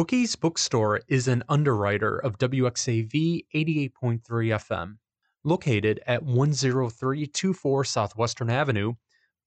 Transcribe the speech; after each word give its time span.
Bookies 0.00 0.32
Bookstore 0.34 1.02
is 1.08 1.28
an 1.28 1.44
underwriter 1.46 2.16
of 2.16 2.38
WXAV 2.38 3.44
88.3 3.54 4.22
FM. 4.22 4.96
Located 5.44 6.00
at 6.06 6.24
10324 6.24 7.84
Southwestern 7.84 8.48
Avenue, 8.48 8.94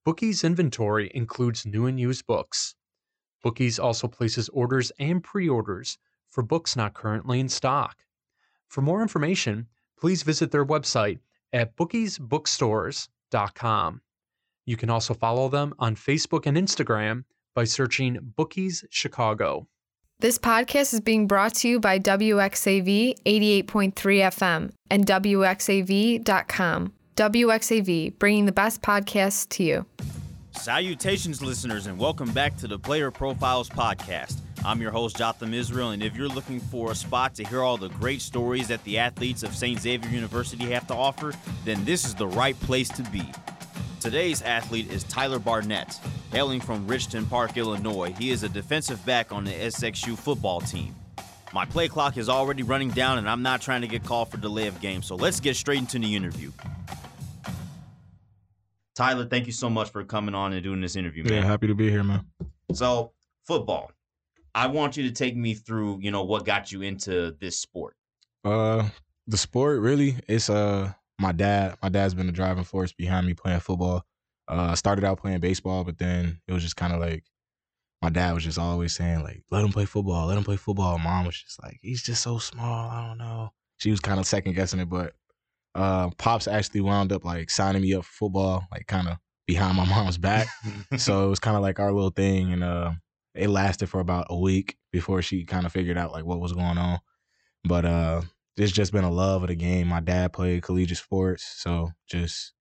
Bookies 0.05 0.43
inventory 0.43 1.09
includes 1.15 1.65
new 1.65 1.87
and 1.87 1.99
used 1.99 2.27
books. 2.27 2.75
Bookies 3.41 3.79
also 3.79 4.07
places 4.07 4.47
orders 4.49 4.91
and 4.99 5.23
pre 5.23 5.49
orders 5.49 5.97
for 6.29 6.43
books 6.43 6.75
not 6.75 6.93
currently 6.93 7.39
in 7.39 7.49
stock. 7.49 8.03
For 8.67 8.83
more 8.83 9.01
information, 9.01 9.65
please 9.99 10.21
visit 10.21 10.51
their 10.51 10.67
website 10.67 11.17
at 11.51 11.75
bookiesbookstores.com. 11.75 14.01
You 14.65 14.77
can 14.77 14.89
also 14.91 15.15
follow 15.15 15.49
them 15.49 15.73
on 15.79 15.95
Facebook 15.95 16.45
and 16.45 16.55
Instagram 16.55 17.23
by 17.55 17.63
searching 17.63 18.33
Bookies 18.37 18.85
Chicago. 18.91 19.67
This 20.23 20.37
podcast 20.37 20.93
is 20.93 21.01
being 21.01 21.27
brought 21.27 21.53
to 21.55 21.67
you 21.67 21.81
by 21.81 21.99
WXAV 21.99 23.21
88.3 23.25 23.93
FM 23.93 24.71
and 24.89 25.05
WXAV.com. 25.05 26.93
WXAV, 27.17 28.19
bringing 28.19 28.45
the 28.45 28.53
best 28.53 28.81
podcasts 28.81 29.49
to 29.49 29.63
you. 29.65 29.85
Salutations, 30.51 31.41
listeners, 31.41 31.87
and 31.87 31.99
welcome 31.99 32.31
back 32.31 32.55
to 32.55 32.69
the 32.69 32.79
Player 32.79 33.11
Profiles 33.11 33.67
Podcast. 33.67 34.37
I'm 34.63 34.79
your 34.79 34.91
host, 34.91 35.17
Jotham 35.17 35.53
Israel, 35.53 35.89
and 35.89 36.01
if 36.01 36.15
you're 36.15 36.29
looking 36.29 36.61
for 36.61 36.91
a 36.91 36.95
spot 36.95 37.35
to 37.35 37.43
hear 37.43 37.61
all 37.61 37.75
the 37.75 37.89
great 37.89 38.21
stories 38.21 38.69
that 38.69 38.81
the 38.85 38.99
athletes 38.99 39.43
of 39.43 39.53
St. 39.53 39.77
Xavier 39.77 40.09
University 40.09 40.71
have 40.71 40.87
to 40.87 40.93
offer, 40.93 41.33
then 41.65 41.83
this 41.83 42.05
is 42.05 42.15
the 42.15 42.27
right 42.27 42.57
place 42.61 42.87
to 42.87 43.03
be. 43.11 43.25
Today's 44.03 44.41
athlete 44.41 44.91
is 44.91 45.05
Tyler 45.05 45.39
Barnette. 45.39 45.97
Hailing 46.33 46.59
from 46.59 46.85
Richton 46.85 47.29
Park, 47.29 47.55
Illinois, 47.55 48.13
he 48.19 48.31
is 48.31 48.43
a 48.43 48.49
defensive 48.49 49.03
back 49.05 49.31
on 49.31 49.45
the 49.45 49.51
SXU 49.53 50.17
football 50.17 50.59
team. 50.59 50.93
My 51.53 51.63
play 51.63 51.87
clock 51.87 52.17
is 52.17 52.27
already 52.27 52.63
running 52.63 52.89
down, 52.89 53.17
and 53.17 53.29
I'm 53.29 53.41
not 53.41 53.61
trying 53.61 53.79
to 53.79 53.87
get 53.87 54.03
called 54.03 54.29
for 54.29 54.35
delay 54.35 54.67
of 54.67 54.81
game, 54.81 55.03
so 55.03 55.15
let's 55.15 55.39
get 55.39 55.55
straight 55.55 55.79
into 55.79 55.99
the 55.99 56.13
interview. 56.17 56.51
Tyler, 58.93 59.25
thank 59.25 59.47
you 59.47 59.53
so 59.53 59.69
much 59.69 59.89
for 59.89 60.03
coming 60.03 60.35
on 60.35 60.51
and 60.51 60.61
doing 60.61 60.81
this 60.81 60.97
interview, 60.97 61.23
man. 61.23 61.35
Yeah, 61.35 61.45
happy 61.45 61.67
to 61.67 61.73
be 61.73 61.89
here, 61.89 62.03
man. 62.03 62.25
So, 62.73 63.13
football. 63.47 63.89
I 64.53 64.67
want 64.67 64.97
you 64.97 65.03
to 65.03 65.11
take 65.11 65.37
me 65.37 65.53
through, 65.53 65.99
you 66.01 66.11
know, 66.11 66.25
what 66.25 66.43
got 66.43 66.73
you 66.73 66.81
into 66.81 67.37
this 67.39 67.57
sport. 67.57 67.95
Uh, 68.43 68.89
the 69.27 69.37
sport 69.37 69.79
really, 69.79 70.17
it's 70.27 70.49
uh 70.49 70.91
my 71.19 71.31
dad. 71.31 71.77
My 71.81 71.89
dad's 71.89 72.13
been 72.13 72.27
the 72.27 72.31
driving 72.31 72.63
force 72.63 72.91
behind 72.91 73.27
me 73.27 73.33
playing 73.33 73.59
football. 73.59 74.05
Uh, 74.47 74.75
started 74.75 75.05
out 75.05 75.19
playing 75.19 75.39
baseball, 75.39 75.83
but 75.83 75.97
then 75.97 76.39
it 76.47 76.53
was 76.53 76.63
just 76.63 76.75
kind 76.75 76.93
of 76.93 76.99
like 76.99 77.23
my 78.01 78.09
dad 78.09 78.33
was 78.33 78.43
just 78.43 78.59
always 78.59 78.93
saying 78.93 79.23
like, 79.23 79.43
"Let 79.49 79.63
him 79.63 79.71
play 79.71 79.85
football. 79.85 80.27
Let 80.27 80.37
him 80.37 80.43
play 80.43 80.57
football." 80.57 80.97
Mom 80.97 81.25
was 81.25 81.41
just 81.41 81.63
like, 81.63 81.79
"He's 81.81 82.03
just 82.03 82.21
so 82.21 82.37
small. 82.37 82.89
I 82.89 83.07
don't 83.07 83.17
know." 83.17 83.53
She 83.77 83.91
was 83.91 84.01
kind 84.01 84.19
of 84.19 84.25
second 84.25 84.53
guessing 84.53 84.81
it, 84.81 84.89
but 84.89 85.13
uh, 85.75 86.09
pops 86.17 86.47
actually 86.47 86.81
wound 86.81 87.11
up 87.11 87.23
like 87.23 87.49
signing 87.49 87.81
me 87.81 87.93
up 87.93 88.03
for 88.03 88.25
football, 88.25 88.67
like 88.71 88.87
kind 88.87 89.07
of 89.07 89.17
behind 89.47 89.77
my 89.77 89.85
mom's 89.89 90.17
back. 90.17 90.47
so 90.97 91.25
it 91.25 91.29
was 91.29 91.39
kind 91.39 91.55
of 91.55 91.61
like 91.61 91.79
our 91.79 91.93
little 91.93 92.09
thing, 92.09 92.51
and 92.51 92.63
uh, 92.63 92.91
it 93.35 93.49
lasted 93.49 93.87
for 93.87 94.01
about 94.01 94.27
a 94.29 94.37
week 94.37 94.77
before 94.91 95.21
she 95.21 95.45
kind 95.45 95.65
of 95.65 95.71
figured 95.71 95.97
out 95.97 96.11
like 96.11 96.25
what 96.25 96.41
was 96.41 96.51
going 96.53 96.77
on. 96.77 96.99
But 97.63 97.85
uh, 97.85 98.21
it's 98.57 98.71
just 98.71 98.91
been 98.91 99.03
a 99.03 99.11
love 99.11 99.43
of 99.43 99.49
the 99.49 99.55
game. 99.55 99.87
My 99.87 99.99
dad 99.99 100.33
played 100.33 100.63
collegiate 100.63 100.97
sports, 100.97 101.43
so 101.57 101.91
just 102.07 102.53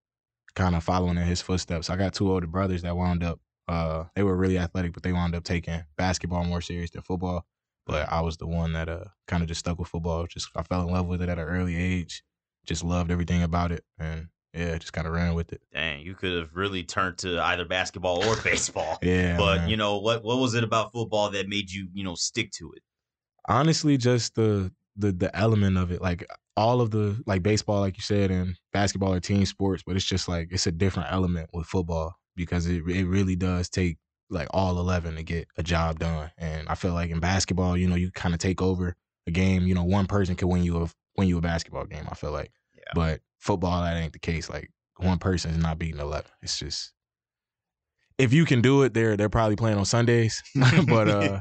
kind 0.55 0.75
of 0.75 0.85
following 0.85 1.17
in 1.17 1.25
his 1.25 1.43
footsteps. 1.43 1.91
I 1.91 1.97
got 1.97 2.15
two 2.15 2.31
older 2.31 2.47
brothers 2.47 2.83
that 2.83 2.97
wound 2.97 3.23
up. 3.23 3.41
Uh, 3.69 4.05
they 4.15 4.23
were 4.23 4.37
really 4.37 4.59
athletic, 4.59 4.93
but 4.93 5.03
they 5.03 5.13
wound 5.13 5.35
up 5.35 5.45
taking 5.45 5.83
basketball 5.97 6.45
more 6.45 6.61
serious 6.61 6.91
than 6.91 7.03
football. 7.03 7.47
But 7.87 8.13
I 8.13 8.21
was 8.21 8.37
the 8.37 8.47
one 8.47 8.75
that 8.75 8.89
uh 8.89 9.05
kind 9.27 9.43
of 9.43 9.49
just 9.49 9.61
stuck 9.61 9.79
with 9.79 9.89
football. 9.89 10.27
Just 10.27 10.49
I 10.55 10.63
fell 10.63 10.83
in 10.83 10.93
love 10.93 11.07
with 11.07 11.21
it 11.23 11.29
at 11.29 11.39
an 11.39 11.45
early 11.45 11.77
age. 11.77 12.23
Just 12.65 12.85
loved 12.85 13.11
everything 13.11 13.43
about 13.43 13.73
it, 13.73 13.85
and 13.99 14.29
yeah, 14.55 14.79
just 14.79 14.93
kind 14.93 15.07
of 15.07 15.13
ran 15.13 15.35
with 15.35 15.53
it. 15.53 15.63
Dang, 15.73 16.01
you 16.03 16.15
could 16.15 16.37
have 16.39 16.51
really 16.55 16.85
turned 16.85 17.19
to 17.19 17.43
either 17.43 17.65
basketball 17.65 18.25
or 18.25 18.37
baseball. 18.45 18.99
yeah, 19.03 19.37
but 19.37 19.63
man. 19.63 19.69
you 19.69 19.77
know 19.77 19.99
what? 19.99 20.23
What 20.23 20.39
was 20.39 20.55
it 20.55 20.63
about 20.63 20.93
football 20.93 21.31
that 21.31 21.49
made 21.49 21.71
you, 21.73 21.89
you 21.93 22.05
know, 22.05 22.15
stick 22.15 22.51
to 22.53 22.73
it? 22.73 22.83
honestly 23.49 23.97
just 23.97 24.35
the 24.35 24.71
the 24.97 25.13
the 25.13 25.35
element 25.37 25.79
of 25.79 25.91
it 25.91 26.03
like 26.03 26.27
all 26.57 26.81
of 26.81 26.91
the 26.91 27.21
like 27.27 27.43
baseball 27.43 27.81
like 27.81 27.97
you 27.97 28.03
said 28.03 28.31
and 28.31 28.57
basketball 28.73 29.13
are 29.13 29.21
team 29.21 29.47
sports 29.47 29.83
but 29.87 29.97
it's 29.97 30.05
just 30.05 30.29
like 30.29 30.49
it's 30.51 30.67
a 30.67 30.73
different 30.73 31.11
element 31.11 31.49
with 31.53 31.67
football 31.67 32.15
because 32.37 32.67
it 32.67 32.83
it 32.87 33.07
really 33.07 33.37
does 33.37 33.69
take 33.69 33.97
like 34.31 34.49
all 34.51 34.79
11 34.79 35.17
to 35.17 35.23
get 35.23 35.47
a 35.59 35.63
job 35.63 35.99
done. 35.99 36.31
And 36.39 36.69
i 36.69 36.75
feel 36.75 36.95
like 36.95 37.11
in 37.11 37.21
basketball 37.21 37.77
you 37.77 37.89
know 37.89 37.97
you 37.97 38.11
kind 38.11 38.35
of 38.35 38.41
take 38.41 38.61
over 38.61 38.95
a 39.27 39.31
game 39.31 39.67
you 39.67 39.75
know 39.75 39.85
one 39.85 40.07
person 40.07 40.35
can 40.37 40.49
win 40.49 40.63
you 40.63 40.83
a 40.83 40.91
win 41.17 41.29
you 41.29 41.39
a 41.39 41.41
basketball 41.41 41.85
game 41.87 42.07
i 42.11 42.15
feel 42.15 42.33
like. 42.33 42.51
Yeah. 42.75 42.93
but 42.95 43.21
football 43.39 43.83
that 43.83 43.97
ain't 43.97 44.13
the 44.13 44.19
case 44.19 44.51
like 44.51 44.71
one 44.97 45.19
person 45.19 45.51
is 45.53 45.59
not 45.59 45.79
beating 45.79 46.01
11 46.01 46.31
it's 46.43 46.59
just 46.59 46.93
if 48.19 48.33
you 48.33 48.45
can 48.45 48.61
do 48.61 48.83
it 48.83 48.95
they're 48.95 49.17
they're 49.17 49.29
probably 49.29 49.57
playing 49.57 49.79
on 49.79 49.85
sundays 49.85 50.43
but 50.87 51.09
uh 51.09 51.41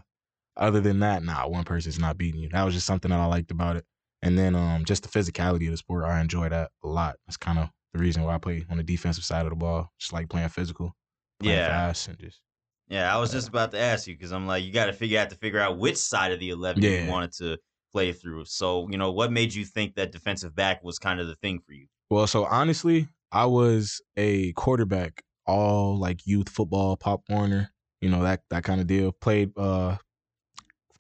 other 0.62 0.80
than 0.82 1.00
that, 1.00 1.24
nah, 1.24 1.48
one 1.48 1.64
person's 1.66 2.00
not 2.00 2.18
beating 2.18 2.42
you. 2.42 2.50
That 2.50 2.64
was 2.64 2.74
just 2.74 2.86
something 2.88 3.12
that 3.12 3.20
I 3.20 3.26
liked 3.26 3.52
about 3.52 3.76
it. 3.78 3.86
And 4.22 4.38
then 4.38 4.56
um 4.56 4.86
just 4.86 5.04
the 5.04 5.10
physicality 5.10 5.66
of 5.66 5.72
the 5.72 5.78
sport, 5.78 6.06
I 6.06 6.22
enjoy 6.22 6.50
that 6.50 6.72
a 6.84 6.88
lot. 6.88 7.18
That's 7.26 7.38
kind 7.38 7.60
of 7.60 7.70
the 7.94 8.00
reason 8.00 8.24
why 8.24 8.36
I 8.36 8.38
play 8.38 8.66
on 8.70 8.78
the 8.78 8.84
defensive 8.84 9.24
side 9.26 9.46
of 9.46 9.50
the 9.50 9.56
ball. 9.56 9.90
Just 10.00 10.14
like 10.14 10.30
playing 10.30 10.50
physical, 10.50 10.96
playing 11.40 11.58
Yeah. 11.58 11.68
fast, 11.68 12.08
and 12.08 12.20
just 12.20 12.42
Yeah, 12.88 13.14
I 13.14 13.20
was 13.20 13.32
just 13.32 13.48
about 13.50 13.72
to 13.72 13.80
ask 13.80 14.08
you 14.08 14.16
because 14.16 14.32
I'm 14.32 14.48
like, 14.48 14.64
you 14.64 14.72
got 14.72 14.86
to 14.88 14.94
figure 14.94 15.20
out 15.20 15.30
to 15.32 15.36
figure 15.36 15.60
out 15.60 15.78
which 15.78 15.98
side 15.98 16.32
of 16.32 16.40
the 16.40 16.50
eleven 16.50 16.84
Yeah. 16.84 17.06
you 17.06 17.10
wanted 17.10 17.32
to 17.34 17.58
play 17.92 18.14
through. 18.14 18.46
So, 18.46 18.88
you 18.90 18.98
know, 18.98 19.12
what 19.12 19.32
made 19.32 19.54
you 19.54 19.66
think 19.66 19.96
that 19.96 20.12
defensive 20.12 20.56
back 20.56 20.84
was 20.84 21.00
kind 21.00 21.20
of 21.20 21.28
the 21.28 21.36
thing 21.36 21.60
for 21.60 21.74
you? 21.74 21.88
well. 22.10 22.28
So 22.28 22.46
honestly, 22.46 23.08
I 23.32 23.46
was 23.46 24.02
a 24.18 24.54
quarterback 24.54 25.24
all 25.48 25.98
like 25.98 26.26
youth 26.28 26.50
football, 26.50 26.96
Pop 26.98 27.22
Warner, 27.30 27.72
you 28.02 28.10
know 28.10 28.24
that 28.24 28.42
that 28.50 28.64
kind 28.64 28.80
of 28.82 28.88
deal. 28.88 29.12
Played 29.12 29.52
uh 29.58 29.98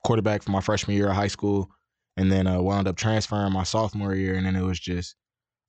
quarterback 0.03 0.43
for 0.43 0.51
my 0.51 0.61
freshman 0.61 0.97
year 0.97 1.09
of 1.09 1.15
high 1.15 1.27
school, 1.27 1.69
and 2.17 2.31
then 2.31 2.47
uh, 2.47 2.61
wound 2.61 2.87
up 2.87 2.95
transferring 2.95 3.53
my 3.53 3.63
sophomore 3.63 4.15
year. 4.15 4.35
And 4.35 4.45
then 4.45 4.55
it 4.55 4.63
was 4.63 4.79
just 4.79 5.15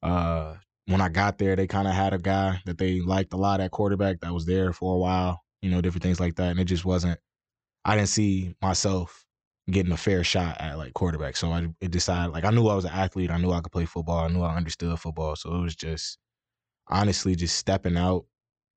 uh, 0.03 0.55
when 0.87 1.01
I 1.01 1.09
got 1.09 1.39
there, 1.39 1.57
they 1.57 1.67
kind 1.67 1.89
of 1.89 1.95
had 1.95 2.13
a 2.13 2.19
guy 2.19 2.61
that 2.67 2.79
they 2.79 3.01
liked 3.01 3.33
a 3.33 3.37
lot 3.37 3.61
at 3.61 3.71
quarterback 3.71 4.21
that 4.21 4.33
was 4.33 4.47
there 4.47 4.73
for 4.73 4.95
a 4.95 4.99
while, 4.99 5.41
you 5.61 5.71
know, 5.71 5.81
different 5.81 6.03
things 6.03 6.21
like 6.21 6.37
that. 6.37 6.51
And 6.51 6.61
it 6.61 6.65
just 6.65 6.85
wasn't. 6.85 7.19
I 7.85 7.97
didn't 7.97 8.09
see 8.09 8.55
myself 8.63 9.25
getting 9.71 9.93
a 9.93 9.97
fair 9.97 10.25
shot 10.25 10.61
at 10.61 10.79
like 10.79 10.95
quarterback, 10.95 11.37
so 11.37 11.51
I 11.51 11.69
decided 11.81 12.33
like 12.33 12.45
I 12.45 12.51
knew 12.51 12.69
I 12.69 12.75
was 12.75 12.85
an 12.85 12.93
athlete. 12.93 13.31
I 13.31 13.39
knew 13.39 13.53
I 13.53 13.61
could 13.61 13.73
play 13.73 13.85
football. 13.87 14.25
I 14.25 14.29
knew 14.29 14.43
I 14.43 14.57
understood 14.57 14.99
football. 14.99 15.37
So 15.37 15.55
it 15.55 15.61
was 15.61 15.75
just 15.75 16.19
honestly 16.89 17.35
just 17.35 17.57
stepping 17.57 17.97
out, 17.97 18.25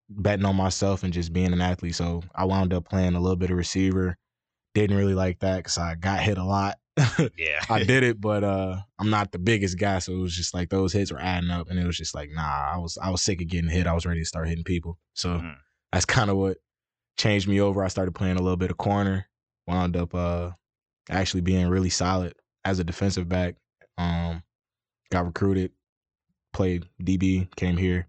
betting 0.10 0.46
on 0.46 0.56
myself, 0.56 1.04
and 1.04 1.14
just 1.14 1.34
being 1.34 1.54
an 1.54 1.62
athlete. 1.62 1.96
So 1.96 2.24
I 2.36 2.46
wound 2.46 2.74
up 2.74 2.90
playing 2.90 3.16
a 3.16 3.20
little 3.20 3.36
bit 3.36 3.52
of 3.52 3.58
receiver. 3.58 4.18
Didn't 4.76 4.98
really 4.98 5.16
like 5.16 5.40
that 5.40 5.58
because 5.58 5.80
I 5.80 5.96
got 5.96 6.20
hit 6.20 6.38
a 6.38 6.44
lot. 6.44 6.78
Yeah, 7.38 7.60
I 7.70 7.84
did 7.84 8.04
it, 8.04 8.22
but 8.22 8.44
uh, 8.44 8.78
I'm 9.00 9.10
not 9.10 9.32
the 9.32 9.40
biggest 9.40 9.78
guy, 9.80 10.00
so 10.00 10.14
it 10.14 10.18
was 10.20 10.36
just 10.36 10.54
like 10.54 10.70
those 10.70 10.94
hits 10.94 11.12
were 11.12 11.20
adding 11.20 11.50
up, 11.50 11.70
and 11.70 11.78
it 11.80 11.86
was 11.86 11.98
just 11.98 12.14
like, 12.16 12.30
nah, 12.32 12.42
I 12.74 12.78
was 12.78 12.98
I 13.02 13.10
was 13.10 13.22
sick 13.22 13.42
of 13.42 13.48
getting 13.48 13.70
hit. 13.70 13.88
I 13.88 13.94
was 13.94 14.06
ready 14.06 14.22
to 14.22 14.26
start 14.26 14.48
hitting 14.48 14.64
people. 14.64 14.98
So 15.14 15.40
Mhm. 15.40 15.56
that's 15.92 16.06
kind 16.06 16.30
of 16.30 16.38
what 16.38 16.58
changed 17.18 17.48
me 17.48 17.60
over. 17.60 17.84
I 17.84 17.88
started 17.90 18.14
playing 18.14 18.38
a 18.38 18.42
little 18.42 18.56
bit 18.58 18.72
of 18.72 18.78
corner, 18.78 19.28
wound 19.68 19.98
up 19.98 20.14
uh 20.16 20.52
actually 21.10 21.42
being 21.42 21.68
really 21.68 21.90
solid 21.90 22.34
as 22.64 22.80
a 22.80 22.84
defensive 22.84 23.28
back. 23.28 23.56
Um, 23.98 24.44
got 25.12 25.26
recruited, 25.26 25.72
played 26.54 26.86
DB, 27.02 27.54
came 27.56 27.78
here, 27.78 28.08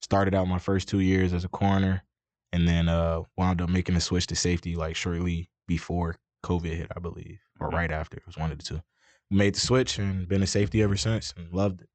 started 0.00 0.34
out 0.34 0.48
my 0.48 0.58
first 0.58 0.88
two 0.88 1.00
years 1.00 1.32
as 1.34 1.44
a 1.44 1.48
corner, 1.48 2.02
and 2.52 2.66
then 2.66 2.88
uh 2.88 3.22
wound 3.36 3.60
up 3.60 3.68
making 3.68 3.94
the 3.94 4.00
switch 4.00 4.26
to 4.28 4.36
safety 4.36 4.74
like 4.74 4.96
shortly 4.96 5.50
before 5.66 6.16
COVID 6.44 6.76
hit, 6.76 6.88
I 6.94 7.00
believe, 7.00 7.40
or 7.60 7.70
Mhm. 7.70 7.74
right 7.74 7.90
after. 7.92 8.16
It 8.18 8.26
was 8.26 8.36
one 8.36 8.50
of 8.52 8.58
the 8.58 8.64
two. 8.64 8.82
Made 9.30 9.54
the 9.54 9.60
switch 9.60 9.98
and 9.98 10.28
been 10.28 10.42
a 10.42 10.46
safety 10.46 10.82
ever 10.82 10.96
since, 10.96 11.32
and 11.36 11.52
loved 11.52 11.82
it. 11.82 11.88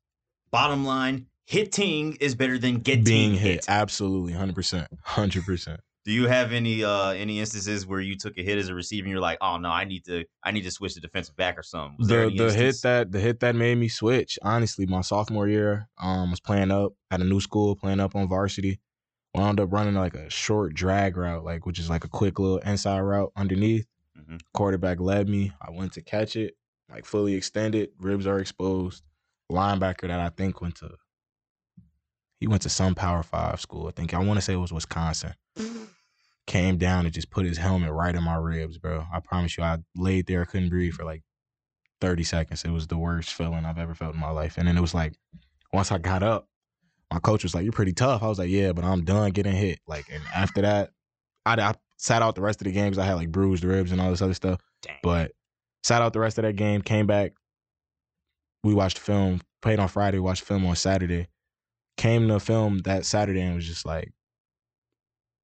Bottom 0.52 0.86
line, 0.86 1.28
hitting 1.46 2.16
is 2.16 2.36
better 2.36 2.58
than 2.58 2.80
getting 2.80 3.04
Being 3.04 3.34
hit. 3.34 3.52
hit, 3.56 3.66
absolutely, 3.68 4.34
hundred 4.34 4.56
percent, 4.56 4.88
hundred 5.04 5.46
percent. 5.46 5.82
Do 6.06 6.14
you 6.14 6.28
have 6.28 6.54
any 6.54 6.86
uh 6.86 7.10
any 7.10 7.42
instances 7.42 7.86
where 7.86 8.00
you 8.00 8.16
took 8.18 8.38
a 8.38 8.42
hit 8.42 8.58
as 8.58 8.70
a 8.70 8.74
receiver 8.74 9.04
and 9.06 9.12
you're 9.12 9.20
like, 9.20 9.40
oh 9.42 9.58
no, 9.58 9.70
I 9.70 9.84
need 9.84 10.06
to 10.06 10.24
I 10.42 10.52
need 10.52 10.62
to 10.64 10.72
switch 10.72 10.94
to 10.94 11.02
defensive 11.02 11.36
back 11.36 11.58
or 11.60 11.64
something? 11.64 11.98
Was 12.00 12.08
the 12.08 12.34
the 12.36 12.54
hit 12.54 12.82
that 12.84 13.12
the 13.12 13.20
hit 13.20 13.42
that 13.42 13.56
made 13.56 13.78
me 13.78 13.90
switch. 13.90 14.40
Honestly, 14.42 14.86
my 14.86 15.02
sophomore 15.02 15.50
year, 15.50 15.90
um, 15.98 16.32
was 16.32 16.40
playing 16.40 16.72
up 16.72 16.94
at 17.12 17.20
a 17.20 17.26
new 17.26 17.42
school, 17.42 17.76
playing 17.76 18.00
up 18.00 18.16
on 18.16 18.30
varsity. 18.30 18.80
Wound 19.38 19.60
up 19.60 19.72
running 19.72 19.94
like 19.94 20.16
a 20.16 20.30
short 20.30 20.74
drag 20.74 21.16
route, 21.16 21.44
like 21.46 21.66
which 21.66 21.80
is 21.80 21.90
like 21.90 22.04
a 22.04 22.10
quick 22.10 22.40
little 22.40 22.58
inside 22.60 23.02
route 23.02 23.32
underneath. 23.36 23.88
Mhm. 24.18 24.42
Quarterback 24.54 25.00
led 25.00 25.30
me. 25.30 25.52
I 25.62 25.70
went 25.70 25.94
to 25.94 26.02
catch 26.02 26.36
it, 26.36 26.56
like 26.90 27.06
fully 27.06 27.36
extended, 27.36 27.92
ribs 28.00 28.26
are 28.26 28.40
exposed. 28.40 29.04
Linebacker 29.52 30.08
that 30.08 30.20
I 30.20 30.30
think 30.30 30.60
went 30.60 30.76
to 30.78 30.96
he 32.40 32.48
went 32.48 32.62
to 32.64 32.70
some 32.70 32.96
Power 32.96 33.24
Five 33.24 33.62
school. 33.62 33.88
I 33.88 33.92
think 33.92 34.14
I 34.14 34.20
want 34.20 34.38
to 34.38 34.42
say 34.42 34.54
it 34.54 34.58
was 34.58 34.74
Wisconsin. 34.74 35.34
came 36.48 36.78
down 36.78 37.06
and 37.06 37.14
just 37.14 37.30
put 37.30 37.46
his 37.46 37.58
helmet 37.58 37.92
right 37.92 38.16
in 38.16 38.24
my 38.24 38.36
ribs, 38.36 38.78
bro. 38.78 39.06
I 39.14 39.20
promise 39.20 39.58
you, 39.58 39.64
I 39.64 39.80
laid 39.96 40.28
there, 40.28 40.44
I 40.44 40.46
couldn't 40.46 40.70
breathe 40.70 40.94
for 40.94 41.04
like 41.04 41.24
30 42.00 42.24
seconds. 42.24 42.64
It 42.64 42.70
was 42.72 42.88
the 42.88 42.98
worst 42.98 43.34
feeling 43.34 43.66
I've 43.66 43.78
ever 43.78 43.94
felt 43.94 44.14
in 44.14 44.20
my 44.22 44.30
life. 44.30 44.58
And 44.58 44.68
then 44.68 44.78
it 44.78 44.82
was 44.82 44.94
like, 44.94 45.14
once 45.74 45.92
I 45.92 45.98
got 45.98 46.24
up, 46.24 46.48
my 47.12 47.20
coach 47.20 47.44
was 47.44 47.56
like, 47.56 47.64
"You're 47.64 47.74
pretty 47.74 47.94
tough." 47.94 48.24
I 48.24 48.28
was 48.28 48.40
like, 48.40 48.50
"Yeah, 48.50 48.74
but 48.74 48.84
I'm 48.84 49.04
done 49.04 49.32
getting 49.32 49.56
hit." 49.56 49.80
Like, 49.88 50.06
and 50.12 50.24
after 50.36 50.62
that, 50.62 50.92
I, 51.46 51.56
I 51.62 51.74
sat 51.98 52.22
out 52.22 52.36
the 52.36 52.42
rest 52.42 52.62
of 52.62 52.66
the 52.66 52.72
games. 52.72 52.98
I 52.98 53.06
had 53.06 53.16
like 53.16 53.32
bruised 53.32 53.64
ribs 53.64 53.92
and 53.92 54.00
all 54.00 54.10
this 54.10 54.22
other 54.22 54.34
stuff. 54.34 54.60
Dang. 54.82 54.98
But 55.04 55.32
sat 55.84 56.02
out 56.02 56.14
the 56.14 56.20
rest 56.20 56.38
of 56.38 56.44
that 56.44 56.56
game. 56.56 56.82
Came 56.82 57.08
back. 57.08 57.34
We 58.64 58.74
watched 58.74 58.98
the 58.98 59.04
film. 59.04 59.42
Played 59.62 59.80
on 59.80 59.88
Friday. 59.88 60.20
Watched 60.20 60.44
film 60.44 60.66
on 60.66 60.76
Saturday. 60.76 61.28
Came 61.98 62.28
to 62.28 62.40
film 62.40 62.80
that 62.80 63.06
Saturday 63.06 63.42
and 63.42 63.56
was 63.56 63.66
just 63.66 63.86
like, 63.86 64.12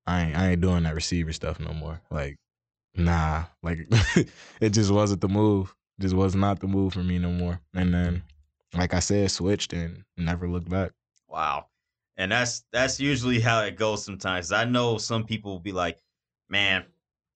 I 0.06 0.25
ain't, 0.25 0.37
I 0.37 0.50
ain't 0.50 0.61
doing 0.61 0.82
that 0.82 0.94
receiver 0.94 1.32
stuff 1.32 1.58
no 1.61 1.73
more. 1.73 2.00
Like, 2.11 2.37
nah. 2.94 3.44
Like, 3.62 3.88
it 4.61 4.70
just 4.70 4.91
wasn't 4.91 5.20
the 5.20 5.29
move. 5.29 5.75
Just 6.00 6.15
was 6.15 6.35
not 6.35 6.61
the 6.61 6.67
move 6.67 6.93
for 6.93 7.03
me 7.03 7.19
no 7.19 7.31
more. 7.31 7.61
And 7.75 7.94
then, 7.94 8.23
like 8.76 8.93
I 8.93 8.99
said, 8.99 9.31
switched 9.31 9.73
and 9.73 10.05
never 10.17 10.49
looked 10.49 10.69
back. 10.69 10.91
Wow. 11.32 11.67
And 12.19 12.31
that's 12.31 12.64
that's 12.73 13.00
usually 13.00 13.40
how 13.40 13.62
it 13.62 13.76
goes 13.76 14.05
sometimes. 14.05 14.52
I 14.52 14.64
know 14.64 14.99
some 14.99 15.25
people 15.25 15.52
will 15.52 15.61
be 15.61 15.73
like, 15.73 15.99
"Man, 16.50 16.84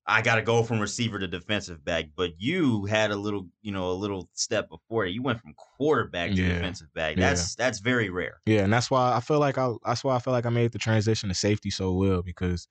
I 0.06 0.20
got 0.20 0.34
to 0.36 0.42
go 0.42 0.62
from 0.62 0.78
receiver 0.80 1.18
to 1.18 1.26
defensive 1.26 1.82
back," 1.82 2.10
but 2.14 2.32
you 2.38 2.84
had 2.84 3.10
a 3.10 3.16
little, 3.16 3.48
you 3.62 3.72
know, 3.72 3.90
a 3.90 3.94
little 3.94 4.28
step 4.34 4.68
before 4.68 5.06
it. 5.06 5.12
You 5.12 5.22
went 5.22 5.40
from 5.40 5.54
quarterback 5.54 6.30
to 6.32 6.42
Yeah. 6.42 6.48
defensive 6.48 6.92
back. 6.92 7.16
Yeah. 7.16 7.30
That's 7.30 7.54
that's 7.54 7.78
very 7.80 8.10
rare. 8.10 8.42
Yeah, 8.44 8.64
and 8.64 8.72
that's 8.72 8.90
why 8.90 9.14
I 9.16 9.20
feel 9.20 9.40
like 9.40 9.56
I 9.56 9.72
that's 9.84 10.04
why 10.04 10.14
I 10.14 10.18
feel 10.18 10.34
like 10.34 10.44
I 10.46 10.50
made 10.50 10.72
the 10.72 10.78
transition 10.78 11.30
to 11.30 11.34
safety 11.34 11.70
so 11.70 11.94
well 11.94 12.22
because 12.22 12.68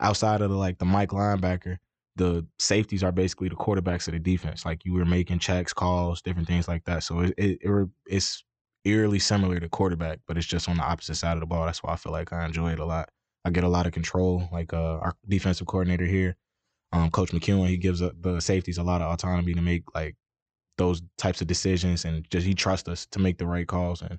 outside 0.00 0.40
of 0.40 0.50
the 0.50 0.56
like 0.56 0.78
the 0.78 0.84
Mike 0.84 1.10
linebacker, 1.10 1.78
the 2.16 2.44
safeties 2.58 3.04
are 3.04 3.12
basically 3.12 3.48
the 3.48 3.54
quarterbacks 3.54 4.08
of 4.08 4.12
the 4.14 4.18
defense. 4.18 4.64
Like 4.64 4.84
you 4.84 4.92
were 4.92 5.04
making 5.04 5.38
checks, 5.38 5.72
calls, 5.72 6.20
different 6.20 6.48
things 6.48 6.66
like 6.66 6.84
that. 6.86 7.04
So 7.04 7.20
it, 7.20 7.34
it, 7.38 7.58
it 7.62 7.88
it's 8.06 8.44
eerily 8.84 9.18
similar 9.18 9.60
to 9.60 9.68
quarterback, 9.68 10.20
but 10.26 10.36
it's 10.36 10.46
just 10.46 10.68
on 10.68 10.76
the 10.76 10.82
opposite 10.82 11.14
side 11.16 11.34
of 11.34 11.40
the 11.40 11.46
ball. 11.46 11.66
That's 11.66 11.82
why 11.82 11.92
I 11.92 11.96
feel 11.96 12.12
like 12.12 12.32
I 12.32 12.44
enjoy 12.44 12.72
it 12.72 12.78
a 12.78 12.84
lot. 12.84 13.08
I 13.44 13.50
get 13.50 13.64
a 13.64 13.68
lot 13.68 13.86
of 13.86 13.92
control. 13.92 14.48
Like 14.52 14.72
uh, 14.72 14.98
our 14.98 15.14
defensive 15.28 15.66
coordinator 15.66 16.06
here, 16.06 16.36
um, 16.92 17.10
Coach 17.10 17.30
McEwen, 17.30 17.68
he 17.68 17.76
gives 17.76 18.00
uh, 18.02 18.10
the 18.20 18.40
safeties 18.40 18.78
a 18.78 18.82
lot 18.82 19.02
of 19.02 19.12
autonomy 19.12 19.54
to 19.54 19.62
make 19.62 19.82
like 19.94 20.16
those 20.78 21.02
types 21.18 21.40
of 21.40 21.46
decisions, 21.46 22.04
and 22.04 22.28
just 22.30 22.46
he 22.46 22.54
trusts 22.54 22.88
us 22.88 23.06
to 23.06 23.18
make 23.18 23.38
the 23.38 23.46
right 23.46 23.66
calls, 23.66 24.02
and 24.02 24.18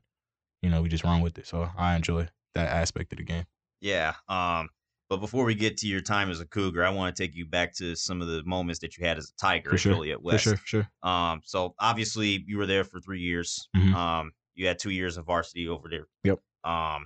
you 0.62 0.70
know 0.70 0.82
we 0.82 0.90
just 0.90 1.04
run 1.04 1.22
with 1.22 1.38
it. 1.38 1.48
So 1.48 1.70
I 1.78 1.96
enjoy 1.96 2.28
that 2.54 2.70
aspect 2.70 3.12
of 3.14 3.18
the 3.18 3.24
game. 3.24 3.46
Yeah. 3.82 4.14
Um. 4.30 4.70
But 5.08 5.18
before 5.18 5.46
we 5.46 5.54
get 5.54 5.78
to 5.78 5.88
your 5.88 6.02
time 6.02 6.32
as 6.32 6.40
a 6.40 6.48
Cougar, 6.48 6.84
I 6.84 6.90
want 6.90 7.16
to 7.16 7.24
take 7.24 7.36
you 7.36 7.46
back 7.46 7.76
to 7.76 7.96
some 7.96 8.24
of 8.24 8.28
the 8.28 8.42
moments 8.44 8.80
that 8.80 8.98
you 8.98 9.06
had 9.06 9.20
as 9.20 9.30
a 9.30 9.36
Tiger 9.40 9.70
For 9.70 9.76
at 9.76 9.80
sure. 9.82 9.94
Joliet 9.94 10.18
For 10.18 10.24
West. 10.24 10.44
sure, 10.44 10.58
for 10.58 10.66
sure. 10.66 10.90
Um, 11.04 11.42
so 11.44 11.76
obviously 11.80 12.44
you 12.48 12.58
were 12.58 12.66
there 12.66 12.84
for 12.84 13.00
three 13.00 13.20
years. 13.22 13.70
Mhm. 13.78 13.94
Um, 13.94 14.32
you 14.56 14.68
had 14.68 14.80
two 14.80 14.90
years 14.92 15.18
of 15.18 15.25
varsity 15.25 15.68
over 15.68 15.88
there. 15.90 16.07
Yep. 16.24 16.40
Um, 16.63 17.06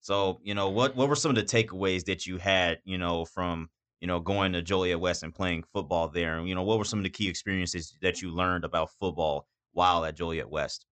so 0.00 0.40
you 0.42 0.54
know 0.54 0.68
what 0.70 0.96
what 0.96 1.08
were 1.08 1.16
some 1.16 1.30
of 1.30 1.36
the 1.36 1.42
takeaways 1.42 2.04
that 2.06 2.26
you 2.26 2.38
had, 2.38 2.78
you 2.84 2.98
know, 2.98 3.24
from 3.24 3.68
you 4.00 4.06
know 4.06 4.20
going 4.20 4.52
to 4.52 4.62
Joliet 4.62 4.98
West 5.00 5.22
and 5.22 5.34
playing 5.34 5.64
football 5.72 6.08
there, 6.08 6.38
and 6.38 6.48
you 6.48 6.54
know 6.54 6.62
what 6.62 6.78
were 6.78 6.84
some 6.84 6.98
of 6.98 7.02
the 7.02 7.10
key 7.10 7.28
experiences 7.28 7.96
that 8.02 8.20
you 8.22 8.30
learned 8.30 8.64
about 8.64 8.90
football 8.98 9.46
while 9.72 10.04
at 10.04 10.16
Joliet 10.16 10.48
West? 10.50 10.86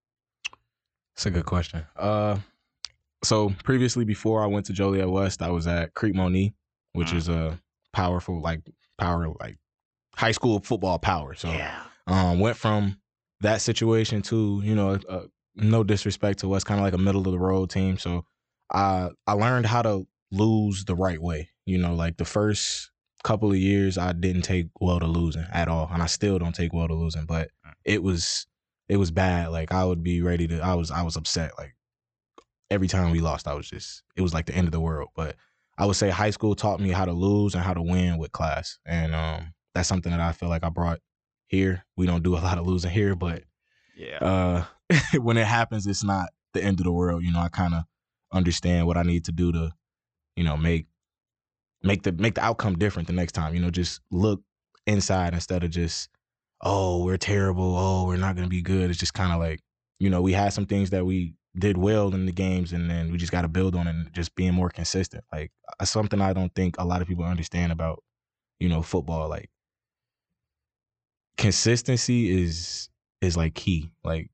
That's 1.17 1.27
a 1.27 1.31
good 1.31 1.47
question. 1.47 1.85
Uh, 1.97 2.39
so 3.25 3.51
previously, 3.65 4.05
before 4.05 4.43
I 4.43 4.47
went 4.47 4.67
to 4.67 4.73
Joliet 4.73 5.09
West, 5.11 5.43
I 5.43 5.51
was 5.51 5.67
at 5.67 5.93
Crete-Monee, 5.95 6.55
which 6.93 7.09
Mhm. 7.09 7.17
is 7.17 7.29
a 7.29 7.59
powerful, 7.93 8.41
like 8.41 8.61
power, 8.99 9.29
like 9.41 9.59
high 10.15 10.31
school 10.31 10.61
football 10.61 10.99
power. 11.01 11.35
So 11.35 11.49
yeah. 11.51 11.83
um, 12.07 12.39
went 12.39 12.57
from 12.57 13.01
that 13.41 13.61
situation 13.63 14.23
to 14.23 14.61
you 14.65 14.75
know, 14.77 14.99
uh, 15.09 15.27
no 15.59 15.85
disrespect 15.85 16.41
to 16.41 16.49
West, 16.49 16.67
kind 16.67 16.81
of 16.81 16.85
like 16.85 16.95
a 16.95 16.99
middle 16.99 17.27
of 17.27 17.33
the 17.33 17.39
road 17.39 17.71
team. 17.71 17.99
So 17.99 18.25
I 18.73 19.11
I 19.27 19.33
learned 19.33 19.67
how 19.67 19.83
to 19.83 20.07
lose 20.31 20.85
the 20.85 20.95
right 20.95 21.21
way. 21.21 21.51
You 21.67 21.79
know, 21.79 21.95
like 21.95 22.17
the 22.17 22.25
first 22.25 22.91
couple 23.25 23.51
of 23.51 23.57
years, 23.59 23.99
I 23.99 24.13
didn't 24.13 24.43
take 24.43 24.69
well 24.81 25.01
to 25.01 25.07
losing 25.07 25.45
at 25.53 25.69
all, 25.69 25.89
and 25.93 26.03
I 26.03 26.07
still 26.07 26.39
don't 26.39 26.55
take 26.55 26.73
well 26.73 26.89
to 26.89 26.95
losing. 26.95 27.27
But 27.27 27.51
it 27.85 28.03
was 28.03 28.47
it 28.89 28.97
was 28.97 29.11
bad. 29.11 29.49
Like 29.51 29.73
I 29.73 29.85
would 29.85 30.03
be 30.03 30.23
ready 30.23 30.47
to. 30.49 30.61
I 30.61 30.75
was 30.75 30.91
I 30.91 31.03
was 31.03 31.17
upset. 31.17 31.53
Like 31.59 31.75
every 32.71 32.89
time 32.89 33.11
we 33.11 33.21
lost, 33.21 33.49
I 33.49 33.55
was 33.55 33.69
just 33.69 34.03
it 34.17 34.23
was 34.23 34.35
like 34.35 34.47
the 34.47 34.55
end 34.55 34.69
of 34.69 34.73
the 34.73 34.81
world. 34.81 35.11
But 35.15 35.37
I 35.77 35.87
would 35.87 35.97
say 35.97 36.11
high 36.11 36.31
school 36.31 36.55
taught 36.55 36.81
me 36.81 36.91
how 36.91 37.05
to 37.05 37.13
lose 37.13 37.55
and 37.55 37.63
how 37.63 37.75
to 37.75 37.83
win 37.83 38.19
with 38.19 38.33
class, 38.33 38.79
and 38.87 39.15
um, 39.15 39.55
that's 39.75 39.89
something 39.89 40.11
that 40.13 40.21
I 40.21 40.33
feel 40.33 40.49
like 40.49 40.65
I 40.65 40.71
brought 40.71 41.01
here. 41.47 41.85
We 41.97 42.07
don't 42.07 42.23
do 42.23 42.35
a 42.35 42.39
lot 42.39 42.59
of 42.59 42.67
losing 42.67 42.91
here, 42.91 43.15
but 43.15 43.45
Yeah. 43.97 44.19
uh, 44.19 44.65
when 45.21 45.37
it 45.37 45.47
happens, 45.47 45.87
it's 45.87 46.05
not 46.05 46.31
the 46.55 46.63
end 46.63 46.81
of 46.81 46.85
the 46.85 46.93
world. 46.93 47.23
You 47.23 47.33
know, 47.33 47.41
I 47.41 47.49
kind 47.49 47.75
of 47.75 47.85
understand 48.33 48.87
what 48.87 48.97
I 48.97 49.03
need 49.03 49.25
to 49.27 49.33
do 49.33 49.53
to, 49.53 49.73
you 50.37 50.45
know, 50.45 50.57
make 50.57 50.87
make 51.83 52.03
the 52.03 52.13
make 52.13 52.35
the 52.35 52.45
outcome 52.45 52.79
different 52.79 53.09
the 53.09 53.15
next 53.15 53.33
time. 53.33 53.55
You 53.55 53.61
know, 53.61 53.71
just 53.71 54.01
look 54.11 54.43
inside 54.87 55.35
instead 55.35 55.65
of 55.65 55.71
just, 55.71 56.09
oh, 56.63 57.05
we're 57.05 57.17
terrible. 57.17 57.77
Oh, 57.77 58.07
we're 58.07 58.17
not 58.17 58.37
gonna 58.37 58.49
be 58.49 58.63
good. 58.63 58.91
It's 58.91 58.99
just 58.99 59.15
kind 59.15 59.33
of 59.33 59.39
like, 59.39 59.61
you 59.99 60.11
know, 60.11 60.23
we 60.23 60.33
had 60.33 60.53
some 60.53 60.67
things 60.67 60.91
that 60.91 61.05
we 61.05 61.35
did 61.59 61.77
well 61.77 62.15
in 62.15 62.27
the 62.27 62.33
games, 62.33 62.73
and 62.73 62.91
then 62.91 63.11
we 63.11 63.19
just 63.19 63.33
got 63.33 63.43
to 63.43 63.49
build 63.49 63.75
on 63.75 63.87
and 63.87 64.13
just 64.13 64.35
being 64.35 64.55
more 64.55 64.71
consistent. 64.71 65.25
Like 65.33 65.53
uh, 65.81 65.85
something 65.85 66.21
I 66.21 66.33
don't 66.33 66.55
think 66.55 66.77
a 66.79 66.85
lot 66.85 67.03
of 67.03 67.09
people 67.09 67.25
understand 67.25 67.73
about, 67.73 68.03
you 68.61 68.69
know, 68.69 68.83
football. 68.83 69.29
Like 69.29 69.51
consistency 71.37 72.43
is 72.43 72.89
is 73.21 73.37
like 73.37 73.55
key. 73.55 73.91
Like 74.05 74.31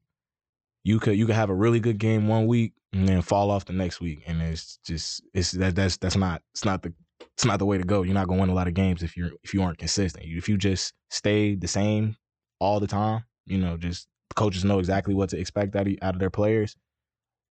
you 0.84 1.00
could 1.00 1.16
you 1.16 1.26
could 1.26 1.34
have 1.34 1.50
a 1.50 1.54
really 1.54 1.80
good 1.80 1.98
game 1.98 2.28
one 2.28 2.46
week 2.46 2.74
and 2.92 3.08
then 3.08 3.22
fall 3.22 3.50
off 3.50 3.64
the 3.64 3.72
next 3.72 4.00
week, 4.00 4.22
and 4.26 4.40
it's 4.40 4.78
just 4.84 5.22
it's 5.32 5.52
that 5.52 5.74
that's 5.74 5.96
that's 5.96 6.16
not 6.16 6.42
it's 6.52 6.64
not 6.64 6.82
the 6.82 6.92
it's 7.20 7.44
not 7.44 7.58
the 7.58 7.66
way 7.66 7.78
to 7.78 7.84
go. 7.84 8.02
You're 8.02 8.14
not 8.14 8.28
gonna 8.28 8.40
win 8.40 8.50
a 8.50 8.54
lot 8.54 8.68
of 8.68 8.74
games 8.74 9.02
if 9.02 9.16
you're 9.16 9.30
if 9.42 9.54
you 9.54 9.62
aren't 9.62 9.78
consistent. 9.78 10.24
If 10.26 10.48
you 10.48 10.56
just 10.56 10.92
stay 11.10 11.54
the 11.54 11.66
same 11.66 12.16
all 12.60 12.80
the 12.80 12.86
time, 12.86 13.24
you 13.46 13.58
know, 13.58 13.76
just 13.76 14.06
coaches 14.36 14.64
know 14.64 14.78
exactly 14.78 15.14
what 15.14 15.30
to 15.30 15.38
expect 15.38 15.74
out 15.74 15.88
of 15.88 15.94
out 16.02 16.14
of 16.14 16.20
their 16.20 16.30
players. 16.30 16.76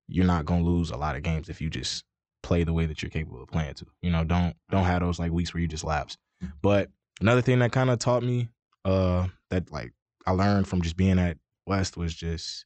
You're 0.08 0.26
not 0.26 0.46
gonna 0.46 0.64
lose 0.64 0.92
a 0.92 0.98
lot 0.98 1.16
of 1.16 1.24
games 1.24 1.48
if 1.48 1.62
you 1.62 1.70
just 1.70 2.04
play 2.44 2.64
the 2.64 2.74
way 2.74 2.86
that 2.86 3.02
you're 3.02 3.10
capable 3.10 3.42
of 3.42 3.50
playing 3.50 3.76
to. 3.76 3.86
You 4.02 4.12
know, 4.12 4.26
don't 4.26 4.56
don't 4.70 4.84
have 4.84 5.02
those 5.02 5.20
like 5.20 5.32
weeks 5.32 5.54
where 5.54 5.62
you 5.62 5.68
just 5.68 5.86
lapse. 5.86 6.18
But 6.62 6.90
another 7.22 7.42
thing 7.42 7.60
that 7.60 7.72
kind 7.72 7.90
of 7.90 8.00
taught 8.00 8.24
me 8.24 8.50
uh 8.84 9.28
that 9.52 9.72
like 9.72 9.94
I 10.26 10.32
learned 10.32 10.68
from 10.68 10.82
just 10.82 10.98
being 10.98 11.18
at 11.18 11.38
West 11.66 11.96
was 11.96 12.14
just 12.14 12.66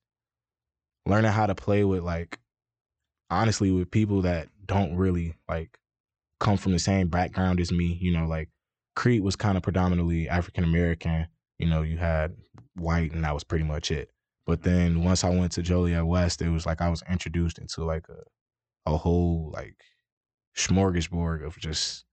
learning 1.06 1.32
how 1.32 1.46
to 1.46 1.56
play 1.56 1.84
with 1.84 2.04
like 2.04 2.40
honestly 3.30 3.72
with 3.72 3.92
people 3.92 4.22
that 4.24 4.50
don't 4.66 4.96
really 4.96 5.36
like 5.48 5.78
come 6.40 6.58
from 6.58 6.72
the 6.72 6.80
same 6.80 7.08
background 7.08 7.60
as 7.60 7.72
me. 7.72 7.98
You 8.02 8.12
know, 8.12 8.26
like 8.26 8.50
Crete 8.96 9.24
was 9.24 9.36
kind 9.36 9.58
of 9.58 9.64
predominantly 9.64 10.30
African 10.30 10.64
American. 10.64 11.28
You 11.60 11.68
know, 11.68 11.82
you 11.82 11.98
had 11.98 12.36
white 12.76 13.12
and 13.14 13.24
that 13.24 13.34
was 13.34 13.44
pretty 13.44 13.66
much 13.66 13.92
it. 13.92 14.12
But 14.46 14.62
then 14.62 15.04
once 15.04 15.24
I 15.24 15.30
went 15.30 15.54
to 15.54 15.62
Joliet 15.62 16.06
West, 16.06 16.42
it 16.42 16.50
was 16.50 16.66
like 16.66 16.82
I 16.82 16.90
was 16.90 17.04
introduced 17.10 17.58
into 17.58 17.84
like 17.84 18.06
a 18.10 18.92
a 18.92 18.98
whole 18.98 19.52
like 19.54 19.78
smorgasbord 20.56 21.46
of 21.46 21.58
just 21.58 22.06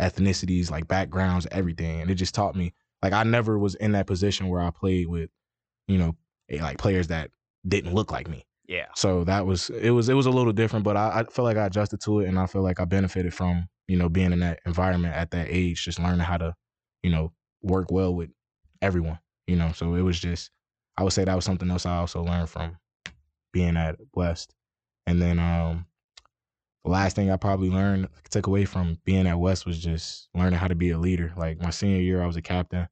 ethnicities, 0.00 0.70
like 0.70 0.88
backgrounds, 0.88 1.46
everything. 1.50 2.00
And 2.00 2.10
it 2.10 2.14
just 2.14 2.34
taught 2.34 2.56
me 2.56 2.72
like 3.02 3.12
I 3.12 3.22
never 3.22 3.58
was 3.58 3.74
in 3.74 3.92
that 3.92 4.06
position 4.06 4.48
where 4.48 4.60
I 4.60 4.70
played 4.70 5.08
with, 5.08 5.30
you 5.86 5.98
know, 5.98 6.16
like 6.60 6.78
players 6.78 7.08
that 7.08 7.30
didn't 7.66 7.94
look 7.94 8.12
like 8.12 8.28
me. 8.28 8.46
Yeah. 8.66 8.86
So 8.96 9.24
that 9.24 9.46
was 9.46 9.70
it 9.70 9.90
was 9.90 10.08
it 10.08 10.14
was 10.14 10.26
a 10.26 10.30
little 10.30 10.52
different, 10.52 10.84
but 10.84 10.96
I, 10.96 11.20
I 11.20 11.24
feel 11.24 11.44
like 11.44 11.56
I 11.56 11.66
adjusted 11.66 12.00
to 12.02 12.20
it 12.20 12.28
and 12.28 12.38
I 12.38 12.46
feel 12.46 12.62
like 12.62 12.80
I 12.80 12.84
benefited 12.84 13.34
from, 13.34 13.68
you 13.88 13.96
know, 13.96 14.08
being 14.08 14.32
in 14.32 14.40
that 14.40 14.60
environment 14.64 15.14
at 15.14 15.30
that 15.32 15.48
age, 15.50 15.84
just 15.84 15.98
learning 15.98 16.20
how 16.20 16.38
to, 16.38 16.54
you 17.02 17.10
know, 17.10 17.32
work 17.62 17.90
well 17.90 18.14
with 18.14 18.30
everyone. 18.80 19.18
You 19.46 19.56
know, 19.56 19.72
so 19.72 19.94
it 19.94 20.00
was 20.00 20.18
just 20.18 20.50
I 20.96 21.02
would 21.02 21.12
say 21.12 21.24
that 21.24 21.34
was 21.34 21.44
something 21.44 21.70
else 21.70 21.84
I 21.84 21.96
also 21.96 22.22
learned 22.22 22.48
from 22.48 22.78
being 23.52 23.76
at 23.76 23.96
West. 24.14 24.54
And 25.06 25.20
then 25.20 25.38
um 25.38 25.86
the 26.84 26.90
last 26.90 27.16
thing 27.16 27.30
I 27.30 27.36
probably 27.36 27.70
learned 27.70 28.08
took 28.30 28.46
away 28.46 28.64
from 28.64 28.98
being 29.04 29.26
at 29.26 29.38
West 29.38 29.66
was 29.66 29.78
just 29.78 30.28
learning 30.34 30.58
how 30.58 30.68
to 30.68 30.74
be 30.74 30.90
a 30.90 30.98
leader. 30.98 31.32
Like 31.36 31.60
my 31.60 31.70
senior 31.70 32.00
year 32.00 32.22
I 32.22 32.26
was 32.26 32.36
a 32.36 32.42
captain 32.42 32.88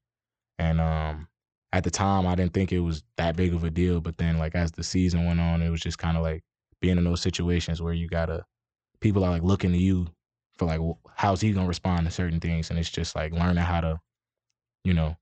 and 0.59 0.81
um 0.81 1.29
at 1.73 1.85
the 1.85 1.91
time 1.91 2.27
I 2.27 2.35
didn't 2.35 2.53
think 2.53 2.73
it 2.73 2.81
was 2.81 3.03
that 3.17 3.37
big 3.37 3.55
of 3.55 3.65
a 3.65 3.71
deal, 3.71 4.01
but 4.01 4.19
then 4.19 4.39
like 4.39 4.55
as 4.55 4.73
the 4.73 4.85
season 4.85 5.27
went 5.27 5.41
on, 5.41 5.63
it 5.63 5.71
was 5.71 5.81
just 5.81 5.99
kind 5.99 6.17
of 6.17 6.23
like 6.23 6.43
being 6.81 6.99
in 6.99 7.05
those 7.05 7.23
situations 7.23 7.81
where 7.81 7.93
you 7.93 8.09
gotta 8.09 8.45
people 9.01 9.25
are 9.25 9.31
like 9.31 9.43
looking 9.43 9.73
to 9.73 9.79
you 9.79 10.07
for 10.57 10.67
like 10.67 10.81
how's 11.17 11.41
he 11.41 11.53
gonna 11.53 11.67
respond 11.67 12.07
to 12.07 12.13
certain 12.13 12.41
things, 12.41 12.71
and 12.71 12.79
it's 12.79 12.91
just 12.91 13.17
like 13.17 13.33
learning 13.33 13.65
how 13.65 13.81
to, 13.81 14.01
you 14.85 14.93
know, 14.95 15.17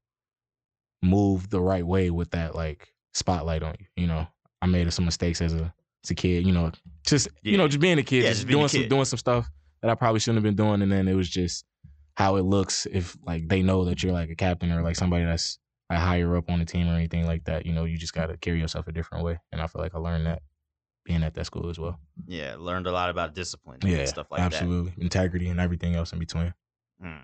move 1.03 1.51
the 1.51 1.61
right 1.61 1.87
way 1.87 2.11
with 2.11 2.31
that 2.31 2.55
like 2.55 2.93
spotlight 3.15 3.63
on 3.63 3.75
you. 3.79 3.87
You 3.97 4.07
know, 4.09 4.27
I 4.61 4.67
made 4.67 4.93
some 4.93 5.05
mistakes 5.05 5.41
as 5.41 5.55
a 5.55 5.73
as 6.05 6.11
a 6.11 6.15
kid. 6.15 6.47
You 6.47 6.53
know, 6.53 6.73
just 7.07 7.29
you 7.43 7.57
know 7.57 7.69
just 7.69 7.81
being 7.81 7.99
a 7.99 8.03
kid, 8.03 8.25
Yeah, 8.25 8.31
just 8.31 8.43
just 8.43 8.49
doing 8.49 8.69
some 8.69 8.89
doing 8.89 9.05
some 9.05 9.19
stuff 9.19 9.49
that 9.83 9.91
I 9.91 9.95
probably 9.95 10.21
shouldn't 10.21 10.45
have 10.45 10.57
been 10.57 10.57
doing, 10.57 10.83
and 10.83 10.91
then 10.91 11.07
it 11.07 11.15
was 11.15 11.29
just 11.29 11.65
how 12.17 12.37
it 12.37 12.43
looks 12.43 12.87
if 12.91 13.17
like 13.25 13.49
they 13.49 13.63
know 13.63 13.85
that 13.85 14.03
you're 14.03 14.13
like 14.13 14.31
a 14.31 14.35
captain 14.35 14.73
or 14.73 14.83
like 14.83 14.97
somebody 14.97 15.25
that's 15.25 15.59
like 15.91 15.99
higher 15.99 16.37
up 16.37 16.49
on 16.51 16.59
the 16.61 16.65
team 16.65 16.89
or 16.89 16.95
anything 16.95 17.27
like 17.27 17.45
that. 17.45 17.67
You 17.67 17.73
know, 17.73 17.85
you 17.85 17.99
just 17.99 18.15
gotta 18.15 18.37
carry 18.37 18.61
yourself 18.61 18.87
a 18.89 18.93
different 18.93 19.25
way. 19.25 19.39
And 19.53 19.61
I 19.61 19.67
feel 19.67 19.83
like 19.83 19.95
I 19.95 19.99
learned 19.99 20.27
that 20.27 20.43
being 21.05 21.23
at 21.23 21.35
that 21.35 21.47
school 21.47 21.69
as 21.69 21.79
well. 21.79 21.99
Yeah, 22.27 22.57
learned 22.59 22.87
a 22.87 22.93
lot 22.93 23.11
about 23.11 23.35
discipline 23.35 23.81
Yeah, 23.83 23.99
and 23.99 24.09
stuff 24.09 24.31
like 24.31 24.39
that. 24.39 24.53
absolutely. 24.55 24.93
Integrity 25.03 25.49
and 25.49 25.59
everything 25.61 25.95
else 25.95 26.13
in 26.13 26.19
between. 26.19 26.55
Hmm. 27.03 27.23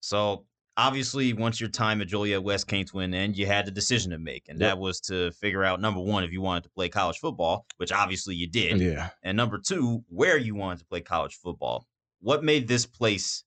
So 0.00 0.46
obviously, 0.76 1.32
once 1.34 1.60
your 1.60 1.68
time 1.68 2.00
at 2.00 2.08
Joliet 2.08 2.42
West 2.42 2.66
came 2.66 2.84
to 2.86 3.00
an 3.00 3.12
end, 3.14 3.36
you 3.36 3.46
had 3.46 3.66
the 3.66 3.70
decision 3.70 4.10
to 4.12 4.18
make, 4.18 4.48
and 4.48 4.58
Yep. 4.58 4.68
that 4.68 4.78
was 4.78 5.00
to 5.02 5.30
figure 5.32 5.62
out 5.62 5.80
number 5.80 6.00
one 6.00 6.24
if 6.24 6.32
you 6.32 6.40
wanted 6.40 6.64
to 6.64 6.70
play 6.70 6.88
college 6.88 7.18
football, 7.18 7.66
which 7.76 7.92
obviously 7.92 8.34
you 8.34 8.48
did, 8.48 8.80
Yeah. 8.80 9.10
and 9.22 9.36
number 9.36 9.58
two 9.58 10.04
where 10.08 10.38
you 10.38 10.54
wanted 10.54 10.78
to 10.80 10.86
play 10.86 11.02
college 11.02 11.34
football. 11.36 11.86
What 12.20 12.42
made 12.42 12.66
this 12.66 12.86
place 12.86 13.44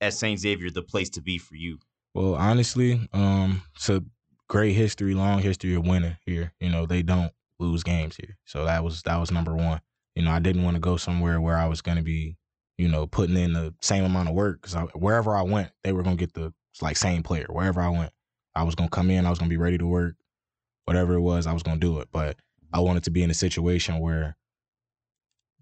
at 0.00 0.14
St. 0.14 0.40
Xavier 0.40 0.70
the 0.70 0.82
place 0.82 1.10
to 1.10 1.20
be 1.20 1.38
for 1.38 1.54
you? 1.54 1.78
Well, 2.14 2.34
honestly, 2.34 3.08
um, 3.12 3.62
it's 3.74 3.88
a 3.88 4.02
great 4.48 4.72
history, 4.72 5.14
long 5.14 5.40
history 5.40 5.74
of 5.74 5.86
winning 5.86 6.16
here. 6.26 6.52
You 6.60 6.70
know, 6.70 6.86
they 6.86 7.02
don't 7.02 7.32
lose 7.58 7.82
games 7.82 8.16
here. 8.16 8.36
So 8.44 8.64
that 8.66 8.84
was 8.84 9.02
that 9.02 9.16
was 9.16 9.30
number 9.30 9.54
one. 9.54 9.80
You 10.14 10.22
know, 10.22 10.30
I 10.30 10.40
didn't 10.40 10.62
want 10.62 10.74
to 10.74 10.80
go 10.80 10.96
somewhere 10.96 11.40
where 11.40 11.56
I 11.56 11.66
was 11.66 11.80
going 11.80 11.96
to 11.96 12.02
be, 12.02 12.36
you 12.76 12.88
know, 12.88 13.06
putting 13.06 13.36
in 13.36 13.54
the 13.54 13.74
same 13.80 14.04
amount 14.04 14.28
of 14.28 14.34
work 14.34 14.60
because 14.60 14.74
wherever 14.94 15.34
I 15.34 15.42
went, 15.42 15.70
they 15.82 15.92
were 15.92 16.02
going 16.02 16.16
to 16.16 16.20
get 16.20 16.34
the 16.34 16.52
like 16.82 16.96
same 16.96 17.22
player. 17.22 17.46
Wherever 17.48 17.80
I 17.80 17.88
went, 17.88 18.12
I 18.54 18.64
was 18.64 18.74
going 18.74 18.90
to 18.90 18.94
come 18.94 19.10
in, 19.10 19.24
I 19.24 19.30
was 19.30 19.38
going 19.38 19.48
to 19.48 19.54
be 19.54 19.62
ready 19.62 19.78
to 19.78 19.86
work. 19.86 20.16
Whatever 20.84 21.14
it 21.14 21.20
was, 21.20 21.46
I 21.46 21.52
was 21.54 21.62
going 21.62 21.80
to 21.80 21.86
do 21.86 22.00
it. 22.00 22.08
But 22.12 22.36
I 22.72 22.80
wanted 22.80 23.04
to 23.04 23.10
be 23.10 23.22
in 23.22 23.30
a 23.30 23.34
situation 23.34 24.00
where 24.00 24.36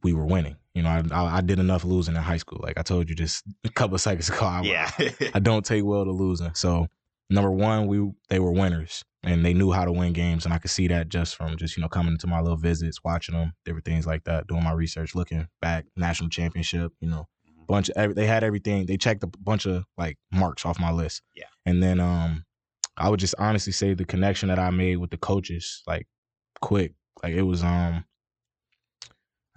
we 0.02 0.12
were 0.12 0.24
winning. 0.24 0.56
You 0.74 0.82
know, 0.82 0.88
I, 0.88 1.02
I 1.12 1.36
I 1.38 1.40
did 1.40 1.58
enough 1.58 1.84
losing 1.84 2.16
in 2.16 2.22
high 2.22 2.36
school. 2.36 2.60
Like 2.62 2.78
I 2.78 2.82
told 2.82 3.08
you 3.08 3.14
just 3.14 3.44
a 3.64 3.68
couple 3.68 3.94
of 3.94 4.00
seconds 4.00 4.28
ago. 4.28 4.46
I, 4.46 4.62
yeah, 4.62 4.90
I 5.34 5.38
don't 5.38 5.64
take 5.64 5.84
well 5.84 6.04
to 6.04 6.12
losing. 6.12 6.54
So 6.54 6.86
number 7.28 7.50
one, 7.50 7.86
we 7.86 8.10
they 8.28 8.38
were 8.38 8.52
winners 8.52 9.04
and 9.22 9.44
they 9.44 9.52
knew 9.52 9.70
how 9.70 9.84
to 9.84 9.92
win 9.92 10.12
games, 10.12 10.44
and 10.44 10.54
I 10.54 10.58
could 10.58 10.70
see 10.70 10.88
that 10.88 11.08
just 11.08 11.36
from 11.36 11.56
just 11.56 11.76
you 11.76 11.82
know 11.82 11.88
coming 11.88 12.16
to 12.18 12.26
my 12.26 12.40
little 12.40 12.56
visits, 12.56 13.00
watching 13.04 13.34
them, 13.34 13.52
different 13.64 13.84
things 13.84 14.06
like 14.06 14.24
that, 14.24 14.46
doing 14.46 14.64
my 14.64 14.72
research, 14.72 15.14
looking 15.14 15.46
back, 15.60 15.86
national 15.96 16.30
championship, 16.30 16.92
you 17.00 17.08
know, 17.08 17.26
bunch 17.70 17.88
of 17.88 17.96
every, 17.96 18.14
they 18.14 18.26
had 18.26 18.44
everything. 18.44 18.86
They 18.86 18.96
checked 18.96 19.22
a 19.22 19.26
bunch 19.26 19.66
of 19.66 19.84
like 19.96 20.18
marks 20.32 20.66
off 20.66 20.80
my 20.80 20.90
list. 20.90 21.22
Yeah. 21.34 21.44
and 21.64 21.82
then 21.82 22.00
um, 22.00 22.44
I 22.96 23.08
would 23.08 23.20
just 23.20 23.34
honestly 23.38 23.72
say 23.72 23.94
the 23.94 24.04
connection 24.04 24.48
that 24.48 24.58
I 24.58 24.70
made 24.70 24.96
with 24.96 25.10
the 25.10 25.16
coaches, 25.16 25.82
like 25.86 26.06
quick, 26.60 26.94
like 27.22 27.32
it 27.32 27.42
was 27.42 27.62
um, 27.62 28.04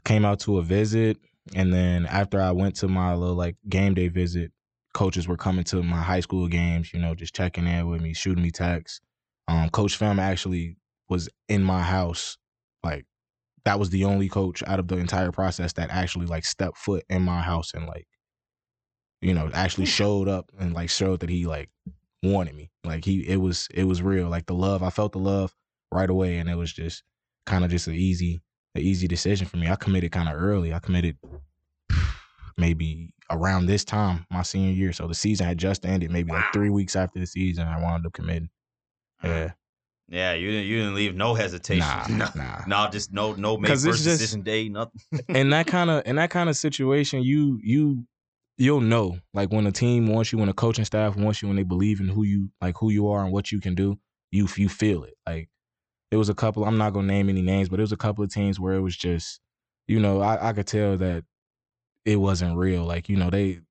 came 0.06 0.26
out 0.26 0.40
to 0.42 0.58
a 0.58 0.62
visit. 0.62 1.18
And 1.56 1.74
then 1.74 2.06
after 2.06 2.42
I 2.42 2.52
went 2.52 2.76
to 2.78 2.88
my 2.88 3.14
little 3.14 3.36
like 3.36 3.56
game 3.68 3.94
day 3.94 4.08
visit, 4.08 4.52
coaches 4.94 5.28
were 5.28 5.38
coming 5.38 5.64
to 5.66 5.84
my 5.84 6.02
high 6.02 6.20
school 6.20 6.48
games, 6.48 6.94
you 6.94 7.00
know, 7.00 7.16
just 7.16 7.36
checking 7.36 7.68
in 7.68 7.90
with 7.90 8.02
me, 8.02 8.14
shooting 8.14 8.44
me 8.44 8.52
texts. 8.52 9.02
Um, 9.48 9.70
coach 9.70 9.98
Fem 9.98 10.20
actually 10.20 10.78
was 11.10 11.30
in 11.50 11.64
my 11.64 11.82
house. 11.82 12.38
Like 12.84 13.06
that 13.66 13.80
was 13.80 13.90
the 13.90 14.06
only 14.06 14.30
coach 14.30 14.64
out 14.68 14.80
of 14.80 14.88
the 14.88 14.98
entire 14.98 15.32
process 15.32 15.74
that 15.74 15.90
actually 15.90 16.28
like 16.28 16.46
stepped 16.46 16.78
foot 16.78 17.04
in 17.10 17.22
my 17.22 17.42
house 17.42 17.74
and 17.74 17.88
like, 17.88 18.08
you 19.22 19.34
know, 19.34 19.50
actually 19.54 19.86
showed 19.86 20.28
up 20.28 20.50
and 20.60 20.74
like 20.74 20.90
showed 20.90 21.22
that 21.22 21.30
he 21.30 21.46
like 21.46 21.70
wanted 22.22 22.56
me. 22.56 22.72
Like 22.84 23.04
he 23.04 23.28
it 23.28 23.38
was 23.38 23.68
it 23.74 23.86
was 23.86 24.02
real. 24.02 24.30
Like 24.30 24.46
the 24.46 24.54
love, 24.54 24.84
I 24.84 24.90
felt 24.90 25.12
the 25.12 25.20
love 25.20 25.54
right 25.92 26.10
away 26.10 26.38
and 26.38 26.50
it 26.50 26.56
was 26.56 26.72
just 26.72 27.04
kind 27.46 27.66
of 27.66 27.72
just 27.72 27.88
an 27.88 27.96
easy 27.96 28.42
an 28.76 28.82
easy 28.82 29.08
decision 29.08 29.48
for 29.48 29.58
me. 29.58 29.68
I 29.70 29.76
committed 29.76 30.12
kind 30.12 30.30
of 30.30 30.36
early. 30.36 30.74
I 30.74 30.80
committed 30.80 31.18
maybe 32.58 33.14
around 33.32 33.66
this 33.66 33.84
time, 33.84 34.26
my 34.30 34.42
senior 34.44 34.72
year. 34.72 34.94
So 34.94 35.08
the 35.08 35.16
season 35.16 35.48
had 35.48 35.58
just 35.58 35.86
ended, 35.86 36.12
maybe 36.12 36.32
Wow. 36.32 36.38
like 36.38 36.54
three 36.54 36.70
weeks 36.70 36.96
after 36.96 37.20
the 37.20 37.26
season. 37.26 37.68
I 37.68 37.80
wound 37.82 38.06
up 38.06 38.14
committing. 38.14 38.50
Yeah, 39.24 39.52
yeah. 40.10 40.34
You 40.34 40.52
didn't 40.52 40.66
you 40.68 40.78
didn't 40.80 40.96
leave 40.96 41.16
no 41.16 41.34
hesitation. 41.34 41.80
nah, 41.80 42.06
no, 42.10 42.28
nah. 42.36 42.62
no, 42.68 42.90
just 42.92 43.12
no 43.14 43.34
no 43.34 43.58
make 43.58 43.72
first 43.72 43.86
just- 43.86 44.04
decision 44.06 44.42
day 44.42 44.70
nothing. 44.70 45.02
in 45.30 45.50
that 45.52 45.68
kind 45.68 45.90
of 45.90 46.04
in 46.06 46.18
that 46.18 46.30
kind 46.30 46.50
of 46.50 46.58
situation, 46.58 47.24
you 47.24 47.60
you 47.64 48.06
you'll 48.58 48.82
know 48.82 49.18
like 49.34 49.52
when 49.52 49.66
a 49.66 49.72
team 49.72 50.08
wants 50.08 50.32
you, 50.32 50.38
when 50.38 50.50
a 50.50 50.54
coaching 50.54 50.86
staff 50.86 51.16
wants 51.16 51.42
you, 51.42 51.48
when 51.48 51.58
they 51.58 51.64
believe 51.64 52.00
in 52.00 52.08
who 52.08 52.24
you 52.24 52.50
like 52.62 52.76
who 52.78 52.90
you 52.92 53.08
are 53.08 53.24
and 53.24 53.32
what 53.32 53.52
you 53.52 53.60
can 53.60 53.76
do, 53.76 53.98
you 54.32 54.48
you 54.58 54.68
feel 54.70 55.04
it. 55.04 55.14
Like 55.26 55.50
it 56.14 56.18
was 56.18 56.30
a 56.30 56.36
couple. 56.36 56.64
I'm 56.64 56.78
not 56.78 56.94
gonna 56.94 57.08
name 57.08 57.28
any 57.28 57.42
names, 57.42 57.70
but 57.70 57.80
it 57.80 57.84
was 57.84 57.92
a 57.92 57.98
couple 57.98 58.24
of 58.24 58.32
teams 58.32 58.60
where 58.60 58.76
it 58.76 58.82
was 58.82 58.96
just, 58.96 59.42
you 59.88 60.00
know, 60.00 60.22
I, 60.22 60.50
I 60.50 60.54
could 60.54 60.68
tell 60.68 60.96
that 60.98 61.24
it 62.06 62.18
wasn't 62.18 62.56
real. 62.58 62.86
Like 62.86 63.10
you 63.10 63.18
know 63.18 63.30
they. 63.32 63.62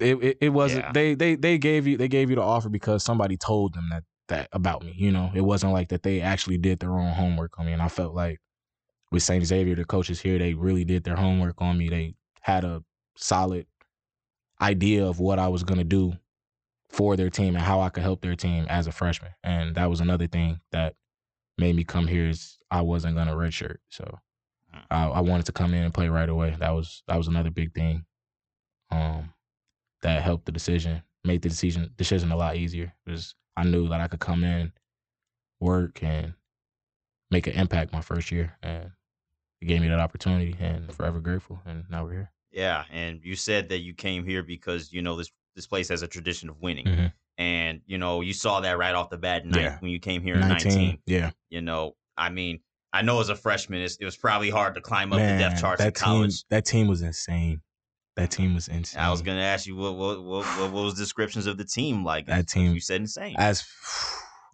It, 0.00 0.22
it, 0.22 0.38
it 0.40 0.48
wasn't 0.50 0.84
Yeah. 0.86 0.92
they 0.92 1.14
they 1.14 1.34
they 1.36 1.58
gave 1.58 1.86
you 1.86 1.96
they 1.96 2.08
gave 2.08 2.30
you 2.30 2.36
the 2.36 2.42
offer 2.42 2.68
because 2.68 3.02
somebody 3.04 3.36
told 3.36 3.74
them 3.74 3.88
that 3.90 4.04
that 4.28 4.48
about 4.52 4.84
me 4.84 4.94
you 4.96 5.10
know 5.10 5.32
it 5.34 5.40
wasn't 5.40 5.72
like 5.72 5.88
that 5.88 6.04
they 6.04 6.20
actually 6.20 6.58
did 6.58 6.78
their 6.78 6.92
own 6.92 7.12
homework 7.12 7.58
on 7.58 7.66
me 7.66 7.72
and 7.72 7.82
I 7.82 7.88
felt 7.88 8.14
like 8.14 8.38
with 9.10 9.22
St. 9.24 9.44
Xavier, 9.44 9.74
the 9.74 9.84
coaches 9.84 10.20
here, 10.20 10.38
they 10.38 10.54
really 10.54 10.84
did 10.84 11.04
their 11.04 11.16
homework 11.16 11.60
on 11.60 11.76
me. 11.76 11.88
They 11.88 12.14
had 12.40 12.64
a 12.64 12.84
solid 13.16 13.66
idea 14.60 15.04
of 15.06 15.18
what 15.20 15.38
I 15.38 15.48
was 15.48 15.64
going 15.64 15.78
to 15.78 15.84
do 15.84 16.12
for 16.88 17.16
their 17.16 17.30
team 17.30 17.54
and 17.56 17.64
how 17.64 17.80
I 17.80 17.88
could 17.88 18.02
help 18.02 18.20
their 18.20 18.36
team 18.36 18.66
as 18.68 18.86
a 18.86 18.92
freshman. 18.92 19.32
And 19.42 19.74
that 19.76 19.90
was 19.90 20.00
another 20.00 20.26
thing 20.26 20.60
that 20.72 20.94
made 21.60 21.76
me 21.76 21.84
come 21.84 22.06
here 22.06 22.26
is 22.28 22.58
I 22.70 22.80
wasn't 22.80 23.16
to 23.16 23.22
redshirt. 23.22 23.76
So 23.90 24.18
I, 24.90 25.06
I 25.06 25.20
wanted 25.20 25.46
to 25.46 25.52
come 25.52 25.74
in 25.74 25.84
and 25.84 25.94
play 25.94 26.08
right 26.08 26.28
away. 26.28 26.56
That 26.58 26.70
was 26.70 27.02
that 27.06 27.16
was 27.16 27.28
another 27.28 27.50
big 27.50 27.74
thing 27.74 28.04
um, 28.90 29.32
that 30.02 30.22
helped 30.22 30.46
the 30.46 30.52
decision, 30.52 31.02
made 31.24 31.42
the 31.42 31.48
decision 31.48 31.92
decision 31.96 32.32
a 32.32 32.36
lot 32.36 32.56
easier. 32.56 32.92
Because 33.04 33.34
I 33.56 33.64
knew 33.64 33.88
that 33.88 34.00
I 34.00 34.08
could 34.08 34.20
come 34.20 34.42
in, 34.42 34.72
work, 35.60 36.02
and 36.02 36.34
make 37.30 37.46
an 37.46 37.52
impact 37.54 37.92
my 37.92 38.00
first 38.00 38.30
year. 38.30 38.56
And 38.62 38.90
it 39.60 39.66
gave 39.66 39.80
me 39.80 39.88
that 39.88 40.00
opportunity 40.00 40.56
and 40.58 40.92
forever 40.92 41.20
grateful. 41.20 41.60
And 41.66 41.84
now 41.90 42.04
we're 42.04 42.12
here. 42.12 42.32
Yeah, 42.52 42.84
and 42.90 43.20
you 43.22 43.36
said 43.36 43.68
that 43.68 43.78
you 43.80 43.94
came 43.94 44.24
here 44.24 44.42
because 44.42 44.92
you 44.92 45.02
know 45.02 45.16
this 45.16 45.30
this 45.56 45.66
place 45.66 45.88
has 45.88 46.02
a 46.02 46.08
tradition 46.08 46.48
of 46.48 46.60
winning, 46.62 46.86
Mhm. 46.86 47.12
And 47.40 47.80
you 47.86 47.96
know 47.96 48.20
you 48.20 48.34
saw 48.34 48.60
that 48.60 48.76
right 48.78 48.94
off 48.94 49.08
the 49.10 49.16
bat 49.16 49.46
night 49.46 49.62
Yeah. 49.62 49.78
when 49.80 49.90
you 49.90 49.98
came 49.98 50.22
here 50.22 50.34
in 50.34 50.40
19. 50.40 50.68
19. 50.72 50.98
Yeah. 51.06 51.30
You 51.48 51.62
know, 51.62 51.96
I 52.16 52.28
mean, 52.28 52.60
I 52.92 53.00
know 53.02 53.18
as 53.20 53.30
a 53.30 53.34
freshman, 53.36 53.80
it's, 53.80 53.96
it 53.96 54.04
was 54.04 54.16
probably 54.16 54.50
hard 54.50 54.74
to 54.74 54.80
climb 54.80 55.12
up 55.12 55.18
the 55.18 55.24
depth 55.38 55.60
charts 55.60 55.80
in 55.80 55.86
that 55.86 55.94
team, 55.96 56.04
college. 56.04 56.44
that 56.50 56.64
team 56.66 56.86
was 56.86 57.00
insane. 57.02 57.62
That 58.16 58.30
team 58.30 58.54
was 58.54 58.68
insane. 58.68 59.00
I 59.02 59.10
was 59.10 59.22
gonna 59.22 59.40
ask 59.40 59.66
you 59.66 59.74
what 59.74 59.94
what 59.96 60.22
what, 60.22 60.44
what 60.60 60.72
was 60.72 60.94
descriptions 60.94 61.46
of 61.46 61.56
the 61.56 61.64
team 61.64 62.04
like? 62.04 62.26
That 62.26 62.46
team- 62.46 62.74
you 62.74 62.80
said 62.80 63.00
insane. 63.00 63.34
as 63.38 63.64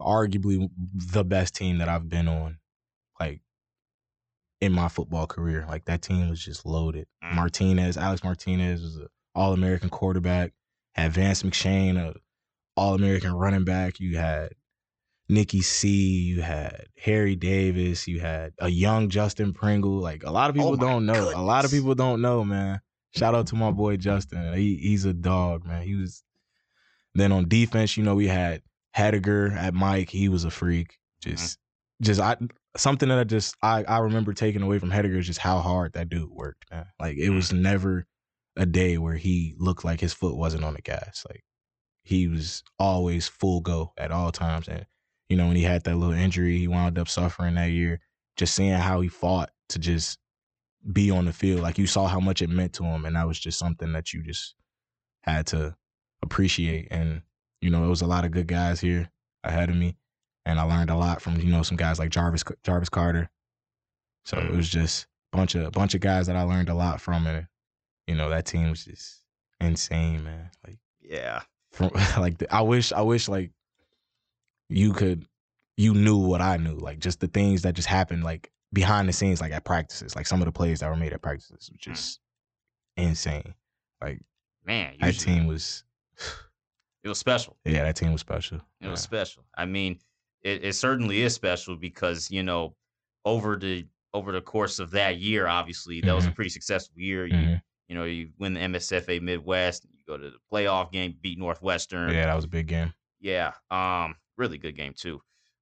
arguably 0.00 0.68
the 0.76 1.24
best 1.24 1.54
team 1.56 1.78
that 1.78 1.88
I've 1.88 2.08
been 2.08 2.28
on, 2.28 2.58
like 3.18 3.40
in 4.60 4.72
my 4.72 4.88
football 4.88 5.26
career. 5.26 5.64
Like 5.68 5.86
that 5.86 6.02
team 6.02 6.28
was 6.30 6.42
just 6.44 6.64
loaded. 6.66 7.06
Mm. 7.24 7.34
Martinez, 7.34 7.96
Alex 7.96 8.22
Martinez 8.22 8.82
was 8.82 8.96
an 8.96 9.08
All 9.34 9.52
American 9.52 9.88
quarterback. 9.88 10.52
Had 10.94 11.12
Vance 11.12 11.42
McShane, 11.42 11.96
a 11.98 12.14
All 12.76 12.94
American 12.94 13.32
running 13.32 13.64
back. 13.64 14.00
You 14.00 14.16
had 14.16 14.52
Nikki 15.28 15.60
C. 15.60 15.88
You 15.88 16.42
had 16.42 16.86
Harry 17.02 17.36
Davis. 17.36 18.06
You 18.06 18.20
had 18.20 18.52
a 18.58 18.68
young 18.68 19.08
Justin 19.08 19.52
Pringle. 19.52 19.98
Like 19.98 20.24
a 20.24 20.30
lot 20.30 20.50
of 20.50 20.56
oh 20.56 20.58
people 20.58 20.72
Oh 20.72 20.76
don't 20.76 21.06
know. 21.06 21.32
A 21.34 21.42
lot 21.42 21.64
of 21.64 21.70
people 21.70 21.94
don't 21.94 22.20
know, 22.20 22.44
man. 22.44 22.80
Shout 23.14 23.34
out 23.34 23.46
to 23.48 23.54
my 23.54 23.70
boy 23.70 23.96
Justin. 23.96 24.52
He, 24.54 24.76
he's 24.76 25.04
a 25.04 25.14
dog, 25.14 25.64
man. 25.64 25.82
He 25.82 25.94
was. 25.94 26.22
Then 27.14 27.32
on 27.32 27.48
defense, 27.48 27.96
you 27.96 28.04
know, 28.04 28.14
we 28.14 28.26
had 28.26 28.60
Hediger 28.94 29.56
at 29.56 29.72
Mike. 29.72 30.10
He 30.10 30.28
was 30.28 30.44
a 30.44 30.50
freak. 30.50 30.98
Mm-hmm. 31.24 31.30
Just, 31.30 31.58
just 32.02 32.20
I 32.20 32.36
something 32.76 33.08
that 33.08 33.18
I 33.18 33.24
just 33.24 33.56
I 33.62 33.84
I 33.84 33.98
remember 33.98 34.34
taking 34.34 34.62
away 34.62 34.78
from 34.78 34.90
Hediger 34.90 35.18
is 35.18 35.26
just 35.26 35.38
how 35.38 35.58
hard 35.60 35.94
that 35.94 36.10
dude 36.10 36.30
worked. 36.30 36.70
Man. 36.70 36.86
Like 37.00 37.16
it 37.16 37.30
mm. 37.30 37.34
was 37.34 37.52
never 37.52 38.06
a 38.56 38.66
day 38.66 38.98
where 38.98 39.16
he 39.16 39.54
looked 39.58 39.84
like 39.84 40.00
his 40.00 40.12
foot 40.12 40.36
wasn't 40.36 40.64
on 40.64 40.74
the 40.74 40.82
gas. 40.82 41.24
Like 41.28 41.42
he 42.06 42.28
was 42.28 42.62
always 42.78 43.26
full 43.26 43.60
go 43.60 43.92
at 43.98 44.12
all 44.12 44.30
times. 44.30 44.68
And 44.68 44.86
you 45.28 45.36
know 45.36 45.48
when 45.48 45.56
he 45.56 45.64
had 45.64 45.82
that 45.84 45.96
little 45.96 46.14
injury, 46.14 46.56
he 46.56 46.68
wound 46.68 46.98
up 46.98 47.08
suffering 47.08 47.56
that 47.56 47.72
year. 47.72 47.98
Just 48.36 48.54
seeing 48.54 48.70
how 48.70 49.00
he 49.00 49.08
fought 49.08 49.50
to 49.70 49.80
just 49.80 50.20
be 50.92 51.10
on 51.10 51.24
the 51.24 51.32
field, 51.32 51.62
like 51.62 51.78
you 51.78 51.86
saw 51.88 52.06
how 52.06 52.20
much 52.20 52.42
it 52.42 52.48
meant 52.48 52.74
to 52.74 52.84
him, 52.84 53.04
and 53.06 53.16
that 53.16 53.26
was 53.26 53.40
just 53.40 53.58
something 53.58 53.92
that 53.92 54.12
you 54.12 54.22
just 54.22 54.54
had 55.22 55.48
to 55.48 55.74
appreciate. 56.22 56.86
And 56.92 57.22
you 57.60 57.70
know, 57.70 57.84
it 57.84 57.88
was 57.88 58.02
a 58.02 58.06
lot 58.06 58.24
of 58.24 58.30
good 58.30 58.46
guys 58.46 58.80
here 58.80 59.10
ahead 59.42 59.68
of 59.68 59.74
me, 59.74 59.96
and 60.44 60.60
I 60.60 60.62
learned 60.62 60.90
a 60.90 60.96
lot 60.96 61.20
from 61.20 61.40
you 61.40 61.50
know 61.50 61.64
some 61.64 61.76
guys 61.76 61.98
like 61.98 62.10
Jarvis 62.10 62.44
Jarvis 62.62 62.88
Carter. 62.88 63.28
So 64.26 64.36
it 64.36 64.44
mm-hmm. 64.44 64.58
was 64.58 64.68
just 64.68 65.08
a 65.32 65.38
bunch 65.38 65.56
of 65.56 65.66
a 65.66 65.70
bunch 65.72 65.96
of 65.96 66.00
guys 66.00 66.28
that 66.28 66.36
I 66.36 66.42
learned 66.42 66.68
a 66.68 66.74
lot 66.74 67.00
from, 67.00 67.26
and 67.26 67.48
you 68.06 68.14
know 68.14 68.30
that 68.30 68.46
team 68.46 68.70
was 68.70 68.84
just 68.84 69.22
insane, 69.60 70.22
man. 70.22 70.50
Like 70.64 70.78
yeah, 71.00 71.42
from 71.76 71.90
like 72.18 72.38
the, 72.38 72.52
I 72.54 72.62
wish 72.62 72.92
I 72.92 73.02
wish 73.02 73.28
like 73.28 73.50
you 74.68 74.92
could 74.92 75.26
you 75.76 75.94
knew 75.94 76.16
what 76.16 76.40
I 76.40 76.56
knew, 76.56 76.76
like 76.76 76.98
just 76.98 77.20
the 77.20 77.28
things 77.28 77.62
that 77.62 77.74
just 77.74 77.88
happened 77.88 78.24
like 78.24 78.50
behind 78.72 79.08
the 79.08 79.12
scenes, 79.12 79.40
like 79.40 79.52
at 79.52 79.64
practices, 79.64 80.16
like 80.16 80.26
some 80.26 80.40
of 80.40 80.46
the 80.46 80.52
plays 80.52 80.80
that 80.80 80.88
were 80.88 80.96
made 80.96 81.12
at 81.12 81.22
practices, 81.22 81.70
was 81.70 81.78
just 81.78 82.20
insane. 82.96 83.54
Like 84.00 84.20
man, 84.64 84.94
That 85.00 85.12
team 85.18 85.46
was, 85.46 85.84
it 87.04 87.08
was 87.08 87.18
special. 87.18 87.56
yeah, 87.64 87.84
that 87.84 87.96
team 87.96 88.12
was 88.12 88.20
special. 88.20 88.60
It 88.80 88.88
was 88.88 89.00
special. 89.00 89.44
I 89.56 89.64
mean, 89.66 89.98
it, 90.42 90.64
it 90.64 90.72
certainly 90.74 91.22
is 91.22 91.34
special 91.34 91.76
because 91.76 92.30
you 92.30 92.42
know 92.42 92.74
over 93.24 93.56
the 93.56 93.86
over 94.14 94.32
the 94.32 94.40
course 94.40 94.78
of 94.78 94.90
that 94.92 95.18
year, 95.18 95.46
obviously 95.46 96.00
that 96.00 96.14
was 96.14 96.26
a 96.26 96.30
pretty 96.32 96.50
successful 96.50 96.98
year. 96.98 97.26
You 97.26 97.34
Mhm. 97.36 97.62
you 97.88 97.94
know 97.94 98.04
you 98.04 98.30
win 98.38 98.54
the 98.54 98.60
MSFA 98.60 99.20
Midwest, 99.20 99.86
go 100.06 100.16
to 100.16 100.30
the 100.30 100.36
playoff 100.52 100.92
game, 100.92 101.16
beat 101.20 101.38
Northwestern. 101.38 102.12
Yeah, 102.12 102.26
that 102.26 102.34
was 102.34 102.44
a 102.44 102.48
big 102.48 102.66
game. 102.66 102.92
Yeah, 103.20 103.52
um, 103.70 104.14
really 104.36 104.58
good 104.58 104.76
game 104.76 104.94
too. 104.96 105.20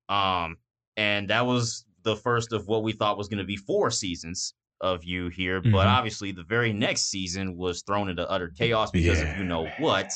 Um, 0.09 0.59
and 0.97 1.29
that 1.31 1.47
was 1.47 1.85
the 2.03 2.17
first 2.17 2.53
of 2.53 2.67
what 2.69 2.83
we 2.83 2.93
thought 2.93 3.17
was 3.17 3.29
going 3.29 3.39
to 3.39 3.45
be 3.45 3.57
four 3.57 3.91
seasons 3.91 4.55
of 4.81 5.03
you 5.05 5.29
here, 5.29 5.61
but 5.63 5.87
Mhm. 5.87 5.97
obviously 5.97 6.33
the 6.33 6.43
very 6.45 6.73
next 6.73 7.05
season 7.11 7.57
was 7.57 7.83
thrown 7.83 8.09
into 8.11 8.29
utter 8.29 8.49
chaos 8.49 8.91
because 8.91 9.23
of 9.23 9.39
you 9.39 9.45
know 9.45 9.67
what. 9.79 10.11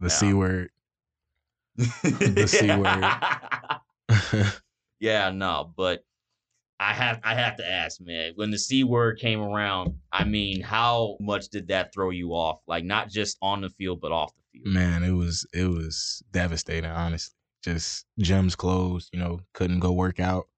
The 0.00 0.08
Yeah. 0.08 0.14
C 0.14 0.34
word. 0.34 0.70
the 1.76 2.46
C 2.46 2.74
word. 2.76 3.04
yeah, 5.00 5.30
no, 5.30 5.72
but 5.76 6.04
I 6.80 6.92
have 6.92 7.20
I 7.22 7.34
have 7.34 7.56
to 7.56 7.68
ask, 7.68 8.00
man, 8.00 8.32
when 8.34 8.50
the 8.50 8.58
C 8.58 8.84
word 8.84 9.18
came 9.18 9.40
around, 9.40 9.94
I 10.12 10.24
mean, 10.24 10.60
how 10.60 11.16
much 11.20 11.48
did 11.48 11.68
that 11.68 11.92
throw 11.92 12.10
you 12.10 12.30
off? 12.30 12.60
Like 12.66 12.84
not 12.84 13.08
just 13.08 13.38
on 13.40 13.60
the 13.60 13.70
field, 13.70 14.00
but 14.00 14.12
off 14.12 14.32
the 14.34 14.58
field. 14.58 14.74
Man, 14.74 15.04
it 15.04 15.12
was 15.12 15.46
it 15.52 15.66
was 15.66 16.22
devastating, 16.32 16.90
honestly. 16.90 17.34
Just 17.62 18.04
gyms 18.20 18.56
closed, 18.56 19.08
you 19.12 19.18
know, 19.18 19.40
couldn't 19.54 19.80
go 19.80 19.92
work 19.92 20.20
out, 20.20 20.48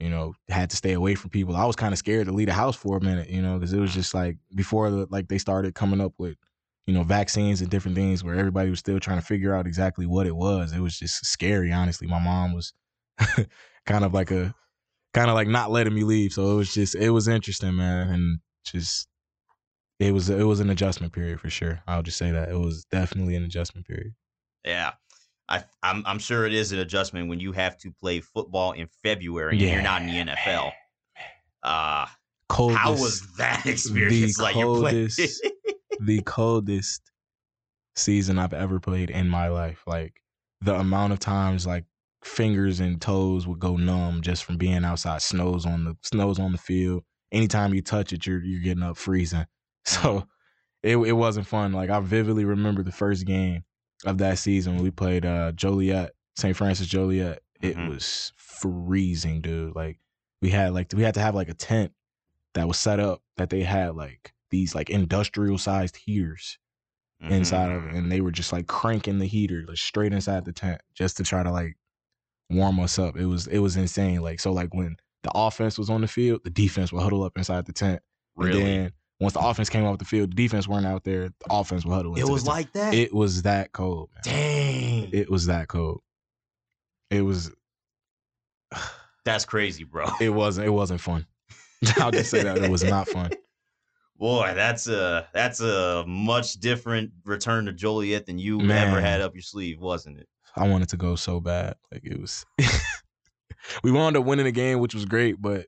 you 0.00 0.08
know, 0.10 0.34
had 0.48 0.70
to 0.70 0.76
stay 0.76 0.94
away 0.94 1.14
from 1.14 1.30
people. 1.30 1.54
I 1.54 1.66
was 1.66 1.76
kind 1.76 1.92
of 1.92 1.98
scared 1.98 2.26
to 2.26 2.32
leave 2.32 2.48
the 2.48 2.52
house 2.52 2.74
for 2.74 2.96
a 2.96 3.00
minute, 3.00 3.28
you 3.28 3.42
know, 3.42 3.58
because 3.58 3.72
it 3.72 3.78
was 3.78 3.94
just 3.94 4.14
like 4.14 4.38
before 4.54 4.90
the 4.90 5.06
like 5.10 5.28
they 5.28 5.38
started 5.38 5.74
coming 5.74 6.00
up 6.00 6.14
with, 6.18 6.36
you 6.86 6.94
know, 6.94 7.02
vaccines 7.02 7.60
and 7.60 7.70
different 7.70 7.96
things 7.96 8.24
where 8.24 8.34
everybody 8.34 8.70
was 8.70 8.78
still 8.78 8.98
trying 8.98 9.20
to 9.20 9.24
figure 9.24 9.54
out 9.54 9.66
exactly 9.66 10.06
what 10.06 10.26
it 10.26 10.34
was. 10.34 10.72
It 10.72 10.80
was 10.80 10.98
just 10.98 11.26
scary, 11.26 11.72
honestly. 11.72 12.08
My 12.08 12.18
mom 12.18 12.54
was 12.54 12.72
kind 13.86 14.04
of 14.04 14.14
like 14.14 14.30
a 14.30 14.54
kind 15.18 15.30
of 15.30 15.34
like 15.34 15.48
not 15.48 15.70
letting 15.70 15.94
me 15.94 16.04
leave. 16.04 16.32
So 16.32 16.52
it 16.52 16.54
was 16.54 16.72
just 16.72 16.94
it 16.94 17.10
was 17.10 17.28
interesting, 17.28 17.74
man. 17.74 18.08
And 18.08 18.38
just 18.64 19.08
it 19.98 20.12
was 20.14 20.30
it 20.30 20.44
was 20.44 20.60
an 20.60 20.70
adjustment 20.70 21.12
period 21.12 21.40
for 21.40 21.50
sure. 21.50 21.80
I'll 21.86 22.02
just 22.02 22.18
say 22.18 22.30
that. 22.30 22.50
It 22.50 22.58
was 22.58 22.84
definitely 22.92 23.34
an 23.34 23.44
adjustment 23.44 23.86
period. 23.86 24.14
Yeah. 24.64 24.92
I, 25.48 25.64
I'm 25.82 26.04
I'm 26.06 26.18
sure 26.18 26.46
it 26.46 26.54
is 26.54 26.72
an 26.72 26.78
adjustment 26.78 27.28
when 27.28 27.40
you 27.40 27.52
have 27.52 27.78
to 27.78 27.90
play 27.90 28.20
football 28.20 28.72
in 28.72 28.86
February 29.02 29.52
and 29.52 29.60
you're 29.60 29.82
not 29.82 30.02
in 30.02 30.08
the 30.08 30.32
NFL. 30.32 30.72
Uh 31.62 32.06
Coldest, 32.48 32.78
how 32.78 32.92
was 32.92 33.22
that 33.36 33.66
experience? 33.66 34.38
like 34.38 34.54
you're 34.56 34.64
coldest- 34.64 35.46
the 36.00 36.22
coldest 36.22 37.02
season 37.96 38.38
I've 38.38 38.54
ever 38.54 38.78
played 38.78 39.10
in 39.10 39.28
my 39.28 39.48
life. 39.48 39.82
Like 39.86 40.22
the 40.60 40.74
amount 40.74 41.12
of 41.12 41.18
times 41.18 41.66
like 41.66 41.84
fingers 42.28 42.80
and 42.80 43.00
toes 43.00 43.46
would 43.46 43.58
go 43.58 43.76
numb 43.76 44.22
just 44.22 44.44
from 44.44 44.56
being 44.58 44.84
outside. 44.84 45.22
Snows 45.22 45.66
on 45.66 45.84
the 45.84 45.96
snows 46.02 46.38
on 46.38 46.52
the 46.52 46.58
field. 46.58 47.04
Anytime 47.32 47.74
you 47.74 47.82
touch 47.82 48.12
it, 48.12 48.26
you're 48.26 48.42
you're 48.42 48.62
getting 48.62 48.82
up 48.82 48.96
freezing. 48.96 49.46
So 49.86 50.26
it 50.82 50.96
it 50.98 51.12
wasn't 51.12 51.46
fun. 51.46 51.72
Like 51.72 51.90
I 51.90 52.00
vividly 52.00 52.44
remember 52.44 52.82
the 52.82 52.92
first 52.92 53.24
game 53.26 53.64
of 54.04 54.18
that 54.18 54.38
season 54.38 54.74
when 54.74 54.84
we 54.84 54.90
played 54.90 55.24
uh 55.26 55.52
Joliet, 55.52 56.12
St. 56.36 56.56
Francis 56.56 56.86
Joliet. 56.86 57.40
It 57.62 57.76
Mhm. 57.76 57.88
was 57.88 58.32
freezing, 58.36 59.40
dude. 59.40 59.74
Like 59.74 59.98
we 60.42 60.50
had 60.50 60.74
like 60.74 60.92
we 60.94 61.02
had 61.02 61.14
to 61.14 61.20
have 61.20 61.34
like 61.34 61.48
a 61.48 61.54
tent 61.54 61.92
that 62.54 62.68
was 62.68 62.78
set 62.78 63.00
up 63.00 63.22
that 63.38 63.50
they 63.50 63.62
had 63.62 63.94
like 63.96 64.34
these 64.50 64.74
like 64.74 64.90
industrial 64.90 65.56
sized 65.58 65.96
heaters 65.96 66.58
inside 67.30 67.70
of 67.72 67.84
it, 67.86 67.94
and 67.94 68.12
they 68.12 68.20
were 68.20 68.30
just 68.30 68.52
like 68.52 68.66
cranking 68.66 69.18
the 69.18 69.26
heater 69.26 69.64
like 69.66 69.78
straight 69.78 70.12
inside 70.12 70.44
the 70.44 70.52
tent 70.52 70.80
just 70.94 71.16
to 71.16 71.24
try 71.24 71.42
to 71.42 71.50
like 71.50 71.77
warm 72.50 72.80
us 72.80 72.98
up. 72.98 73.16
It 73.16 73.26
was 73.26 73.46
it 73.46 73.58
was 73.58 73.76
insane. 73.76 74.20
Like 74.20 74.40
so, 74.40 74.52
like 74.52 74.74
when 74.74 74.96
the 75.22 75.30
offense 75.34 75.78
was 75.78 75.90
on 75.90 76.00
the 76.00 76.08
field, 76.08 76.42
the 76.44 76.50
defense 76.50 76.92
would 76.92 77.02
huddle 77.02 77.22
up 77.24 77.36
inside 77.36 77.66
the 77.66 77.72
tent, 77.72 78.00
Really? 78.36 78.58
and 78.60 78.66
then 78.84 78.92
once 79.20 79.32
the 79.34 79.40
offense 79.40 79.68
came 79.68 79.84
off 79.84 79.98
the 79.98 80.04
field, 80.04 80.30
the 80.30 80.36
defense 80.36 80.68
weren't 80.68 80.86
out 80.86 81.02
there. 81.04 81.28
The 81.28 81.34
offense 81.50 81.84
would 81.84 81.92
huddle. 81.94 82.16
it 82.16 82.24
was 82.28 82.44
the 82.44 82.50
tent. 82.50 82.56
like 82.58 82.72
that. 82.74 82.94
it 82.94 83.12
was 83.12 83.42
that 83.42 83.72
cold. 83.72 84.10
Man. 84.26 84.34
Dang. 84.34 85.10
It 85.12 85.28
was 85.30 85.46
that 85.46 85.68
cold. 85.68 86.00
It 87.10 87.22
was. 87.22 87.50
That's 89.24 89.44
crazy, 89.44 89.84
bro. 89.84 90.06
It 90.20 90.30
wasn't. 90.30 90.66
It 90.66 90.70
wasn't 90.70 91.00
fun. 91.00 91.26
I'll 91.98 92.10
just 92.10 92.30
say 92.30 92.42
that 92.42 92.58
it 92.58 92.70
was 92.70 92.82
not 92.84 93.08
fun. 93.08 93.30
Boy, 94.16 94.52
that's 94.56 94.88
a 94.88 95.28
that's 95.32 95.60
a 95.60 96.02
much 96.08 96.54
different 96.54 97.12
return 97.24 97.66
to 97.66 97.72
Joliet 97.72 98.26
than 98.26 98.36
you 98.36 98.60
ever 98.68 99.00
had 99.00 99.20
up 99.20 99.32
your 99.34 99.42
sleeve, 99.42 99.80
wasn't 99.80 100.18
it? 100.18 100.28
I 100.58 100.68
wanted 100.68 100.88
to 100.90 100.96
go 100.96 101.16
so 101.16 101.40
bad. 101.40 101.76
Like 101.92 102.02
it 102.04 102.20
was. 102.20 102.44
we 103.82 103.90
wound 103.90 104.16
up 104.16 104.24
winning 104.24 104.44
the 104.46 104.52
game, 104.52 104.78
which 104.80 104.94
was 104.94 105.04
great, 105.04 105.40
but 105.40 105.66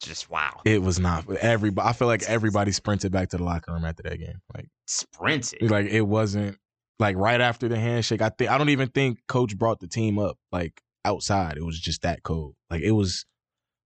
Just 0.00 0.30
wow. 0.30 0.60
it 0.64 0.82
was 0.82 0.98
not. 0.98 1.28
Everybody, 1.30 1.88
I 1.88 1.92
feel 1.92 2.08
like 2.08 2.22
everybody 2.24 2.72
sprinted 2.72 3.12
back 3.12 3.30
to 3.30 3.36
the 3.36 3.44
locker 3.44 3.72
room 3.72 3.84
after 3.84 4.02
that 4.04 4.18
game. 4.18 4.40
Like, 4.54 4.68
Sprinted. 4.86 5.70
like 5.70 5.86
it 5.86 6.02
wasn't 6.02 6.58
like 6.98 7.16
right 7.16 7.40
after 7.40 7.68
the 7.68 7.78
handshake. 7.78 8.22
I 8.22 8.28
think 8.30 8.50
I 8.50 8.58
don't 8.58 8.68
even 8.70 8.88
think 8.88 9.18
coach 9.28 9.56
brought 9.56 9.80
the 9.80 9.88
team 9.88 10.18
up 10.18 10.36
like 10.52 10.80
outside. 11.04 11.56
It 11.56 11.64
was 11.64 11.78
just 11.80 12.02
that 12.02 12.22
cold. 12.22 12.54
Like 12.70 12.82
it 12.82 12.92
was 12.92 13.24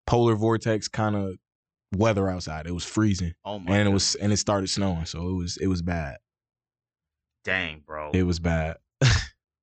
polar 0.05 0.35
vortex 0.35 0.87
kind 0.87 1.15
of 1.15 1.35
weather 1.95 2.29
outside. 2.29 2.65
It 2.67 2.73
was 2.73 2.83
freezing, 2.83 3.33
Oh 3.45 3.59
my 3.59 3.77
and 3.77 3.87
it 3.87 3.91
was 3.91 4.15
and 4.15 4.33
it 4.33 4.37
started 4.37 4.69
snowing. 4.69 5.05
So 5.05 5.27
it 5.29 5.33
was 5.33 5.57
it 5.57 5.67
was 5.67 5.81
bad. 5.81 6.17
dang, 7.43 7.81
bro. 7.85 8.11
It 8.13 8.23
was 8.23 8.39
bad. 8.39 8.77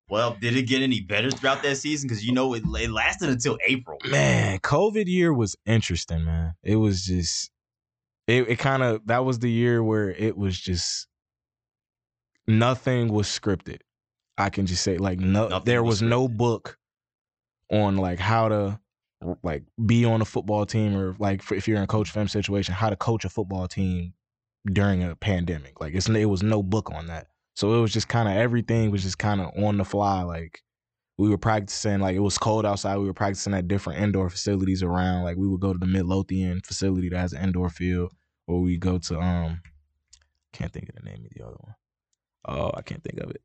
well, 0.09 0.37
did 0.40 0.57
it 0.57 0.62
get 0.62 0.83
any 0.83 1.01
better 1.01 1.31
throughout 1.31 1.62
that 1.62 1.77
season? 1.77 2.09
Because 2.09 2.25
you 2.25 2.33
know 2.33 2.55
it, 2.55 2.62
it 2.67 2.90
lasted 2.90 3.31
until 3.31 3.59
April. 3.67 3.99
man, 4.07 4.59
COVID 4.61 5.07
year 5.07 5.33
was 5.33 5.57
interesting, 5.67 6.25
man. 6.25 6.55
It 6.62 6.77
was 6.77 7.05
just 7.05 7.51
it, 8.27 8.49
it 8.49 8.59
kind 8.59 8.83
of 8.83 9.07
that 9.07 9.25
was 9.25 9.38
the 9.38 9.51
year 9.51 9.83
where 9.83 10.11
it 10.11 10.37
was 10.37 10.59
just 10.59 11.07
nothing 12.47 13.12
was 13.12 13.27
scripted. 13.27 13.81
I 14.37 14.51
can 14.51 14.67
just 14.67 14.83
say 14.83 14.99
like 14.99 15.21
no 15.21 15.49
Nothing 15.49 15.64
there 15.64 15.83
was 15.83 16.03
was 16.03 16.03
no 16.03 16.29
book 16.29 16.79
on 17.71 17.97
like 17.97 18.19
how 18.19 18.49
to 18.49 18.81
like 19.43 19.62
be 19.87 20.05
on 20.05 20.21
a 20.21 20.25
football 20.25 20.67
team 20.67 20.97
or 20.97 21.17
like 21.19 21.40
for, 21.40 21.55
if 21.55 21.67
you're 21.67 21.79
in 21.79 21.83
a 21.83 21.87
coach 21.87 22.11
fem 22.11 22.29
situation 22.29 22.75
how 22.75 22.90
to 22.90 22.97
coach 22.97 23.25
a 23.25 23.29
football 23.29 23.67
team 23.67 24.12
during 24.73 25.03
a 25.03 25.14
pandemic. 25.17 25.81
Like 25.81 25.95
it's 25.95 26.09
it 26.09 26.25
was 26.27 26.43
no 26.43 26.62
book 26.62 26.90
on 26.93 27.07
that. 27.09 27.29
So 27.55 27.75
it 27.75 27.81
was 27.81 27.93
just 27.93 28.09
kind 28.09 28.29
of 28.29 28.37
everything 28.37 28.90
was 28.90 29.03
just 29.03 29.19
kind 29.19 29.40
of 29.40 29.51
on 29.57 29.77
the 29.77 29.85
fly 29.85 30.23
like 30.23 30.61
we 31.17 31.29
were 31.29 31.38
practicing 31.38 32.01
like 32.01 32.17
it 32.17 32.21
was 32.21 32.38
cold 32.38 32.67
outside. 32.67 32.97
We 32.99 33.07
were 33.07 33.14
practicing 33.14 33.55
at 33.55 33.69
different 33.69 34.01
indoor 34.01 34.29
facilities 34.29 34.83
around. 34.83 35.23
Like 35.23 35.37
we 35.37 35.47
would 35.47 35.61
go 35.61 35.73
to 35.73 35.79
the 35.79 35.87
Midlothian 35.87 36.61
facility 36.61 37.09
that 37.11 37.19
has 37.19 37.33
an 37.33 37.45
indoor 37.45 37.71
field, 37.71 38.12
or 38.47 38.61
we 38.61 38.77
go 38.77 38.99
to 38.99 39.21
um, 39.21 39.61
can't 40.53 40.73
think 40.73 40.88
of 40.88 40.97
the 40.97 41.09
name 41.09 41.25
of 41.25 41.31
the 41.35 41.45
other 41.45 41.57
one. 41.61 41.75
Oh, 42.47 42.73
I 42.75 42.83
can't 42.83 43.03
think 43.03 43.21
of 43.21 43.31
it. 43.31 43.43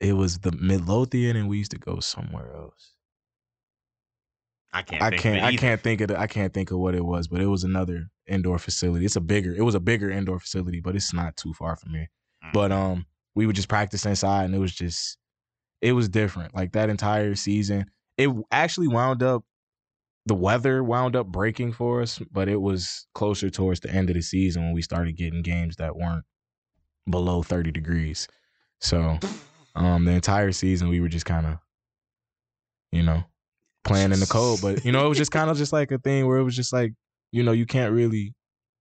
It 0.00 0.12
was 0.12 0.38
the 0.38 0.52
Midlothian, 0.52 1.36
and 1.36 1.48
we 1.48 1.58
used 1.58 1.72
to 1.72 1.78
go 1.78 2.00
somewhere 2.00 2.54
else. 2.54 2.92
I 4.72 4.82
can't. 4.82 5.02
I 5.02 5.10
can't. 5.10 5.38
Of 5.38 5.44
it 5.44 5.46
I 5.46 5.56
can't 5.56 5.80
think 5.80 6.00
of. 6.02 6.08
The, 6.08 6.20
I 6.20 6.26
can't 6.26 6.52
think 6.52 6.70
of 6.70 6.78
what 6.78 6.94
it 6.94 7.04
was, 7.04 7.26
but 7.26 7.40
it 7.40 7.46
was 7.46 7.64
another 7.64 8.10
indoor 8.26 8.58
facility. 8.58 9.06
It's 9.06 9.16
a 9.16 9.20
bigger. 9.20 9.54
It 9.54 9.62
was 9.62 9.74
a 9.74 9.80
bigger 9.80 10.10
indoor 10.10 10.38
facility, 10.38 10.80
but 10.80 10.94
it's 10.94 11.14
not 11.14 11.36
too 11.36 11.54
far 11.54 11.74
from 11.74 11.94
here. 11.94 12.10
Mm. 12.48 12.52
But 12.52 12.72
um, 12.72 13.06
we 13.34 13.46
would 13.46 13.56
just 13.56 13.68
practice 13.68 14.04
inside, 14.06 14.44
and 14.44 14.54
it 14.54 14.58
was 14.58 14.74
just, 14.74 15.18
it 15.80 15.92
was 15.92 16.08
different. 16.08 16.54
Like 16.54 16.72
that 16.72 16.90
entire 16.90 17.34
season, 17.34 17.86
it 18.16 18.30
actually 18.50 18.88
wound 18.88 19.22
up. 19.22 19.44
The 20.26 20.34
weather 20.34 20.84
wound 20.84 21.16
up 21.16 21.26
breaking 21.28 21.72
for 21.72 22.02
us, 22.02 22.18
but 22.30 22.50
it 22.50 22.60
was 22.60 23.06
closer 23.14 23.48
towards 23.48 23.80
the 23.80 23.90
end 23.90 24.10
of 24.10 24.14
the 24.14 24.20
season 24.20 24.62
when 24.62 24.74
we 24.74 24.82
started 24.82 25.16
getting 25.16 25.40
games 25.40 25.76
that 25.76 25.96
weren't 25.96 26.26
below 27.08 27.42
thirty 27.42 27.70
degrees. 27.70 28.28
So, 28.78 29.18
um, 29.74 30.04
the 30.04 30.10
entire 30.10 30.52
season 30.52 30.90
we 30.90 31.00
were 31.00 31.08
just 31.08 31.24
kind 31.24 31.46
of, 31.46 31.58
you 32.92 33.02
know, 33.02 33.24
playing 33.84 34.12
in 34.12 34.20
the 34.20 34.26
cold. 34.26 34.60
But 34.60 34.84
you 34.84 34.92
know, 34.92 35.06
it 35.06 35.08
was 35.08 35.16
just 35.16 35.30
kind 35.30 35.48
of 35.48 35.56
just 35.56 35.72
like 35.72 35.92
a 35.92 35.98
thing 35.98 36.26
where 36.26 36.36
it 36.36 36.44
was 36.44 36.56
just 36.56 36.74
like, 36.74 36.92
you 37.32 37.42
know, 37.42 37.52
you 37.52 37.64
can't 37.64 37.94
really 37.94 38.34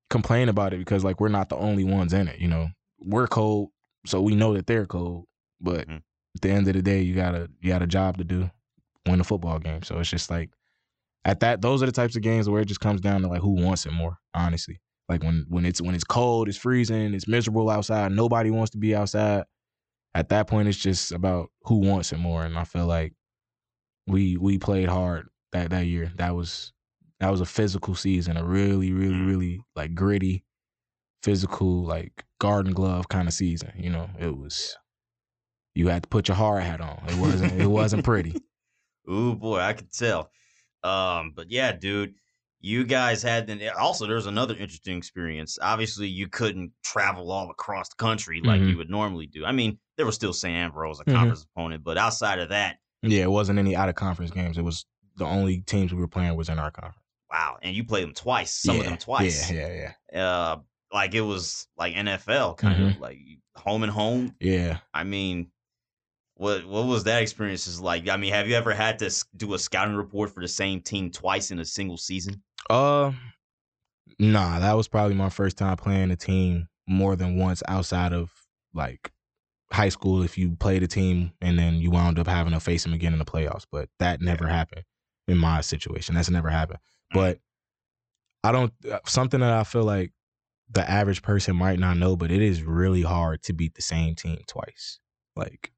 complain 0.10 0.50
about 0.50 0.74
it 0.74 0.80
because 0.80 1.06
like 1.06 1.22
we're 1.22 1.30
not 1.30 1.48
the 1.48 1.56
only 1.56 1.86
ones 1.86 2.12
in 2.12 2.28
it. 2.28 2.40
You 2.40 2.50
know, 2.50 2.68
we're 3.00 3.28
cold, 3.28 3.70
so 4.06 4.22
we 4.22 4.36
know 4.36 4.54
that 4.54 4.68
they're 4.68 4.86
cold. 4.86 5.26
But 5.62 5.88
Mhm. 5.88 6.02
at 6.36 6.42
the 6.42 6.50
end 6.52 6.68
of 6.68 6.74
the 6.74 6.82
day, 6.82 7.02
you 7.02 7.16
gotta 7.16 7.50
you 7.62 7.70
got 7.70 7.82
a 7.82 7.88
job 7.88 8.18
to 8.18 8.24
do, 8.24 8.50
win 9.06 9.20
a 9.20 9.24
football 9.24 9.60
game. 9.60 9.84
So 9.84 10.00
it's 10.00 10.10
just 10.10 10.30
like 10.30 10.52
at 11.26 11.40
that 11.42 11.62
those 11.62 11.84
are 11.84 11.86
the 11.88 11.92
types 11.92 12.16
of 12.16 12.22
games 12.22 12.50
where 12.50 12.62
it 12.62 12.68
just 12.68 12.80
comes 12.80 13.02
down 13.02 13.22
to 13.22 13.28
like 13.28 13.42
who 13.42 13.52
wants 13.64 13.86
it 13.86 13.92
more, 13.92 14.18
honestly. 14.34 14.80
Like 15.10 15.24
when 15.24 15.46
when 15.50 15.66
it's 15.66 15.82
when 15.82 15.96
it's 15.96 16.04
cold, 16.04 16.48
it's 16.50 16.58
freezing, 16.58 17.14
it's 17.14 17.28
miserable 17.28 17.70
outside, 17.70 18.12
nobody 18.12 18.52
wants 18.52 18.72
to 18.72 18.78
be 18.78 18.96
outside. 18.96 19.46
At 20.16 20.30
that 20.30 20.48
point, 20.48 20.68
it's 20.68 20.78
just 20.78 21.12
about 21.12 21.52
who 21.64 21.78
wants 21.78 22.12
it 22.12 22.18
more. 22.18 22.44
And 22.44 22.58
I 22.58 22.64
feel 22.66 22.88
like 22.88 23.14
we 24.08 24.38
we 24.38 24.58
played 24.58 24.90
hard 24.90 25.28
that 25.52 25.70
that 25.72 25.86
year. 25.86 26.12
That 26.16 26.36
was 26.36 26.74
that 27.20 27.30
was 27.32 27.42
a 27.42 27.46
physical 27.46 27.96
season, 27.96 28.38
a 28.38 28.44
really, 28.46 28.94
really, 28.94 29.14
Mm. 29.16 29.28
really 29.28 29.62
like 29.76 29.96
gritty, 29.96 30.44
physical, 31.24 31.84
like 31.84 32.26
garden 32.40 32.74
glove 32.74 33.10
kind 33.10 33.28
of 33.28 33.34
season. 33.34 33.72
You 33.78 33.90
know, 33.90 34.10
it 34.20 34.36
was 34.38 34.76
you 35.76 35.88
had 35.88 36.04
to 36.04 36.10
put 36.10 36.28
your 36.28 36.36
hard 36.38 36.64
hat 36.64 36.82
on. 36.82 37.02
It 37.08 37.18
wasn't 37.20 37.54
it 37.62 37.68
wasn't 37.68 38.04
pretty. 38.04 38.36
Ooh 39.10 39.36
boy, 39.36 39.60
I 39.60 39.74
could 39.74 39.92
tell. 39.92 40.32
Um, 40.84 41.34
but 41.36 41.50
yeah, 41.50 41.72
dude, 41.72 42.14
you 42.60 42.84
guys 42.84 43.22
had 43.22 43.48
then 43.48 43.62
also 43.80 44.06
there's 44.06 44.26
another 44.26 44.56
interesting 44.56 44.98
experience. 44.98 45.58
Obviously, 45.62 46.08
you 46.08 46.28
couldn't 46.28 46.72
travel 46.84 47.32
all 47.32 47.50
across 47.50 47.90
the 47.90 47.96
country 47.96 48.42
like 48.44 48.62
Mhm. 48.62 48.70
you 48.72 48.78
would 48.78 48.90
normally 48.90 49.28
do. 49.28 49.46
I 49.46 49.52
mean, 49.52 49.80
there 49.96 50.06
was 50.06 50.16
still 50.16 50.34
St. 50.34 50.56
Ambrose, 50.56 51.00
a 51.00 51.06
Mhm. 51.06 51.14
conference 51.14 51.46
opponent, 51.56 51.84
but 51.84 51.98
outside 51.98 52.40
of 52.40 52.50
that, 52.50 52.78
Yeah, 53.04 53.24
it 53.24 53.32
wasn't 53.32 53.60
any 53.60 53.76
out 53.76 53.90
of 53.90 53.96
conference 53.96 54.32
games. 54.32 54.58
It 54.58 54.64
was 54.64 54.86
the 55.16 55.26
only 55.26 55.62
teams 55.62 55.94
we 55.94 56.00
were 56.02 56.08
playing 56.08 56.36
was 56.36 56.50
in 56.50 56.60
our 56.60 56.72
conference. 56.72 57.04
wow, 57.32 57.58
and 57.62 57.76
you 57.76 57.84
played 57.84 58.04
them 58.06 58.14
twice, 58.14 58.54
some 58.54 58.76
yeah, 58.78 58.82
of 58.82 58.86
them 58.88 58.98
twice. 58.98 59.52
Yeah, 59.52 59.68
yeah, 59.68 59.94
yeah. 60.14 60.24
Uh, 60.26 60.58
like 60.92 61.14
it 61.14 61.22
was 61.22 61.68
like 61.78 61.96
NFL 61.96 62.58
kind 62.58 62.84
of 62.84 63.00
like 63.00 63.20
home 63.56 63.84
and 63.84 63.92
home. 63.92 64.36
Yeah. 64.40 64.80
I 64.94 65.04
mean, 65.04 65.52
what 66.36 66.66
what 66.66 66.86
was 66.86 67.04
that 67.06 67.22
experience 67.22 67.68
is 67.68 67.82
like? 67.82 68.08
I 68.10 68.18
mean, 68.18 68.34
have 68.34 68.48
you 68.48 68.56
ever 68.56 68.74
had 68.74 69.00
to 69.00 69.26
do 69.36 69.54
a 69.54 69.60
scouting 69.60 69.96
report 69.96 70.34
for 70.34 70.42
the 70.42 70.48
same 70.48 70.82
team 70.82 71.12
twice 71.12 71.52
in 71.52 71.60
a 71.60 71.66
single 71.66 71.98
season? 71.98 72.42
Uh, 72.70 73.12
nah, 74.20 74.60
that 74.60 74.74
was 74.74 74.88
probably 74.88 75.16
my 75.16 75.30
first 75.30 75.58
time 75.58 75.78
playing 75.78 76.12
a 76.12 76.16
team 76.16 76.68
more 76.88 77.16
than 77.16 77.38
once 77.38 77.64
outside 77.68 78.14
of 78.14 78.30
like 78.74 79.12
high 79.72 79.90
school. 79.90 80.22
If 80.24 80.38
you 80.38 80.56
played 80.56 80.84
a 80.84 80.88
team 80.88 81.34
and 81.42 81.58
then 81.58 81.76
you 81.76 81.92
wound 81.92 82.20
up 82.20 82.28
having 82.28 82.54
to 82.54 82.60
face 82.60 82.84
them 82.84 82.94
again 82.94 83.14
in 83.14 83.20
the 83.20 83.26
playoffs, 83.26 83.66
but 83.72 83.90
that 84.00 84.22
never 84.22 84.48
happened 84.48 84.84
in 85.28 85.38
my 85.38 85.62
situation. 85.62 86.16
That's 86.16 86.30
never 86.30 86.50
happened. 86.50 86.80
But 87.14 87.40
I 88.44 88.52
don't 88.52 88.74
uh, 88.90 89.00
something 89.06 89.40
that 89.40 89.52
I 89.52 89.64
feel 89.64 89.84
like 89.84 90.12
the 90.70 90.90
average 90.90 91.22
person 91.22 91.56
might 91.56 91.80
not 91.80 91.98
know, 91.98 92.16
but 92.16 92.32
it 92.32 92.42
is 92.42 92.62
really 92.64 93.02
hard 93.02 93.42
to 93.44 93.54
beat 93.54 93.76
the 93.76 93.82
same 93.82 94.16
team 94.16 94.40
twice. 94.48 95.00
Like 95.36 95.72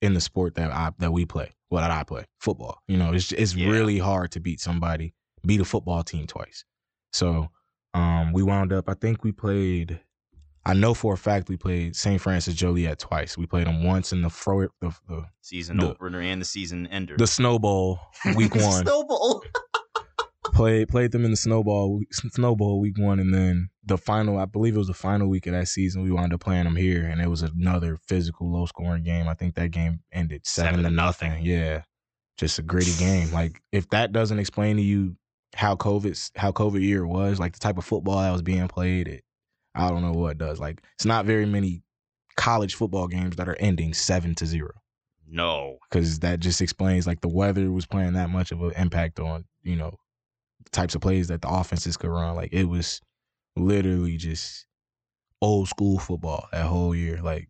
in 0.00 0.14
the 0.14 0.20
sport 0.20 0.54
that 0.56 0.70
I 0.72 0.90
that 0.98 1.12
we 1.12 1.24
play, 1.24 1.54
well 1.70 1.82
that 1.82 1.90
I 1.90 2.02
play, 2.04 2.24
football. 2.40 2.78
You 2.88 2.96
know, 2.96 3.12
it's 3.12 3.32
it's 3.32 3.54
Yeah. 3.54 3.68
really 3.68 3.98
hard 3.98 4.30
to 4.32 4.40
beat 4.40 4.60
somebody, 4.60 5.14
beat 5.46 5.60
a 5.60 5.64
football 5.64 6.02
team 6.02 6.26
twice. 6.26 6.64
So 7.12 7.50
um 7.94 8.32
we 8.32 8.42
wound 8.42 8.72
up 8.72 8.88
I 8.88 8.94
think 8.94 9.24
we 9.24 9.32
played 9.32 10.00
I 10.66 10.74
know 10.74 10.92
for 10.92 11.14
a 11.14 11.16
fact 11.18 11.48
we 11.48 11.56
played 11.56 11.96
St. 11.96 12.20
Francis 12.20 12.54
Joliet 12.54 12.98
twice. 12.98 13.38
We 13.38 13.46
played 13.46 13.66
them 13.66 13.84
once 13.84 14.12
in 14.12 14.20
the 14.22 14.28
fro 14.28 14.68
the, 14.80 14.94
the, 15.08 15.24
Season 15.40 15.78
The- 15.78 15.90
opener 15.90 16.20
and 16.20 16.40
the 16.42 16.44
season 16.44 16.86
ender. 16.88 17.16
the 17.16 17.26
snowball 17.26 18.00
week 18.36 18.54
one. 18.54 18.82
Snowball. 18.82 19.42
played 20.52 20.88
played 20.88 21.12
them 21.12 21.24
in 21.24 21.30
the 21.30 21.36
snowball 21.36 22.00
snowball 22.12 22.80
week 22.80 22.98
one, 22.98 23.18
and 23.18 23.32
then 23.32 23.68
the 23.84 23.98
final. 23.98 24.38
I 24.38 24.44
believe 24.44 24.74
it 24.74 24.78
was 24.78 24.86
the 24.88 24.94
final 24.94 25.28
week 25.28 25.46
of 25.46 25.52
that 25.52 25.68
season. 25.68 26.02
We 26.02 26.10
wound 26.12 26.32
up 26.32 26.40
playing 26.40 26.64
them 26.64 26.76
here, 26.76 27.04
and 27.04 27.20
it 27.20 27.28
was 27.28 27.42
another 27.42 27.96
physical, 28.06 28.50
low 28.52 28.66
scoring 28.66 29.02
game. 29.04 29.28
I 29.28 29.34
think 29.34 29.54
that 29.54 29.70
game 29.70 30.00
ended 30.12 30.46
seven, 30.46 30.74
Seven 30.74 30.84
to 30.84 30.90
nothing. 30.90 31.30
nothing. 31.30 31.44
Yeah, 31.46 31.82
just 32.36 32.58
a 32.58 32.62
gritty 32.62 32.94
game. 32.98 33.30
Like 33.32 33.60
if 33.72 33.88
that 33.90 34.12
doesn't 34.12 34.38
explain 34.38 34.76
to 34.76 34.82
you 34.82 35.16
how 35.54 35.74
COVID 35.76 36.30
how 36.36 36.52
COVID 36.52 36.82
year 36.82 37.06
was, 37.06 37.38
like 37.40 37.52
the 37.54 37.58
type 37.60 37.78
of 37.78 37.84
football 37.84 38.20
that 38.20 38.30
was 38.32 38.42
being 38.42 38.68
played, 38.68 39.08
it, 39.08 39.24
I 39.74 39.88
don't 39.88 40.02
know 40.02 40.12
what 40.12 40.38
does. 40.38 40.60
Like 40.60 40.82
it's 40.96 41.06
not 41.06 41.24
very 41.26 41.46
many 41.46 41.82
college 42.36 42.74
football 42.74 43.08
games 43.08 43.36
that 43.36 43.48
are 43.48 43.56
ending 43.58 43.92
seven 43.92 44.32
to 44.32 44.46
zero 44.46 44.70
No. 45.26 45.78
because 45.90 46.20
that 46.20 46.38
just 46.38 46.60
explains 46.60 47.04
like 47.04 47.20
the 47.20 47.28
weather 47.28 47.72
was 47.72 47.84
playing 47.84 48.12
that 48.12 48.30
much 48.30 48.52
of 48.52 48.62
an 48.62 48.70
impact 48.76 49.18
on 49.18 49.44
you 49.64 49.74
know 49.74 49.98
types 50.72 50.94
of 50.94 51.00
plays 51.00 51.28
that 51.28 51.42
the 51.42 51.48
offenses 51.48 51.96
could 51.96 52.10
run. 52.10 52.36
Like 52.36 52.52
it 52.52 52.64
was 52.64 53.00
literally 53.56 54.16
just 54.16 54.66
old 55.40 55.68
school 55.68 55.98
football 55.98 56.48
that 56.52 56.66
whole 56.66 56.94
year. 56.94 57.20
Like 57.22 57.48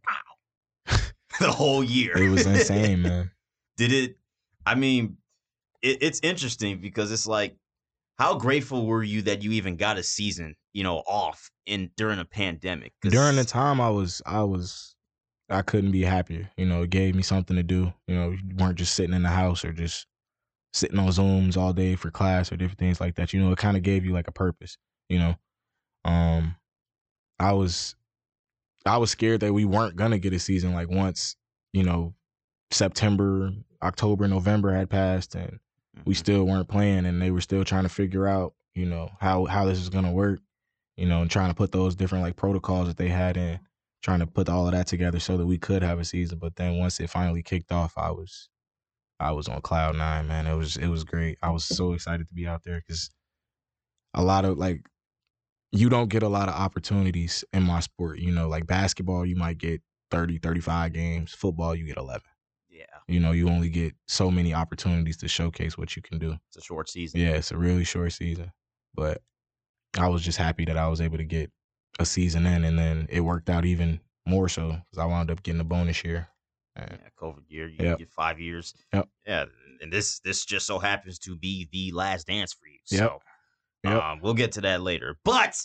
the 1.40 1.50
whole 1.50 1.85
year. 1.85 2.16
it 2.16 2.31
was 2.31 2.46
insane, 2.46 3.02
man. 3.02 3.31
Did 3.76 3.92
it? 3.92 4.18
I 4.66 4.74
mean, 4.74 5.16
it, 5.83 5.98
it's 6.02 6.20
interesting 6.22 6.81
because 6.81 7.12
it's 7.12 7.26
like, 7.26 7.57
how 8.18 8.35
grateful 8.35 8.87
were 8.87 9.02
you 9.02 9.22
that 9.22 9.42
you 9.42 9.52
even 9.52 9.76
got 9.76 9.96
a 9.96 10.02
season, 10.02 10.57
you 10.72 10.83
know, 10.83 10.98
off 11.07 11.50
in 11.66 11.90
during 11.96 12.18
a 12.18 12.24
pandemic? 12.24 12.92
During 13.02 13.37
the 13.37 13.44
time 13.44 13.81
I 13.81 13.90
was 13.90 14.20
I 14.26 14.42
was 14.42 14.96
I 15.48 15.62
couldn't 15.62 15.92
be 15.92 16.02
happier. 16.02 16.50
You 16.57 16.66
know, 16.66 16.83
it 16.83 16.90
gave 16.90 17.14
me 17.14 17.22
something 17.22 17.57
to 17.57 17.62
do. 17.62 17.92
You 18.07 18.14
know, 18.14 18.31
you 18.31 18.57
weren't 18.57 18.76
just 18.76 18.94
sitting 18.94 19.14
in 19.14 19.22
the 19.22 19.28
house 19.28 19.64
or 19.64 19.72
just 19.72 20.07
sitting 20.79 20.99
on 20.99 21.09
Zooms 21.09 21.57
all 21.57 21.73
day 21.73 21.97
for 21.97 22.11
class 22.11 22.53
or 22.53 22.57
different 22.57 22.79
things 22.79 23.01
like 23.01 23.17
that. 23.17 23.33
You 23.33 23.41
know, 23.41 23.53
it 23.53 23.59
kind 23.59 23.77
of 23.77 23.83
gave 23.83 24.05
you 24.05 24.12
like 24.12 24.29
a 24.29 24.33
purpose, 24.33 24.79
you 25.09 25.19
know. 25.19 25.35
Um 26.05 26.57
I 27.38 27.53
was 27.53 27.97
I 28.87 28.97
was 28.99 29.11
scared 29.11 29.41
that 29.41 29.53
we 29.53 29.64
weren't 29.64 29.97
gonna 29.97 30.19
get 30.19 30.33
a 30.33 30.38
season 30.38 30.73
like 30.75 30.88
once, 30.91 31.37
you 31.73 31.83
know, 31.85 32.14
September, 32.71 33.53
October, 33.83 34.29
November 34.29 34.73
had 34.75 34.91
passed 34.91 35.35
and 35.35 35.61
we 36.05 36.14
Mhm. 36.14 36.19
still 36.19 36.45
weren't 36.47 36.69
playing 36.69 37.07
and 37.07 37.21
they 37.21 37.31
were 37.31 37.41
still 37.41 37.64
trying 37.64 37.85
to 37.85 37.88
figure 37.88 38.27
out, 38.27 38.55
you 38.75 38.87
know, 38.87 39.11
how 39.21 39.47
how 39.47 39.64
this 39.67 39.79
is 39.81 39.88
gonna 39.91 40.12
work, 40.12 40.41
you 40.97 41.07
know, 41.07 41.23
and 41.23 41.31
trying 41.31 41.51
to 41.51 41.55
put 41.55 41.73
those 41.73 41.97
different 41.97 42.25
like 42.25 42.37
protocols 42.37 42.88
that 42.88 42.97
they 42.97 43.09
had 43.09 43.37
in, 43.37 43.61
trying 44.03 44.21
to 44.21 44.27
put 44.27 44.49
all 44.49 44.67
of 44.67 44.73
that 44.73 44.87
together 44.87 45.21
so 45.21 45.37
that 45.37 45.47
we 45.47 45.59
could 45.59 45.83
have 45.83 45.99
a 46.01 46.05
season. 46.05 46.38
But 46.38 46.57
then 46.57 46.79
once 46.79 47.01
it 47.01 47.11
finally 47.11 47.43
kicked 47.43 47.73
off, 47.73 47.97
I 47.99 48.11
was 48.11 48.49
I 49.20 49.33
was 49.33 49.48
on 49.48 49.61
cloud 49.61 49.96
nine, 49.96 50.28
man. 50.28 50.46
It 50.46 50.54
was 50.54 50.76
it 50.76 50.88
was 50.88 51.04
great. 51.04 51.38
I 51.42 51.50
was 51.50 51.64
so 51.64 51.92
excited 51.92 52.28
to 52.28 52.35
be 52.35 52.46
out 52.46 52.62
there 52.64 52.81
because 52.87 53.11
a 54.14 54.22
lot 54.22 54.44
of 54.44 54.59
like 54.59 54.87
you 55.72 55.88
don't 55.88 56.09
get 56.09 56.22
a 56.22 56.28
lot 56.28 56.48
of 56.48 56.54
opportunities 56.54 57.44
in 57.52 57.62
my 57.62 57.81
sport. 57.81 58.18
You 58.18 58.31
know, 58.33 58.48
like 58.48 58.66
basketball, 58.66 59.26
you 59.26 59.37
might 59.37 59.59
get 59.59 59.83
30, 60.11 60.38
35 60.38 60.92
games. 60.92 61.33
Football, 61.33 61.74
you 61.74 61.85
get 61.87 61.98
11. 61.98 62.22
yeah, 62.70 62.85
You 63.07 63.20
know, 63.20 63.33
you 63.33 63.48
only 63.50 63.68
get 63.68 63.94
so 64.07 64.31
many 64.31 64.54
opportunities 64.54 65.18
to 65.18 65.28
showcase 65.28 65.76
what 65.76 65.94
you 65.94 66.00
can 66.02 66.18
do. 66.18 66.37
it's 66.48 66.57
a 66.57 66.62
short 66.62 66.88
season. 66.88 67.20
Yeah, 67.20 67.33
it's 67.33 67.50
a 67.52 67.59
really 67.59 67.85
short 67.85 68.12
season, 68.12 68.52
but 68.94 69.20
I 69.98 70.09
was 70.09 70.22
just 70.22 70.38
happy 70.38 70.64
that 70.66 70.76
I 70.78 70.88
was 70.88 71.00
able 71.00 71.18
to 71.18 71.24
get 71.24 71.50
a 71.98 72.07
season 72.07 72.46
in, 72.46 72.64
and 72.64 72.78
then 72.78 73.07
it 73.11 73.20
worked 73.20 73.50
out 73.50 73.64
even 73.64 74.00
more 74.26 74.48
so 74.48 74.68
because 74.68 74.98
I 74.98 75.04
wound 75.07 75.31
up 75.31 75.42
getting 75.42 75.61
a 75.61 75.64
bonus 75.64 76.04
year. 76.04 76.28
Yeah, 76.79 76.97
COVID 77.21 77.43
year, 77.49 77.69
you 77.69 77.77
Yep. 77.81 77.99
get 77.99 78.11
five 78.11 78.38
years. 78.41 78.75
Yep. 78.93 79.09
Yeah, 79.27 79.45
and 79.83 79.93
this 79.93 80.21
this 80.21 80.45
just 80.45 80.67
so 80.67 80.79
happens 80.79 81.19
to 81.21 81.37
be 81.37 81.69
the 81.73 81.93
last 81.93 82.27
dance 82.27 82.53
for 82.53 82.67
you. 82.69 82.79
Yep. 82.91 83.01
So 83.01 83.21
Yep. 83.85 84.03
um, 84.03 84.21
we'll 84.21 84.35
get 84.35 84.53
to 84.53 84.61
that 84.62 84.83
later. 84.83 85.19
But 85.25 85.57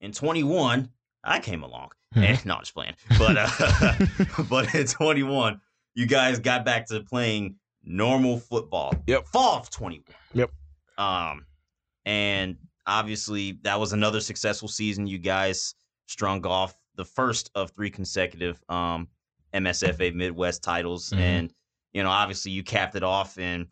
in 0.00 0.12
21, 0.12 0.90
I 1.24 1.38
came 1.40 1.62
along. 1.62 1.90
Mhm. 2.14 2.22
Eh, 2.28 2.38
no, 2.44 2.54
I'm 2.54 2.60
just 2.60 2.74
playing. 2.74 2.94
But 3.18 3.36
uh, 3.38 3.94
but 4.50 4.74
in 4.74 4.86
21, 4.86 5.60
you 5.94 6.06
guys 6.06 6.38
got 6.38 6.64
back 6.64 6.86
to 6.88 7.00
playing 7.00 7.56
normal 7.82 8.38
football. 8.38 8.92
Yep. 9.06 9.26
Fall 9.28 9.58
of 9.58 9.70
21. 9.70 10.04
Yep. 10.34 10.50
Um, 10.98 11.46
and 12.04 12.56
obviously 12.86 13.52
that 13.62 13.78
was 13.78 13.92
another 13.92 14.20
successful 14.20 14.68
season. 14.68 15.06
You 15.06 15.18
guys 15.18 15.74
strung 16.06 16.44
off 16.46 16.74
the 16.96 17.04
first 17.04 17.50
of 17.54 17.70
three 17.70 17.90
consecutive 17.90 18.62
um 18.68 19.08
MSFA 19.54 20.14
Midwest 20.14 20.62
titles, 20.62 21.10
Mhm. 21.10 21.18
and 21.18 21.54
you 21.92 22.02
know 22.02 22.10
obviously 22.10 22.52
you 22.52 22.62
capped 22.62 22.94
it 22.94 23.02
off 23.02 23.38
in 23.38 23.68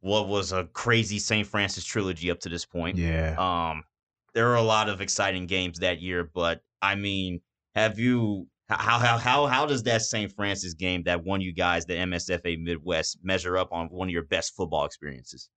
what 0.00 0.28
was 0.28 0.52
a 0.52 0.64
crazy 0.64 1.18
St. 1.18 1.46
Francis 1.46 1.84
trilogy 1.84 2.30
up 2.30 2.40
to 2.40 2.48
this 2.48 2.64
point. 2.64 2.96
yeah, 2.98 3.34
Um, 3.38 3.84
there 4.34 4.46
were 4.46 4.54
a 4.56 4.62
lot 4.62 4.88
of 4.88 5.00
exciting 5.00 5.46
games 5.46 5.78
that 5.80 6.00
year, 6.00 6.24
but 6.24 6.62
I 6.82 6.94
mean, 6.94 7.40
have 7.74 7.98
you? 7.98 8.48
How 8.68 8.98
how 9.00 9.18
how 9.18 9.46
how 9.46 9.66
does 9.66 9.82
that 9.82 10.00
St. 10.02 10.32
Francis 10.32 10.74
game 10.74 11.02
that 11.02 11.24
won 11.24 11.40
you 11.40 11.52
guys 11.52 11.84
the 11.86 11.94
MSFA 11.96 12.56
Midwest 12.56 13.18
measure 13.22 13.58
up 13.58 13.72
on 13.72 13.88
one 13.88 14.06
of 14.08 14.12
your 14.12 14.22
best 14.24 14.54
football 14.54 14.84
experiences? 14.84 15.48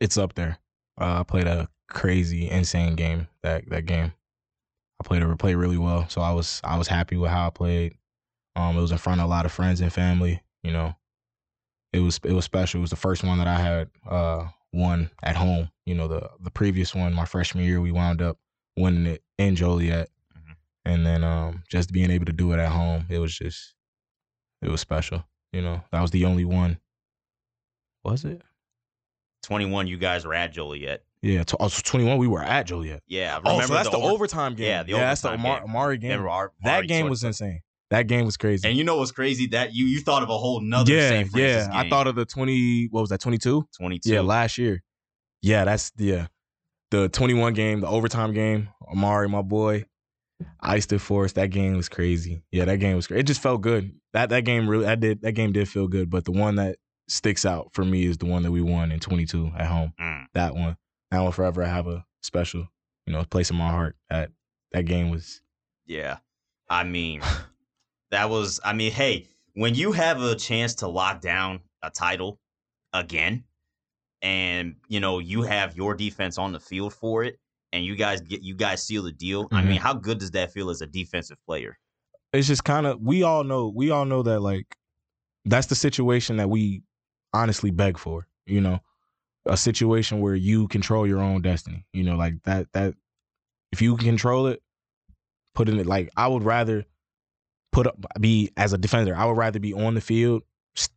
it's 0.00 0.16
up 0.18 0.34
there. 0.34 0.58
Uh, 1.00 1.20
I 1.20 1.22
played 1.22 1.46
a 1.46 1.68
crazy, 1.88 2.50
insane 2.50 2.96
game 2.96 3.28
that 3.42 3.68
that 3.70 3.86
game. 3.86 4.12
I 5.00 5.04
played 5.04 5.22
a 5.22 5.36
played 5.36 5.54
really 5.56 5.78
well, 5.78 6.08
so 6.08 6.20
I 6.20 6.32
was 6.32 6.60
I 6.64 6.76
was 6.76 6.88
happy 6.88 7.16
with 7.16 7.30
how 7.30 7.46
I 7.46 7.50
played. 7.50 7.96
Um, 8.56 8.76
it 8.76 8.80
was 8.80 8.90
in 8.90 8.98
front 8.98 9.20
of 9.20 9.26
a 9.26 9.30
lot 9.30 9.44
of 9.46 9.52
friends 9.52 9.80
and 9.80 9.92
family. 9.92 10.42
You 10.62 10.72
know, 10.72 10.94
it 11.92 12.00
was 12.00 12.18
it 12.24 12.32
was 12.32 12.44
special. 12.44 12.78
It 12.78 12.82
was 12.82 12.90
the 12.90 12.96
first 12.96 13.22
one 13.22 13.38
that 13.38 13.46
I 13.46 13.58
had 13.60 13.90
uh 14.08 14.48
won 14.72 15.10
at 15.22 15.36
home. 15.36 15.70
You 15.84 15.94
know, 15.94 16.08
the 16.08 16.28
the 16.40 16.50
previous 16.50 16.94
one, 16.94 17.12
my 17.14 17.24
freshman 17.26 17.64
year, 17.64 17.80
we 17.80 17.92
wound 17.92 18.20
up 18.22 18.38
winning 18.76 19.06
it 19.06 19.22
in 19.38 19.54
Joliet, 19.56 20.08
Mhm. 20.36 20.56
and 20.84 21.06
then 21.06 21.22
um 21.22 21.62
just 21.70 21.92
being 21.92 22.10
able 22.10 22.24
to 22.26 22.32
do 22.32 22.52
it 22.52 22.58
at 22.58 22.72
home, 22.72 23.06
it 23.08 23.18
was 23.18 23.36
just 23.36 23.74
it 24.62 24.70
was 24.70 24.80
special. 24.80 25.22
You 25.52 25.62
know, 25.62 25.82
that 25.92 26.00
was 26.00 26.10
the 26.10 26.24
only 26.24 26.44
one. 26.44 26.78
Was 28.04 28.24
it? 28.24 28.42
Twenty 29.42 29.66
one, 29.66 29.86
you 29.86 29.96
guys 29.96 30.24
were 30.24 30.34
at 30.34 30.52
Joliet. 30.52 31.04
Yeah, 31.22 31.42
t- 31.44 31.56
oh, 31.58 31.68
so 31.68 31.80
21. 31.84 32.18
We 32.18 32.26
were 32.28 32.42
at 32.42 32.66
Joliet. 32.66 33.02
Yeah, 33.06 33.40
Oh, 33.44 33.60
so 33.62 33.72
that's 33.74 33.88
the, 33.88 33.96
over- 33.96 34.08
overtime 34.12 34.54
game. 34.54 34.66
Yeah, 34.66 34.82
the 34.82 34.92
that's 34.92 35.22
the 35.22 35.30
game. 35.36 35.46
Amari 35.46 35.98
game. 35.98 36.10
Remember 36.20 36.52
that 36.62 36.86
game 36.86 37.08
was 37.08 37.24
insane. 37.24 37.62
That 37.90 38.08
game 38.08 38.24
was 38.24 38.36
crazy. 38.36 38.68
And 38.68 38.76
you 38.76 38.82
know 38.84 38.96
what's 38.96 39.12
crazy? 39.12 39.46
That 39.48 39.74
you 39.74 39.86
you 39.86 40.00
thought 40.00 40.22
of 40.22 40.28
a 40.28 40.36
whole 40.36 40.60
nother 40.60 40.92
yeah, 40.92 41.24
yeah. 41.34 41.68
I 41.72 41.88
thought 41.88 42.06
of 42.06 42.16
the 42.16 42.24
20. 42.24 42.88
What 42.90 43.02
was 43.02 43.10
that? 43.10 43.20
22. 43.20 43.68
twenty 43.76 43.98
two. 43.98 44.12
Yeah, 44.12 44.20
last 44.20 44.58
year. 44.58 44.82
Yeah, 45.42 45.64
that's 45.64 45.92
yeah. 45.96 46.26
The 46.90 47.08
21 47.08 47.54
game, 47.54 47.80
the 47.80 47.88
overtime 47.88 48.32
game. 48.32 48.68
Amari, 48.90 49.28
my 49.28 49.42
boy, 49.42 49.84
Ice 50.60 50.86
the 50.86 50.98
Force. 50.98 51.32
That 51.32 51.50
game 51.50 51.76
was 51.76 51.88
crazy. 51.88 52.42
Yeah, 52.50 52.64
that 52.64 52.78
game 52.78 52.96
was. 52.96 53.06
Crazy. 53.06 53.20
It 53.20 53.26
just 53.26 53.40
felt 53.40 53.60
good. 53.60 53.92
That 54.12 54.30
that 54.30 54.44
game 54.44 54.68
really. 54.68 54.84
That 54.84 55.00
did. 55.00 55.22
That 55.22 55.32
game 55.32 55.52
did 55.52 55.68
feel 55.68 55.88
good. 55.88 56.10
But 56.10 56.24
the 56.24 56.32
one 56.32 56.56
that 56.56 56.76
sticks 57.08 57.44
out 57.46 57.70
for 57.72 57.84
me 57.84 58.04
is 58.04 58.18
the 58.18 58.26
one 58.26 58.42
that 58.42 58.50
we 58.50 58.60
won 58.60 58.90
in 58.90 58.98
22 58.98 59.52
at 59.56 59.66
home. 59.66 59.92
Mm. 60.00 60.26
That 60.34 60.54
one. 60.54 60.76
That 61.10 61.20
one 61.20 61.32
forever 61.32 61.62
I 61.62 61.68
have 61.68 61.86
a 61.86 62.04
special, 62.22 62.66
you 63.06 63.12
know, 63.12 63.24
place 63.24 63.50
in 63.50 63.56
my 63.56 63.70
heart. 63.70 63.96
That 64.10 64.30
that 64.72 64.86
game 64.86 65.10
was. 65.10 65.40
Yeah. 65.86 66.18
I 66.68 66.82
mean, 66.84 67.22
that 68.16 68.30
was, 68.30 68.58
I 68.64 68.72
mean, 68.72 68.92
hey, 68.92 69.26
when 69.52 69.74
you 69.74 69.92
have 69.92 70.22
a 70.22 70.34
chance 70.34 70.76
to 70.76 70.88
lock 70.88 71.20
down 71.20 71.60
a 71.82 71.90
title 71.90 72.40
again, 72.94 73.44
and, 74.22 74.76
you 74.88 75.00
know, 75.00 75.18
you 75.18 75.42
have 75.42 75.76
your 75.76 75.94
defense 75.94 76.38
on 76.38 76.52
the 76.52 76.58
field 76.58 76.94
for 76.94 77.24
it, 77.24 77.38
and 77.74 77.84
you 77.84 77.94
guys 77.94 78.22
get, 78.22 78.42
you 78.42 78.54
guys 78.54 78.82
seal 78.82 79.02
the 79.02 79.12
deal. 79.12 79.48
I 79.52 79.60
Mhm. 79.60 79.68
mean, 79.68 79.80
how 79.80 79.92
good 79.92 80.18
does 80.18 80.30
that 80.30 80.50
feel 80.50 80.70
as 80.70 80.80
a 80.80 80.86
defensive 80.86 81.36
player? 81.44 81.78
It's 82.32 82.48
just 82.48 82.64
kind 82.64 82.86
of. 82.86 83.02
We 83.02 83.22
all 83.22 83.44
know. 83.44 83.68
We 83.68 83.90
all 83.90 84.06
know 84.06 84.22
that 84.22 84.40
like, 84.40 84.78
that's 85.44 85.66
the 85.66 85.74
situation 85.74 86.38
that 86.38 86.48
we 86.48 86.82
honestly 87.34 87.70
beg 87.70 87.98
for. 87.98 88.26
You 88.46 88.62
know, 88.62 88.80
a 89.44 89.58
situation 89.58 90.20
where 90.20 90.34
you 90.34 90.68
control 90.68 91.06
your 91.06 91.20
own 91.20 91.42
destiny. 91.42 91.84
You 91.92 92.04
know, 92.04 92.16
like 92.16 92.42
that. 92.44 92.72
That 92.72 92.94
if 93.72 93.82
you 93.82 93.98
control 93.98 94.46
it, 94.46 94.62
put 95.54 95.68
in 95.68 95.78
it. 95.78 95.86
Like 95.86 96.10
I 96.16 96.28
would 96.28 96.44
rather 96.44 96.86
put 97.72 97.86
up 97.86 97.96
be 98.20 98.50
as 98.56 98.72
a 98.72 98.78
defender. 98.78 99.16
I 99.16 99.24
would 99.24 99.36
rather 99.36 99.58
be 99.58 99.74
on 99.74 99.94
the 99.94 100.00
field 100.00 100.42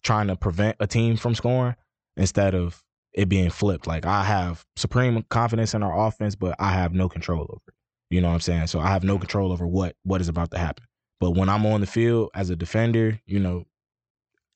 trying 0.03 0.27
to 0.27 0.35
prevent 0.35 0.77
a 0.79 0.87
team 0.87 1.17
from 1.17 1.35
scoring 1.35 1.75
instead 2.17 2.53
of 2.53 2.83
it 3.13 3.29
being 3.29 3.49
flipped. 3.49 3.87
Like 3.87 4.05
I 4.05 4.23
have 4.23 4.65
supreme 4.75 5.23
confidence 5.29 5.73
in 5.73 5.83
our 5.83 6.07
offense, 6.07 6.35
but 6.35 6.55
I 6.59 6.71
have 6.71 6.93
no 6.93 7.09
control 7.09 7.41
over 7.41 7.61
it. 7.67 7.73
You 8.09 8.21
know 8.21 8.27
what 8.29 8.35
I'm 8.35 8.39
saying? 8.39 8.67
So 8.67 8.79
I 8.79 8.87
have 8.87 9.03
no 9.03 9.17
control 9.17 9.51
over 9.51 9.67
what 9.67 9.95
what 10.03 10.21
is 10.21 10.27
about 10.27 10.51
to 10.51 10.57
happen. 10.57 10.85
But 11.19 11.31
when 11.31 11.49
I'm 11.49 11.65
on 11.65 11.81
the 11.81 11.87
field 11.87 12.29
as 12.33 12.49
a 12.49 12.55
defender, 12.55 13.19
you 13.25 13.39
know, 13.39 13.65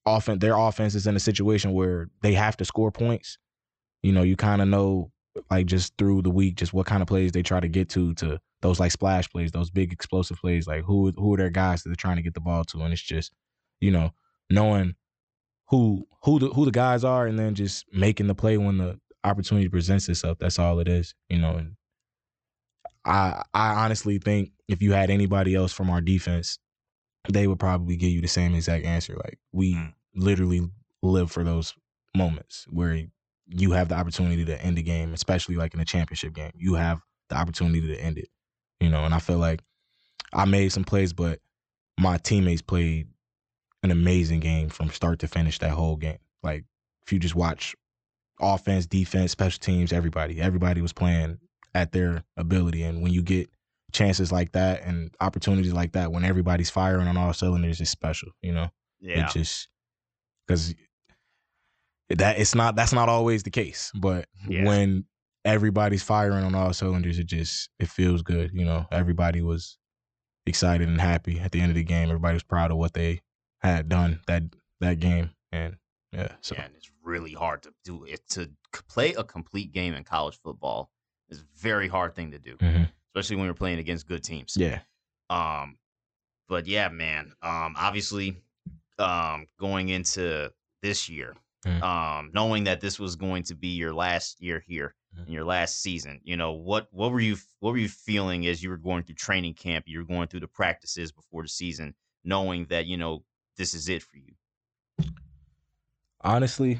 often 0.05 0.39
their 0.39 0.57
offense 0.57 0.95
is 0.95 1.07
in 1.07 1.15
a 1.15 1.19
situation 1.19 1.73
where 1.73 2.09
they 2.21 2.33
have 2.33 2.57
to 2.57 2.65
score 2.65 2.91
points. 2.91 3.37
You 4.01 4.11
know, 4.11 4.21
you 4.21 4.35
kind 4.35 4.61
of 4.61 4.67
know 4.67 5.11
like 5.49 5.65
just 5.65 5.97
through 5.97 6.21
the 6.21 6.29
week 6.29 6.55
just 6.55 6.73
what 6.73 6.85
kind 6.85 7.01
of 7.01 7.07
plays 7.07 7.31
they 7.31 7.43
try 7.43 7.59
to 7.59 7.67
get 7.67 7.89
to 7.89 8.13
to 8.15 8.39
those 8.63 8.81
like 8.81 8.93
splash 8.93 9.29
plays, 9.29 9.53
those 9.53 9.71
big 9.71 9.93
explosive 9.93 10.39
plays, 10.39 10.67
like 10.67 10.85
who 10.85 11.13
who 11.17 11.35
are 11.35 11.37
their 11.37 11.51
guys 11.51 11.83
that 11.83 11.89
they're 11.91 11.97
trying 11.97 12.17
to 12.17 12.23
get 12.23 12.35
the 12.35 12.41
ball 12.41 12.65
to 12.65 12.81
and 12.83 12.93
it's 12.93 13.03
just, 13.03 13.33
you 13.81 13.91
know, 13.91 14.11
knowing 14.51 14.95
who 15.69 16.07
who 16.23 16.39
the 16.39 16.49
who 16.49 16.65
the 16.65 16.71
guys 16.71 17.03
are 17.03 17.27
and 17.27 17.39
then 17.39 17.55
just 17.55 17.85
making 17.93 18.27
the 18.27 18.35
play 18.35 18.57
when 18.57 18.77
the 18.79 18.99
opportunity 19.23 19.69
presents 19.69 20.09
itself. 20.09 20.39
That's 20.39 20.59
all 20.59 20.79
it 20.79 20.89
is, 20.89 21.15
you 21.29 21.39
know, 21.39 21.55
and 21.55 21.77
I 23.05 23.43
I 23.53 23.83
honestly 23.85 24.17
think 24.17 24.51
if 24.67 24.81
you 24.81 24.93
had 24.93 25.09
anybody 25.09 25.55
else 25.55 25.73
from 25.73 25.89
our 25.89 26.01
defense, 26.01 26.59
they 27.29 27.47
would 27.47 27.59
probably 27.59 27.97
give 27.97 28.11
you 28.11 28.21
the 28.21 28.29
same 28.29 28.55
exact 28.55 28.85
answer. 28.85 29.15
Like 29.15 29.39
we 29.53 29.75
Mm. 29.75 29.93
literally 30.15 30.69
live 31.03 31.31
for 31.31 31.43
those 31.43 31.75
moments 32.15 32.65
where 32.69 33.07
you 33.47 33.71
have 33.71 33.89
the 33.89 33.95
opportunity 33.95 34.45
to 34.45 34.61
end 34.63 34.77
the 34.77 34.83
game, 34.83 35.13
especially 35.13 35.55
like 35.55 35.73
in 35.73 35.79
a 35.79 35.85
championship 35.85 36.33
game. 36.33 36.51
You 36.55 36.75
have 36.75 37.01
the 37.29 37.35
opportunity 37.37 37.81
to 37.87 37.97
end 37.99 38.17
it. 38.17 38.29
You 38.83 38.89
know, 38.89 39.05
and 39.05 39.13
I 39.13 39.19
feel 39.19 39.37
like 39.37 39.61
I 40.33 40.45
made 40.45 40.71
some 40.73 40.83
plays, 40.83 41.13
but 41.13 41.39
my 41.97 42.17
teammates 42.17 42.61
played 42.61 43.07
an 43.81 43.91
amazing 43.91 44.39
game 44.41 44.69
from 44.69 44.89
start 44.89 45.19
to 45.19 45.27
finish 45.27 45.59
that 45.59 45.71
whole 45.71 45.95
game. 45.95 46.17
Like 46.41 46.65
if 47.05 47.13
you 47.13 47.19
just 47.19 47.35
watch 47.35 47.75
offense, 48.41 48.85
defense, 48.85 49.31
special 49.31 49.59
teams, 49.59 49.93
everybody, 49.93 50.41
everybody 50.41 50.81
was 50.81 50.91
playing 50.93 51.37
at 51.73 51.91
their 51.91 52.23
ability. 52.35 52.83
And 52.83 53.01
when 53.01 53.13
you 53.13 53.21
get 53.21 53.49
chances 53.91 54.31
like 54.31 54.51
that 54.53 54.83
and 54.83 55.13
opportunities 55.21 55.71
like 55.73 55.93
that, 55.93 56.11
when 56.11 56.25
everybody's 56.25 56.69
firing 56.69 57.07
on 57.07 57.15
all 57.15 57.31
cylinders, 57.33 57.79
it's 57.79 57.89
special. 57.91 58.29
You 58.41 58.53
know, 58.53 58.69
Yeah. 58.99 59.25
it 59.27 59.31
just 59.33 59.69
because 60.47 60.75
that 62.09 62.37
it's 62.39 62.53
not 62.55 62.75
that's 62.75 62.93
not 62.93 63.07
always 63.09 63.43
the 63.43 63.49
case. 63.51 63.91
But 63.95 64.27
Yeah. 64.47 64.65
when 64.65 65.05
everybody's 65.45 66.03
firing 66.03 66.43
on 66.43 66.55
all 66.55 66.73
cylinders, 66.73 67.19
it 67.19 67.25
just 67.25 67.69
it 67.79 67.89
feels 67.89 68.21
good. 68.21 68.51
You 68.53 68.65
know, 68.65 68.85
everybody 68.91 69.41
was 69.41 69.77
excited 70.45 70.87
and 70.87 70.99
happy 70.99 71.39
at 71.39 71.51
the 71.51 71.61
end 71.61 71.71
of 71.71 71.75
the 71.75 71.83
game. 71.83 72.09
Everybody 72.09 72.35
was 72.35 72.43
proud 72.43 72.71
of 72.71 72.77
what 72.77 72.93
they 72.93 73.21
had 73.61 73.89
done 73.89 74.21
that 74.27 74.43
that 74.79 74.99
game, 74.99 75.31
and 75.51 75.77
yeah, 76.11 76.33
so 76.41 76.55
Yeah, 76.55 76.65
and 76.65 76.75
it's 76.75 76.91
really 77.03 77.33
hard 77.33 77.63
to 77.63 77.73
do 77.83 78.03
it. 78.05 78.21
To 78.31 78.49
play 78.87 79.13
a 79.13 79.23
complete 79.23 79.71
game 79.71 79.93
in 79.93 80.03
college 80.03 80.39
football 80.43 80.89
is 81.29 81.39
a 81.39 81.45
very 81.57 81.87
hard 81.87 82.15
thing 82.15 82.31
to 82.31 82.39
do, 82.39 82.57
mhm. 82.57 82.89
especially 83.13 83.37
when 83.37 83.45
you're 83.45 83.53
playing 83.53 83.79
against 83.79 84.07
good 84.07 84.23
teams. 84.23 84.55
yeah, 84.57 84.79
Um, 85.29 85.77
but 86.47 86.67
yeah, 86.67 86.89
man. 86.89 87.33
Um, 87.41 87.75
obviously, 87.77 88.37
um, 88.99 89.47
going 89.59 89.89
into 89.89 90.51
this 90.81 91.09
year, 91.09 91.35
Mhm. 91.65 91.81
um, 91.81 92.31
knowing 92.33 92.65
that 92.65 92.81
this 92.81 92.99
was 92.99 93.15
going 93.15 93.43
to 93.43 93.55
be 93.55 93.69
your 93.69 93.93
last 93.93 94.41
year 94.41 94.59
here, 94.67 94.95
in 95.27 95.31
your 95.31 95.45
last 95.45 95.81
season, 95.81 96.19
you 96.23 96.35
know 96.35 96.51
what 96.51 96.87
what 96.91 97.11
were 97.11 97.19
you 97.19 97.37
what 97.59 97.71
were 97.71 97.77
you 97.77 97.87
feeling 97.87 98.47
as 98.47 98.63
you 98.63 98.69
were 98.69 98.77
going 98.77 99.03
through 99.03 99.15
training 99.15 99.53
camp? 99.53 99.85
You 99.87 99.99
were 99.99 100.05
going 100.05 100.27
through 100.27 100.39
the 100.41 100.47
practices 100.47 101.11
before 101.11 101.43
the 101.43 101.49
season, 101.49 101.93
knowing 102.23 102.65
that 102.65 102.87
you 102.87 102.97
know 102.97 103.23
this 103.55 103.73
is 103.73 103.89
it 103.89 104.01
for 104.01 104.17
you. 104.17 104.33
honestly, 106.21 106.79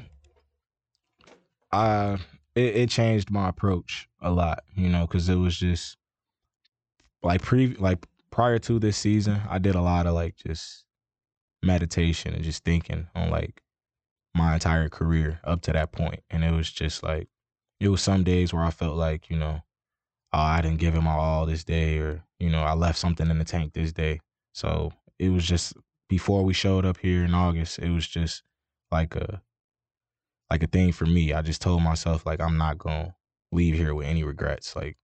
I 1.72 2.18
it, 2.54 2.76
it 2.76 2.90
changed 2.90 3.30
my 3.30 3.48
approach 3.48 4.08
a 4.20 4.30
lot, 4.30 4.64
you 4.74 4.88
know, 4.88 5.06
because 5.06 5.28
it 5.28 5.36
was 5.36 5.56
just 5.56 5.96
like 7.22 7.42
pre 7.42 7.74
like 7.74 8.06
prior 8.30 8.58
to 8.60 8.78
this 8.78 8.96
season, 8.96 9.40
I 9.48 9.58
did 9.58 9.74
a 9.74 9.80
lot 9.80 10.06
of 10.06 10.14
like 10.14 10.36
just 10.36 10.84
meditation 11.62 12.34
and 12.34 12.44
just 12.44 12.64
thinking 12.64 13.06
on 13.14 13.30
like 13.30 13.62
my 14.34 14.54
entire 14.54 14.88
career 14.88 15.40
up 15.44 15.62
to 15.62 15.72
that 15.72 15.92
point, 15.92 16.22
and 16.30 16.44
it 16.44 16.52
was 16.52 16.70
just 16.70 17.02
like 17.02 17.28
it 17.80 17.88
was 17.88 18.02
some 18.02 18.24
days 18.24 18.52
where 18.52 18.64
I 18.64 18.70
felt 18.70 18.96
like 18.96 19.30
you 19.30 19.36
know, 19.36 19.60
oh, 20.32 20.38
I 20.38 20.62
didn't 20.62 20.80
give 20.80 20.94
him 20.94 21.06
all 21.08 21.46
this 21.46 21.64
day, 21.64 21.98
or 21.98 22.24
you 22.40 22.50
know, 22.50 22.62
I 22.62 22.74
left 22.74 22.98
something 22.98 23.30
in 23.30 23.38
the 23.38 23.44
tank 23.44 23.72
this 23.74 23.92
day. 23.92 24.20
So 24.54 24.92
it 25.18 25.30
was 25.30 25.46
just 25.46 25.74
before 26.08 26.44
we 26.44 26.54
showed 26.54 26.84
up 26.86 26.98
here 26.98 27.24
in 27.24 27.34
August, 27.34 27.78
it 27.78 27.90
was 27.90 28.06
just 28.08 28.42
like 28.92 29.16
a 29.16 29.42
like 30.50 30.62
a 30.62 30.66
thing 30.66 30.92
for 30.92 31.06
me. 31.06 31.32
I 31.32 31.42
just 31.42 31.62
told 31.62 31.82
myself 31.82 32.26
like 32.26 32.40
I'm 32.40 32.56
not 32.56 32.78
gonna 32.78 33.14
leave 33.52 33.74
here 33.74 33.94
with 33.94 34.06
any 34.06 34.24
regrets. 34.24 34.76
Like 34.76 34.96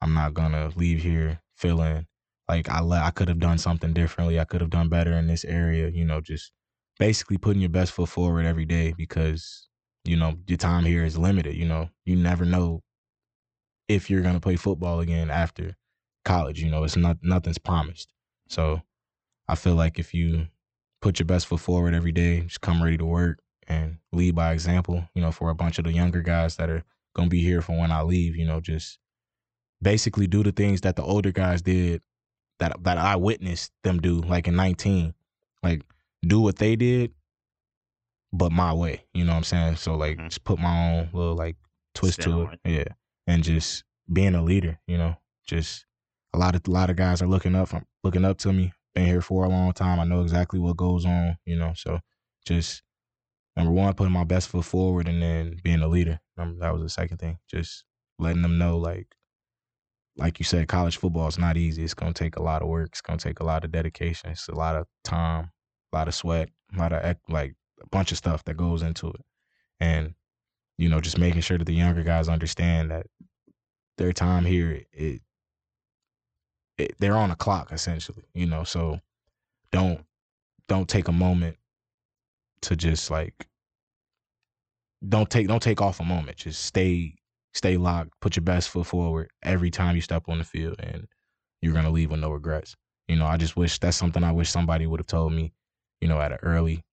I'm 0.00 0.14
not 0.14 0.34
gonna 0.34 0.72
leave 0.76 1.02
here 1.02 1.40
feeling 1.56 2.06
like 2.48 2.68
I 2.68 2.80
le- 2.80 3.00
I 3.00 3.10
could 3.10 3.28
have 3.28 3.40
done 3.40 3.58
something 3.58 3.92
differently. 3.92 4.38
I 4.40 4.44
could 4.44 4.60
have 4.60 4.70
done 4.70 4.88
better 4.88 5.12
in 5.12 5.26
this 5.26 5.44
area. 5.44 5.88
You 5.88 6.04
know, 6.04 6.20
just 6.20 6.52
basically 6.98 7.38
putting 7.38 7.60
your 7.60 7.70
best 7.70 7.92
foot 7.92 8.08
forward 8.08 8.46
every 8.46 8.64
day 8.64 8.94
because 8.96 9.68
you 10.04 10.16
know 10.16 10.34
your 10.46 10.58
time 10.58 10.84
here 10.84 11.04
is 11.04 11.18
limited. 11.18 11.54
You 11.54 11.66
know, 11.66 11.90
you 12.04 12.16
never 12.16 12.44
know 12.44 12.82
if 13.88 14.10
you're 14.10 14.22
gonna 14.22 14.40
play 14.40 14.56
football 14.56 15.00
again 15.00 15.30
after 15.30 15.76
college. 16.24 16.62
You 16.62 16.70
know, 16.70 16.84
it's 16.84 16.96
not 16.96 17.18
nothing's 17.22 17.58
promised. 17.58 18.12
So 18.48 18.82
I 19.48 19.54
feel 19.54 19.74
like 19.74 19.98
if 19.98 20.14
you 20.14 20.48
put 21.00 21.18
your 21.18 21.26
best 21.26 21.46
foot 21.46 21.60
forward 21.60 21.94
every 21.94 22.12
day, 22.12 22.40
just 22.40 22.60
come 22.60 22.82
ready 22.82 22.96
to 22.98 23.04
work 23.04 23.40
and 23.68 23.98
lead 24.12 24.34
by 24.34 24.52
example, 24.52 25.08
you 25.14 25.22
know, 25.22 25.32
for 25.32 25.50
a 25.50 25.54
bunch 25.54 25.78
of 25.78 25.84
the 25.84 25.92
younger 25.92 26.22
guys 26.22 26.56
that 26.56 26.70
are 26.70 26.82
going 27.14 27.28
to 27.28 27.30
be 27.30 27.42
here 27.42 27.62
for 27.62 27.78
when 27.78 27.90
I 27.90 28.02
leave, 28.02 28.36
you 28.36 28.46
know, 28.46 28.60
just 28.60 28.98
basically 29.82 30.26
do 30.26 30.42
the 30.42 30.52
things 30.52 30.82
that 30.82 30.96
the 30.96 31.02
older 31.02 31.32
guys 31.32 31.62
did 31.62 32.02
that 32.58 32.82
that 32.84 32.98
I 32.98 33.16
witnessed 33.16 33.72
them 33.84 34.00
do 34.00 34.20
like 34.20 34.48
in 34.48 34.56
19. 34.56 35.14
Like 35.62 35.82
do 36.24 36.40
what 36.40 36.56
they 36.56 36.76
did 36.76 37.12
but 38.32 38.52
my 38.52 38.72
way, 38.72 39.04
you 39.14 39.24
know 39.24 39.32
what 39.32 39.38
I'm 39.38 39.44
saying? 39.44 39.76
So 39.76 39.94
like 39.96 40.18
Mhm. 40.18 40.28
just 40.28 40.44
put 40.44 40.58
my 40.58 40.92
own 40.92 41.10
little 41.12 41.34
like 41.36 41.56
twist 41.94 42.20
Spin 42.22 42.32
to 42.32 42.42
it. 42.52 42.60
Yeah. 42.64 42.94
And 43.26 43.42
just 43.42 43.84
being 44.12 44.34
a 44.34 44.42
leader, 44.42 44.78
you 44.86 44.98
know. 44.98 45.16
Just 45.46 45.86
a 46.34 46.38
lot 46.38 46.54
of 46.54 46.62
a 46.66 46.70
lot 46.70 46.90
of 46.90 46.96
guys 46.96 47.22
are 47.22 47.26
looking 47.28 47.54
up 47.54 47.68
from 47.68 47.86
looking 48.02 48.24
up 48.24 48.36
to 48.38 48.52
me. 48.52 48.72
Been 48.94 49.06
here 49.06 49.20
for 49.22 49.44
a 49.44 49.48
long 49.48 49.72
time. 49.72 50.00
I 50.00 50.04
know 50.04 50.22
exactly 50.22 50.58
what 50.58 50.76
goes 50.76 51.06
on, 51.06 51.38
you 51.44 51.56
know. 51.56 51.72
So 51.74 52.00
just 52.44 52.82
number 53.56 53.72
one, 53.72 53.94
putting 53.94 54.12
my 54.12 54.24
best 54.24 54.48
foot 54.48 54.64
forward, 54.64 55.08
and 55.08 55.22
then 55.22 55.58
being 55.62 55.80
a 55.80 55.88
leader. 55.88 56.20
That 56.36 56.72
was 56.72 56.82
the 56.82 56.88
second 56.90 57.18
thing. 57.18 57.38
Just 57.48 57.84
letting 58.18 58.42
them 58.42 58.58
know, 58.58 58.76
like, 58.76 59.14
like 60.16 60.38
you 60.38 60.44
said, 60.44 60.68
college 60.68 60.96
football 60.96 61.28
is 61.28 61.38
not 61.38 61.56
easy. 61.56 61.84
It's 61.84 61.94
gonna 61.94 62.12
take 62.12 62.36
a 62.36 62.42
lot 62.42 62.62
of 62.62 62.68
work. 62.68 62.88
It's 62.90 63.00
gonna 63.00 63.18
take 63.18 63.40
a 63.40 63.44
lot 63.44 63.64
of 63.64 63.72
dedication. 63.72 64.30
It's 64.30 64.48
a 64.48 64.54
lot 64.54 64.76
of 64.76 64.86
time, 65.04 65.52
lot 65.96 66.08
of 66.08 66.14
sweat, 66.14 66.50
a 66.74 66.78
lot 66.78 66.92
of 66.92 67.16
like 67.28 67.54
a 67.82 67.88
bunch 67.88 68.12
of 68.12 68.18
stuff 68.18 68.44
that 68.44 68.56
goes 68.56 68.82
into 68.82 69.08
it, 69.08 69.24
and 69.80 70.14
you 70.78 70.88
know, 70.88 71.00
just 71.00 71.18
making 71.18 71.40
sure 71.40 71.58
that 71.58 71.64
the 71.64 71.74
younger 71.74 72.02
guys 72.02 72.28
understand 72.28 72.90
that 72.90 73.06
their 73.96 74.12
time 74.12 74.44
here, 74.44 74.82
it, 74.92 75.22
it 76.76 76.94
they're 76.98 77.16
on 77.16 77.30
a 77.30 77.36
clock 77.36 77.72
essentially. 77.72 78.24
You 78.34 78.46
know, 78.46 78.64
so 78.64 79.00
don't 79.72 80.04
don't 80.68 80.88
take 80.88 81.08
a 81.08 81.12
moment 81.12 81.56
to 82.62 82.76
just 82.76 83.10
like 83.10 83.46
don't 85.06 85.30
take 85.30 85.48
don't 85.48 85.62
take 85.62 85.80
off 85.80 86.00
a 86.00 86.04
moment. 86.04 86.38
Just 86.38 86.64
stay 86.64 87.14
stay 87.54 87.76
locked. 87.76 88.10
Put 88.20 88.36
your 88.36 88.42
best 88.42 88.68
foot 88.68 88.86
forward 88.86 89.30
every 89.42 89.70
time 89.70 89.96
you 89.96 90.02
step 90.02 90.28
on 90.28 90.38
the 90.38 90.44
field, 90.44 90.76
and 90.80 91.06
you're 91.62 91.74
gonna 91.74 91.90
leave 91.90 92.10
with 92.10 92.20
no 92.20 92.30
regrets. 92.30 92.76
You 93.08 93.16
know, 93.16 93.26
I 93.26 93.36
just 93.36 93.56
wish 93.56 93.78
that's 93.78 93.96
something 93.96 94.24
I 94.24 94.32
wish 94.32 94.50
somebody 94.50 94.86
would 94.86 95.00
have 95.00 95.06
told 95.06 95.32
me, 95.32 95.52
you 96.00 96.08
know, 96.08 96.20
at 96.20 96.32
an 96.32 96.38
early, 96.42 96.84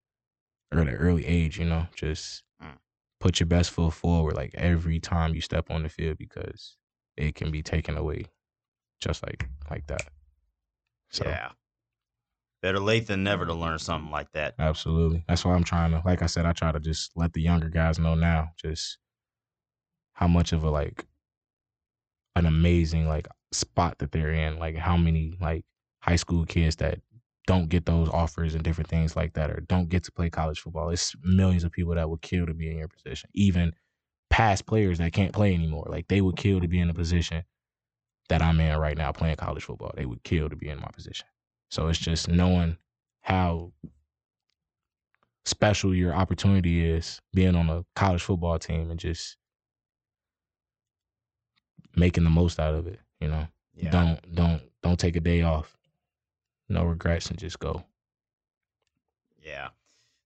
early, 0.71 0.91
early 0.93 1.25
age. 1.25 1.59
You 1.59 1.65
know, 1.65 1.87
just 1.95 2.43
Mm. 2.61 2.77
put 3.19 3.39
your 3.39 3.47
best 3.47 3.71
foot 3.71 3.93
forward 3.93 4.35
like 4.35 4.53
every 4.55 4.99
time 4.99 5.33
you 5.35 5.41
step 5.41 5.69
on 5.71 5.83
the 5.83 5.89
field 5.89 6.17
because 6.17 6.77
it 7.17 7.35
can 7.35 7.51
be 7.51 7.61
taken 7.63 7.97
away 7.97 8.25
just 8.99 9.23
like 9.23 9.49
like 9.69 9.85
that. 9.87 10.07
So 11.09 11.25
Yeah. 11.25 11.51
Better 12.61 12.79
late 12.79 13.07
than 13.07 13.23
never 13.23 13.45
to 13.45 13.53
learn 13.53 13.77
something 13.77 14.09
like 14.09 14.31
that. 14.31 14.55
absolutely, 14.57 15.25
that's 15.27 15.43
why 15.43 15.53
I'm 15.53 15.65
trying 15.65 15.91
to. 15.91 16.01
Like 16.05 16.21
I 16.21 16.27
said, 16.27 16.45
I 16.45 16.53
try 16.53 16.71
to 16.71 16.79
just 16.79 17.11
let 17.17 17.33
the 17.33 17.41
younger 17.41 17.67
guys 17.67 17.99
know 17.99 18.15
now 18.15 18.51
just 18.57 18.99
how 20.13 20.27
much 20.29 20.53
of 20.53 20.63
a 20.63 20.69
like 20.69 21.05
an 22.35 22.45
amazing 22.45 23.07
like 23.07 23.27
spot 23.51 23.97
that 23.99 24.11
they're 24.11 24.31
in. 24.31 24.59
Like 24.59 24.75
how 24.77 24.95
many 24.95 25.37
like 25.41 25.65
high 25.99 26.15
school 26.15 26.45
kids 26.45 26.77
that 26.77 26.99
don't 27.45 27.69
get 27.69 27.85
those 27.85 28.09
offers 28.09 28.55
and 28.55 28.63
different 28.63 28.89
things 28.89 29.15
like 29.15 29.33
that, 29.33 29.51
or 29.51 29.61
don't 29.61 29.89
get 29.89 30.03
to 30.05 30.11
play 30.11 30.29
college 30.29 30.59
football. 30.59 30.89
It's 30.89 31.15
millions 31.23 31.63
of 31.63 31.71
people 31.71 31.95
that 31.95 32.09
would 32.09 32.21
kill 32.21 32.45
to 32.45 32.53
be 32.53 32.69
in 32.69 32.77
your 32.77 32.87
position. 32.87 33.29
Even 33.33 33.73
past 34.29 34.65
players 34.65 34.97
that 34.99 35.13
can't 35.13 35.33
play 35.33 35.53
anymore, 35.53 35.85
like 35.89 36.07
they 36.07 36.21
would 36.21 36.37
kill 36.37 36.61
to 36.61 36.67
be 36.67 36.79
in 36.79 36.87
the 36.87 36.93
position 36.93 37.43
that 38.29 38.41
I'm 38.41 38.59
in 38.59 38.77
right 38.77 38.97
now, 38.97 39.11
playing 39.11 39.35
college 39.35 39.63
football. 39.63 39.91
They 39.95 40.05
would 40.05 40.23
kill 40.23 40.49
to 40.49 40.55
be 40.55 40.69
in 40.69 40.79
my 40.79 40.89
position. 40.93 41.27
So 41.69 41.87
it's 41.87 41.99
just 41.99 42.27
knowing 42.29 42.77
how 43.21 43.73
special 45.45 45.93
your 45.93 46.13
opportunity 46.13 46.89
is 46.89 47.19
being 47.33 47.55
on 47.55 47.69
a 47.69 47.83
college 47.95 48.21
football 48.23 48.57
team 48.57 48.89
and 48.89 48.99
just 48.99 49.37
making 51.95 52.23
the 52.23 52.29
most 52.29 52.59
out 52.59 52.73
of 52.75 52.87
it. 52.87 52.99
You 53.19 53.27
know, 53.27 53.47
Yeah. 53.75 53.91
don't 53.91 54.35
don't 54.35 54.61
don't 54.81 54.99
take 54.99 55.15
a 55.15 55.19
day 55.19 55.41
off. 55.41 55.77
No 56.69 56.83
regrets 56.85 57.29
and 57.29 57.37
just 57.39 57.59
go. 57.59 57.83
Yeah. 59.41 59.69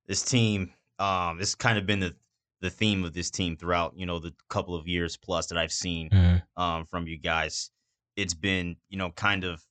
This 0.07 0.23
team, 0.23 0.73
um, 0.99 1.39
it's 1.41 1.55
kind 1.55 1.77
of 1.77 1.85
been 1.85 1.99
the 1.99 2.15
the 2.59 2.69
theme 2.71 3.03
of 3.03 3.13
this 3.13 3.29
team 3.29 3.55
throughout, 3.55 3.93
you 3.95 4.07
know, 4.07 4.17
the 4.17 4.33
couple 4.49 4.73
of 4.73 4.87
years 4.87 5.15
plus 5.15 5.45
that 5.47 5.59
I've 5.59 5.71
seen 5.71 6.09
um 6.57 6.85
from 6.85 7.05
you 7.07 7.17
guys. 7.19 7.69
It's 8.15 8.33
been, 8.33 8.77
you 8.89 8.97
know, 8.97 9.11
kind 9.11 9.43
of, 9.43 9.63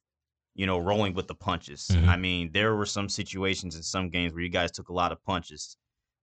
you 0.54 0.66
know, 0.66 0.78
rolling 0.78 1.12
with 1.14 1.26
the 1.26 1.34
punches. 1.34 1.88
Mhm. 1.90 2.06
I 2.06 2.16
mean, 2.16 2.52
there 2.52 2.76
were 2.76 2.86
some 2.86 3.08
situations 3.08 3.74
in 3.74 3.82
some 3.82 4.08
games 4.08 4.32
where 4.32 4.42
you 4.42 4.50
guys 4.50 4.70
took 4.70 4.88
a 4.88 4.92
lot 4.92 5.10
of 5.10 5.20
punches. 5.24 5.76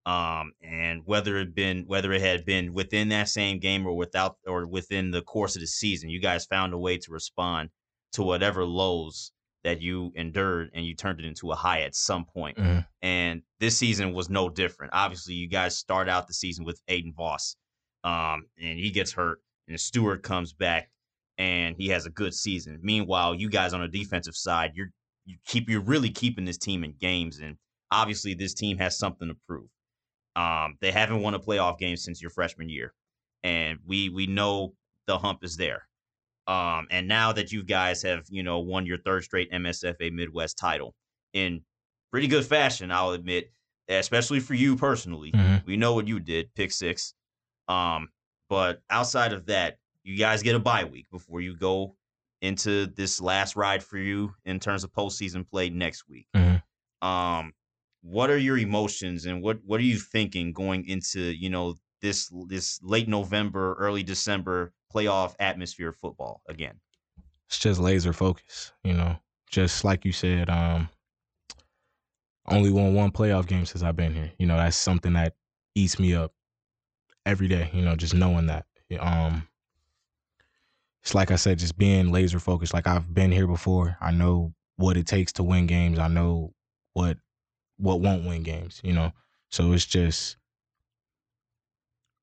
Um, 0.06 0.54
and 0.62 1.02
whether 1.06 1.38
it 1.38 1.54
been 1.54 1.84
whether 1.86 2.14
it 2.14 2.22
had 2.22 2.46
been 2.46 2.74
within 2.74 3.10
that 3.10 3.28
same 3.30 3.60
game 3.60 3.86
or 3.86 3.94
without 3.98 4.38
or 4.48 4.66
within 4.66 5.12
the 5.12 5.22
course 5.22 5.56
of 5.58 5.62
the 5.62 5.68
season, 5.68 6.10
you 6.10 6.22
guys 6.22 6.46
found 6.46 6.74
a 6.74 6.78
way 6.78 6.98
to 6.98 7.12
respond 7.12 7.72
to 8.14 8.24
whatever 8.24 8.64
lows 8.64 9.33
that 9.64 9.82
you 9.82 10.12
endured 10.16 10.70
and 10.74 10.86
you 10.86 10.94
turned 10.96 11.20
it 11.20 11.26
into 11.26 11.52
a 11.52 11.56
high 11.56 11.82
at 11.82 11.96
some 11.96 12.26
point. 12.26 12.58
Mhm. 12.58 12.86
And 13.02 13.44
this 13.60 13.78
season 13.78 14.14
was 14.14 14.30
no 14.30 14.50
different. 14.50 14.94
Obviously, 14.94 15.36
you 15.36 15.48
guys 15.48 15.78
start 15.78 16.10
out 16.10 16.28
the 16.28 16.34
season 16.34 16.66
with 16.66 16.82
Aiden 16.88 17.14
Voss, 17.16 17.56
um, 18.04 18.46
and 18.62 18.78
he 18.78 18.92
gets 18.92 19.14
hurt, 19.14 19.40
and 19.68 19.80
Stewart 19.80 20.22
comes 20.24 20.54
back, 20.54 20.92
and 21.38 21.76
he 21.78 21.88
has 21.90 22.06
a 22.06 22.10
good 22.10 22.34
season. 22.34 22.80
Meanwhile, 22.82 23.36
you 23.36 23.50
guys 23.50 23.74
on 23.74 23.82
the 23.82 23.88
defensive 23.88 24.36
side, 24.36 24.72
you're 24.76 24.90
you 25.26 25.38
keep 25.46 25.70
you're 25.70 25.80
really 25.82 26.10
keeping 26.10 26.44
this 26.44 26.58
team 26.58 26.84
in 26.84 26.94
games, 27.00 27.40
and 27.40 27.58
obviously, 27.92 28.34
this 28.34 28.54
team 28.54 28.78
has 28.78 28.98
something 28.98 29.30
to 29.30 29.36
prove. 29.48 29.70
Um, 30.36 30.78
they 30.82 30.92
haven't 30.92 31.22
won 31.22 31.34
a 31.36 31.40
playoff 31.40 31.78
game 31.78 31.96
since 31.96 32.22
your 32.22 32.32
freshman 32.32 32.68
year, 32.68 32.94
and 33.44 33.80
we 33.86 34.10
we 34.10 34.28
know 34.28 34.76
the 35.08 35.18
hump 35.18 35.44
is 35.44 35.56
there. 35.56 35.88
Um, 36.48 36.88
and 36.92 37.08
now 37.08 37.32
that 37.34 37.52
you 37.52 37.64
guys 37.64 38.02
have, 38.04 38.26
you 38.30 38.44
know, 38.44 38.60
won 38.60 38.86
your 38.86 38.98
third 38.98 39.24
straight 39.24 39.52
MSFA 39.52 40.12
Midwest 40.12 40.58
title 40.58 40.94
in 41.34 41.62
pretty 42.12 42.28
good 42.28 42.46
fashion, 42.46 42.92
I'll 42.92 43.12
admit, 43.12 43.52
especially 43.88 44.40
for 44.40 44.54
you 44.54 44.76
personally. 44.76 45.32
Mhm. 45.32 45.66
We 45.66 45.78
know 45.78 45.94
what 45.94 46.08
you 46.08 46.20
did, 46.20 46.54
pick 46.54 46.72
six. 46.72 47.14
Um, 47.68 48.10
but 48.50 48.82
outside 48.90 49.32
of 49.34 49.46
that, 49.48 49.78
you 50.04 50.18
guys 50.18 50.44
get 50.44 50.56
a 50.56 50.60
bye 50.60 50.84
week 50.84 51.10
before 51.10 51.40
you 51.42 51.56
go 51.56 51.96
into 52.42 52.88
this 52.88 53.22
last 53.22 53.56
ride 53.56 53.82
for 53.82 53.98
you 53.98 54.36
in 54.44 54.60
terms 54.60 54.84
of 54.84 54.92
postseason 54.92 55.50
play 55.50 55.70
next 55.70 56.10
week. 56.10 56.28
Mhm. 56.36 56.62
Um, 57.02 57.54
what 58.02 58.30
are 58.30 58.38
your 58.38 58.58
emotions 58.58 59.26
and 59.26 59.42
what 59.42 59.64
what 59.64 59.80
are 59.80 59.84
you 59.86 59.98
thinking 59.98 60.52
going 60.52 60.86
into 60.86 61.22
you 61.22 61.50
know 61.50 61.76
this 62.02 62.30
this 62.48 62.82
late 62.84 63.08
November, 63.08 63.76
early 63.76 64.04
December 64.04 64.74
playoff 64.94 65.36
atmosphere 65.40 65.92
football 65.92 66.42
again? 66.48 66.80
It's 67.48 67.60
just 67.60 67.80
laser 67.80 68.14
focus, 68.14 68.72
you 68.84 68.94
know. 68.94 69.18
Just 69.50 69.84
like 69.84 70.06
you 70.06 70.12
said, 70.12 70.50
um, 70.50 70.90
only 72.48 72.72
won 72.72 72.94
one 72.94 73.12
playoff 73.12 73.48
game 73.48 73.66
since 73.66 73.84
I've 73.84 73.96
been 73.96 74.14
here. 74.14 74.32
You 74.38 74.48
know, 74.48 74.58
that's 74.58 74.78
something 74.78 75.14
that 75.14 75.36
eats 75.76 76.00
me 76.00 76.16
up 76.16 76.34
every 77.26 77.48
day. 77.48 77.70
You 77.74 77.84
know, 77.84 77.96
just 77.96 78.14
knowing 78.14 78.48
that. 78.48 78.66
Um, 79.00 79.48
it's 81.02 81.14
like 81.14 81.32
I 81.32 81.36
said, 81.36 81.60
just 81.60 81.78
being 81.78 82.12
laser 82.12 82.40
focused. 82.40 82.74
Like 82.74 82.88
I've 82.88 83.14
been 83.14 83.32
here 83.32 83.48
before. 83.48 83.98
I 84.02 84.12
know 84.12 84.54
what 84.78 84.98
it 84.98 85.06
takes 85.06 85.34
to 85.34 85.44
win 85.44 85.68
games. 85.68 86.00
I 86.00 86.08
know 86.08 86.54
what 86.94 87.18
what 87.78 88.02
won't 88.02 88.26
win 88.26 88.44
games. 88.44 88.82
You 88.84 88.94
know, 88.94 89.12
so 89.50 89.72
it's 89.74 89.86
just 89.86 90.38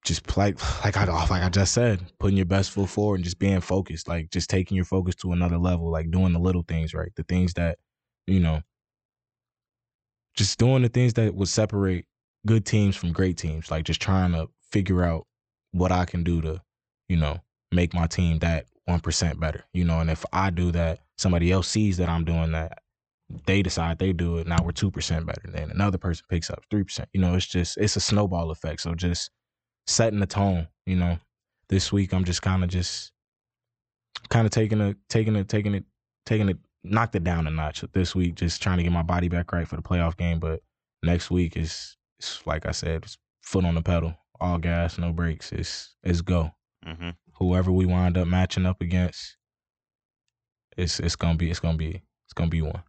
just 0.04 0.36
like 0.36 0.58
like 0.84 0.96
I 0.96 1.04
like 1.30 1.42
I 1.42 1.48
just 1.48 1.72
said, 1.72 2.00
putting 2.18 2.36
your 2.36 2.46
best 2.46 2.70
foot 2.70 2.88
forward 2.88 3.16
and 3.16 3.24
just 3.24 3.38
being 3.38 3.60
focused, 3.60 4.08
like 4.08 4.30
just 4.30 4.50
taking 4.50 4.76
your 4.76 4.84
focus 4.84 5.14
to 5.16 5.32
another 5.32 5.58
level, 5.58 5.90
like 5.90 6.10
doing 6.10 6.32
the 6.32 6.38
little 6.38 6.64
things 6.66 6.94
right, 6.94 7.12
the 7.16 7.24
things 7.24 7.54
that 7.54 7.78
you 8.26 8.40
know, 8.40 8.60
just 10.36 10.58
doing 10.58 10.82
the 10.82 10.88
things 10.88 11.14
that 11.14 11.34
would 11.34 11.48
separate 11.48 12.06
good 12.46 12.64
teams 12.64 12.96
from 12.96 13.12
great 13.12 13.36
teams, 13.36 13.70
like 13.70 13.84
just 13.84 14.00
trying 14.00 14.32
to 14.32 14.48
figure 14.70 15.02
out 15.02 15.26
what 15.72 15.92
I 15.92 16.04
can 16.04 16.22
do 16.24 16.40
to, 16.42 16.62
you 17.08 17.16
know, 17.16 17.38
make 17.72 17.94
my 17.94 18.06
team 18.06 18.38
that 18.40 18.66
one 18.86 19.00
percent 19.00 19.38
better, 19.38 19.64
you 19.72 19.84
know, 19.84 20.00
and 20.00 20.10
if 20.10 20.24
I 20.32 20.50
do 20.50 20.70
that, 20.72 21.00
somebody 21.18 21.52
else 21.52 21.68
sees 21.68 21.96
that 21.98 22.08
I'm 22.08 22.24
doing 22.24 22.52
that. 22.52 22.78
They 23.46 23.62
decide 23.62 24.00
they 24.00 24.12
do 24.12 24.38
it. 24.38 24.48
Now 24.48 24.58
we're 24.64 24.72
two 24.72 24.90
percent 24.90 25.24
better. 25.24 25.42
Then 25.44 25.70
another 25.70 25.98
person 25.98 26.24
picks 26.28 26.50
up 26.50 26.64
three 26.68 26.82
percent. 26.82 27.08
You 27.12 27.20
know, 27.20 27.34
it's 27.34 27.46
just 27.46 27.76
it's 27.76 27.94
a 27.94 28.00
snowball 28.00 28.50
effect. 28.50 28.80
So 28.80 28.94
just 28.94 29.30
setting 29.86 30.20
the 30.20 30.26
tone. 30.26 30.68
You 30.86 30.96
know, 30.96 31.18
this 31.68 31.92
week 31.92 32.12
I'm 32.12 32.24
just 32.24 32.42
kind 32.42 32.64
of 32.64 32.70
just 32.70 33.12
kind 34.28 34.46
of 34.46 34.52
taking 34.52 34.80
a 34.80 34.94
taking 35.08 35.36
it 35.36 35.48
taking 35.48 35.74
it 35.74 35.84
taking 36.26 36.48
it 36.48 36.58
knocked 36.82 37.14
it 37.14 37.24
down 37.24 37.46
a 37.46 37.50
notch 37.50 37.84
this 37.92 38.14
week. 38.14 38.34
Just 38.34 38.62
trying 38.62 38.78
to 38.78 38.82
get 38.82 38.92
my 38.92 39.02
body 39.02 39.28
back 39.28 39.52
right 39.52 39.68
for 39.68 39.76
the 39.76 39.82
playoff 39.82 40.16
game. 40.16 40.38
But 40.38 40.62
next 41.02 41.30
week 41.30 41.56
is 41.56 41.96
it's 42.18 42.44
like 42.46 42.66
I 42.66 42.72
said, 42.72 43.04
it's 43.04 43.18
foot 43.42 43.64
on 43.64 43.74
the 43.74 43.82
pedal, 43.82 44.14
all 44.40 44.58
gas, 44.58 44.98
no 44.98 45.12
brakes. 45.12 45.52
It's 45.52 45.94
it's 46.02 46.20
go. 46.20 46.50
Mm-hmm. 46.86 47.10
Whoever 47.38 47.72
we 47.72 47.86
wind 47.86 48.18
up 48.18 48.28
matching 48.28 48.66
up 48.66 48.80
against, 48.80 49.36
it's 50.76 51.00
it's 51.00 51.16
gonna 51.16 51.36
be 51.36 51.50
it's 51.50 51.60
gonna 51.60 51.78
be 51.78 52.02
it's 52.26 52.32
gonna 52.34 52.50
be 52.50 52.62
one. 52.62 52.82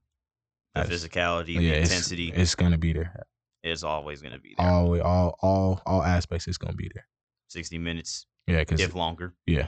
The 0.76 0.82
physicality, 0.82 1.56
yeah, 1.56 1.60
the 1.60 1.68
it's- 1.68 1.90
intensity 1.90 2.32
It's, 2.32 2.56
gonna 2.56 2.78
be 2.78 2.94
there. 2.94 3.26
Is 3.64 3.84
always 3.84 4.22
going 4.22 4.34
to 4.34 4.40
be 4.40 4.56
there. 4.58 4.68
All 4.68 5.00
all 5.02 5.36
all 5.42 5.82
all 5.86 6.04
aspects. 6.04 6.48
It's 6.48 6.58
gonna 6.58 6.74
be 6.76 6.90
there. 6.94 7.06
60 7.50 7.78
minutes, 7.78 8.26
Yeah, 8.48 8.60
because 8.60 8.80
if 8.80 8.96
longer. 8.96 9.34
Yeah, 9.46 9.68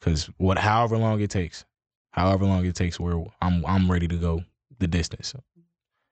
because 0.00 0.26
what, 0.36 0.56
however 0.56 0.96
long 0.96 1.20
it 1.20 1.30
takes, 1.30 1.64
however 2.12 2.44
long 2.44 2.64
it 2.64 2.76
takes, 2.76 3.00
where 3.00 3.20
I'm, 3.42 3.66
I'm 3.66 3.90
ready 3.90 4.06
to 4.06 4.16
go 4.16 4.42
the 4.78 4.86
distance. 4.86 5.34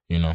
You 0.09 0.18
know, 0.18 0.35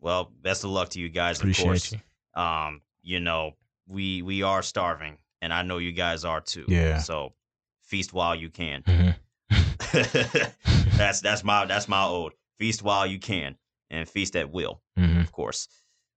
Well, 0.00 0.32
best 0.40 0.64
of 0.64 0.70
luck 0.70 0.88
to 0.90 1.00
you 1.00 1.10
guys, 1.10 1.42
of 1.42 1.54
course. 1.54 1.92
you. 1.92 1.98
Um, 2.40 2.80
you 3.02 3.20
know, 3.20 3.56
we 3.86 4.22
we 4.22 4.42
are 4.42 4.62
starving, 4.62 5.18
and 5.42 5.52
I 5.52 5.62
know 5.62 5.76
you 5.78 5.92
guys 5.92 6.24
are 6.24 6.40
too. 6.40 6.64
Yeah. 6.68 6.98
So 6.98 7.34
feast 7.82 8.12
while 8.14 8.34
you 8.34 8.48
can. 8.48 8.82
Mhm. 8.84 9.16
that's 10.96 11.20
that's 11.20 11.44
my 11.44 11.66
that's 11.66 11.88
my 11.88 12.04
old 12.04 12.32
feast 12.58 12.82
while 12.82 13.06
you 13.06 13.18
can, 13.18 13.56
and 13.90 14.08
feast 14.08 14.36
at 14.36 14.50
will, 14.50 14.82
Mhm. 14.98 15.20
of 15.22 15.32
course. 15.32 15.68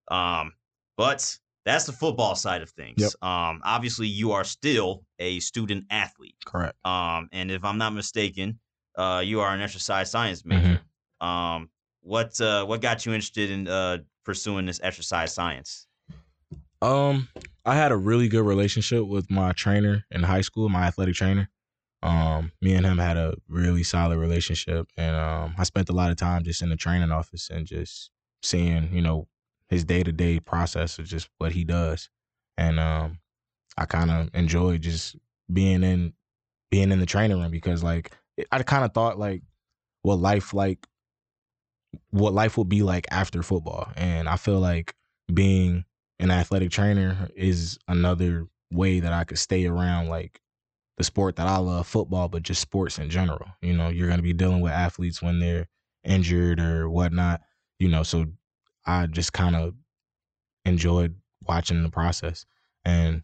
Um, 0.09 0.53
but 0.97 1.37
that's 1.65 1.85
the 1.85 1.93
football 1.93 2.35
side 2.35 2.61
of 2.61 2.69
things. 2.71 2.95
Yep. 2.97 3.11
Um, 3.23 3.61
obviously 3.63 4.07
you 4.07 4.31
are 4.33 4.43
still 4.43 5.05
a 5.19 5.39
student 5.39 5.85
athlete. 5.89 6.35
Correct. 6.45 6.75
Um, 6.85 7.29
and 7.31 7.49
if 7.49 7.63
I'm 7.63 7.77
not 7.77 7.93
mistaken, 7.93 8.59
uh, 8.97 9.23
you 9.25 9.39
are 9.39 9.53
an 9.53 9.61
exercise 9.61 10.11
science 10.11 10.43
major. 10.45 10.81
Um, 11.21 11.69
what 12.01 12.39
uh, 12.41 12.65
what 12.65 12.81
got 12.81 13.05
you 13.05 13.13
interested 13.13 13.49
in 13.49 13.67
uh, 13.67 13.99
pursuing 14.25 14.65
this 14.65 14.79
exercise 14.83 15.33
science? 15.33 15.87
Um, 16.81 17.29
I 17.65 17.75
had 17.75 17.93
a 17.93 17.95
really 17.97 18.27
good 18.27 18.45
relationship 18.45 19.05
with 19.07 19.31
my 19.31 19.53
trainer 19.53 20.05
in 20.11 20.21
high 20.23 20.41
school, 20.41 20.67
my 20.67 20.83
athletic 20.83 21.15
trainer. 21.15 21.49
Um, 22.03 22.51
me 22.61 22.73
and 22.73 22.85
him 22.85 22.97
had 22.99 23.17
a 23.17 23.35
really 23.47 23.83
solid 23.83 24.17
relationship, 24.19 24.87
and 24.97 25.15
um, 25.15 25.55
I 25.57 25.63
spent 25.63 25.89
a 25.89 25.93
lot 25.93 26.11
of 26.11 26.17
time 26.17 26.43
just 26.43 26.61
in 26.61 26.69
the 26.69 26.75
training 26.75 27.11
office 27.11 27.49
and 27.49 27.65
just 27.65 28.11
seeing, 28.43 28.93
you 28.93 29.01
know, 29.01 29.27
his 29.69 29.85
day 29.85 30.03
to 30.03 30.11
day 30.11 30.39
process 30.39 30.99
of 30.99 31.05
just 31.05 31.29
what 31.37 31.53
he 31.53 31.63
does, 31.63 32.09
and 32.57 32.79
um, 32.79 33.19
I 33.77 33.85
kind 33.85 34.11
of 34.11 34.29
enjoyed 34.33 34.81
just 34.81 35.15
being 35.51 35.83
in 35.83 36.13
being 36.71 36.91
in 36.91 36.99
the 36.99 37.05
training 37.05 37.39
room 37.39 37.51
because 37.51 37.83
like 37.83 38.11
I 38.51 38.61
kind 38.63 38.83
of 38.83 38.93
thought 38.93 39.17
like 39.19 39.41
what 40.01 40.19
life 40.19 40.53
like 40.53 40.87
what 42.09 42.33
life 42.33 42.57
would 42.57 42.69
be 42.69 42.83
like 42.83 43.07
after 43.11 43.43
football, 43.43 43.91
and 43.95 44.27
I 44.27 44.37
feel 44.37 44.59
like 44.59 44.95
being 45.33 45.85
an 46.19 46.31
athletic 46.31 46.71
trainer 46.71 47.29
is 47.35 47.79
another 47.87 48.47
way 48.71 48.99
that 48.99 49.13
I 49.13 49.23
could 49.23 49.37
stay 49.37 49.65
around 49.65 50.09
like 50.09 50.39
the 50.97 51.03
sport 51.03 51.35
that 51.37 51.47
I 51.47 51.57
love, 51.57 51.87
football, 51.87 52.27
but 52.27 52.43
just 52.43 52.61
sports 52.61 52.99
in 52.99 53.09
general. 53.09 53.47
You 53.61 53.73
know, 53.73 53.89
you're 53.89 54.07
going 54.07 54.19
to 54.19 54.23
be 54.23 54.33
dealing 54.33 54.61
with 54.61 54.71
athletes 54.71 55.21
when 55.21 55.39
they're 55.39 55.67
injured 56.03 56.59
or 56.59 56.89
whatnot. 56.89 57.41
You 57.79 57.89
know, 57.89 58.03
so 58.03 58.25
I 58.85 59.07
just 59.07 59.33
kind 59.33 59.55
of 59.55 59.73
enjoyed 60.65 61.15
watching 61.47 61.83
the 61.83 61.89
process 61.89 62.45
and 62.85 63.21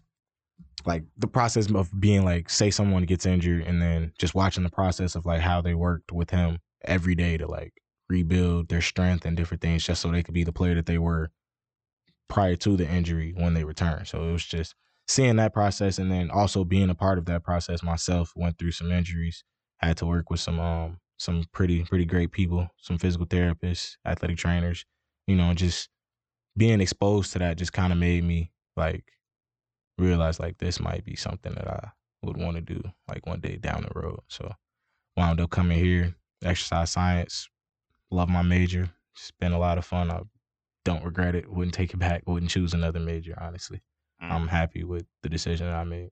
like 0.86 1.04
the 1.18 1.28
process 1.28 1.70
of 1.72 1.90
being 2.00 2.24
like 2.24 2.50
say 2.50 2.72
someone 2.72 3.04
gets 3.04 3.26
injured 3.26 3.64
and 3.64 3.82
then 3.82 4.14
just 4.18 4.36
watching 4.36 4.64
the 4.64 4.70
process 4.70 5.16
of 5.16 5.26
like 5.26 5.42
how 5.42 5.62
they 5.62 5.74
worked 5.74 6.12
with 6.12 6.30
him 6.30 6.60
every 6.86 7.16
day 7.16 7.38
to 7.38 7.48
like 7.48 7.74
rebuild 8.10 8.70
their 8.70 8.82
strength 8.82 9.26
and 9.26 9.38
different 9.38 9.62
things 9.62 9.84
just 9.84 10.02
so 10.02 10.10
they 10.10 10.24
could 10.24 10.34
be 10.34 10.44
the 10.44 10.54
player 10.54 10.76
that 10.76 10.86
they 10.86 10.98
were 10.98 11.30
prior 12.28 12.56
to 12.56 12.78
the 12.78 12.88
injury 12.90 13.34
when 13.36 13.54
they 13.54 13.64
returned. 13.64 14.08
So 14.08 14.30
it 14.30 14.32
was 14.32 14.46
just 14.46 14.76
seeing 15.10 15.36
that 15.38 15.54
process 15.54 15.98
and 15.98 16.12
then 16.12 16.32
also 16.32 16.64
being 16.64 16.90
a 16.90 16.96
part 16.96 17.18
of 17.18 17.26
that 17.26 17.44
process 17.44 17.84
myself 17.84 18.32
went 18.36 18.58
through 18.58 18.72
some 18.72 18.92
injuries 18.92 19.44
had 19.80 19.98
to 19.98 20.06
work 20.06 20.30
with 20.30 20.40
some 20.40 20.60
um 20.60 21.00
some 21.18 21.44
pretty 21.52 21.84
pretty 21.84 22.06
great 22.06 22.32
people 22.32 22.70
some 22.78 22.98
physical 22.98 23.26
therapists 23.26 23.98
athletic 24.06 24.38
trainers 24.38 24.86
you 25.28 25.36
know 25.36 25.54
just 25.54 25.90
being 26.58 26.82
exposed 26.82 27.34
to 27.34 27.40
that 27.40 27.58
just 27.58 27.74
kind 27.74 27.92
of 27.92 28.00
made 28.00 28.24
me 28.24 28.52
like 28.78 29.04
realize 29.98 30.40
like 30.40 30.58
this 30.60 30.80
might 30.80 31.04
be 31.04 31.16
something 31.16 31.54
that 31.56 31.68
i 31.68 31.90
would 32.24 32.38
want 32.38 32.56
to 32.56 32.62
do 32.62 32.82
like 33.08 33.26
one 33.26 33.40
day 33.40 33.58
down 33.58 33.84
the 33.84 34.00
road. 34.00 34.20
So 34.28 34.52
wound 35.16 35.40
up 35.40 35.50
coming 35.50 35.80
here 35.84 36.16
exercise 36.44 36.92
science 36.92 37.50
love 38.12 38.30
my 38.30 38.42
major 38.42 38.90
it's 39.14 39.32
been 39.32 39.52
a 39.52 39.60
lot 39.60 39.78
of 39.78 39.86
fun. 39.86 40.10
I 40.10 40.22
don't 40.86 41.04
regret 41.04 41.36
it 41.36 41.52
wouldn't 41.52 41.74
take 41.74 41.94
it 41.94 41.98
back 41.98 42.24
wouldn't 42.26 42.52
choose 42.52 42.74
another 42.74 43.00
major 43.00 43.38
honestly 43.42 43.82
Mm. 44.22 44.32
I'm 44.32 44.48
happy 44.48 44.84
with 44.84 45.06
the 45.24 45.30
decision 45.30 45.68
that 45.68 45.76
I 45.76 45.84
made. 45.84 46.10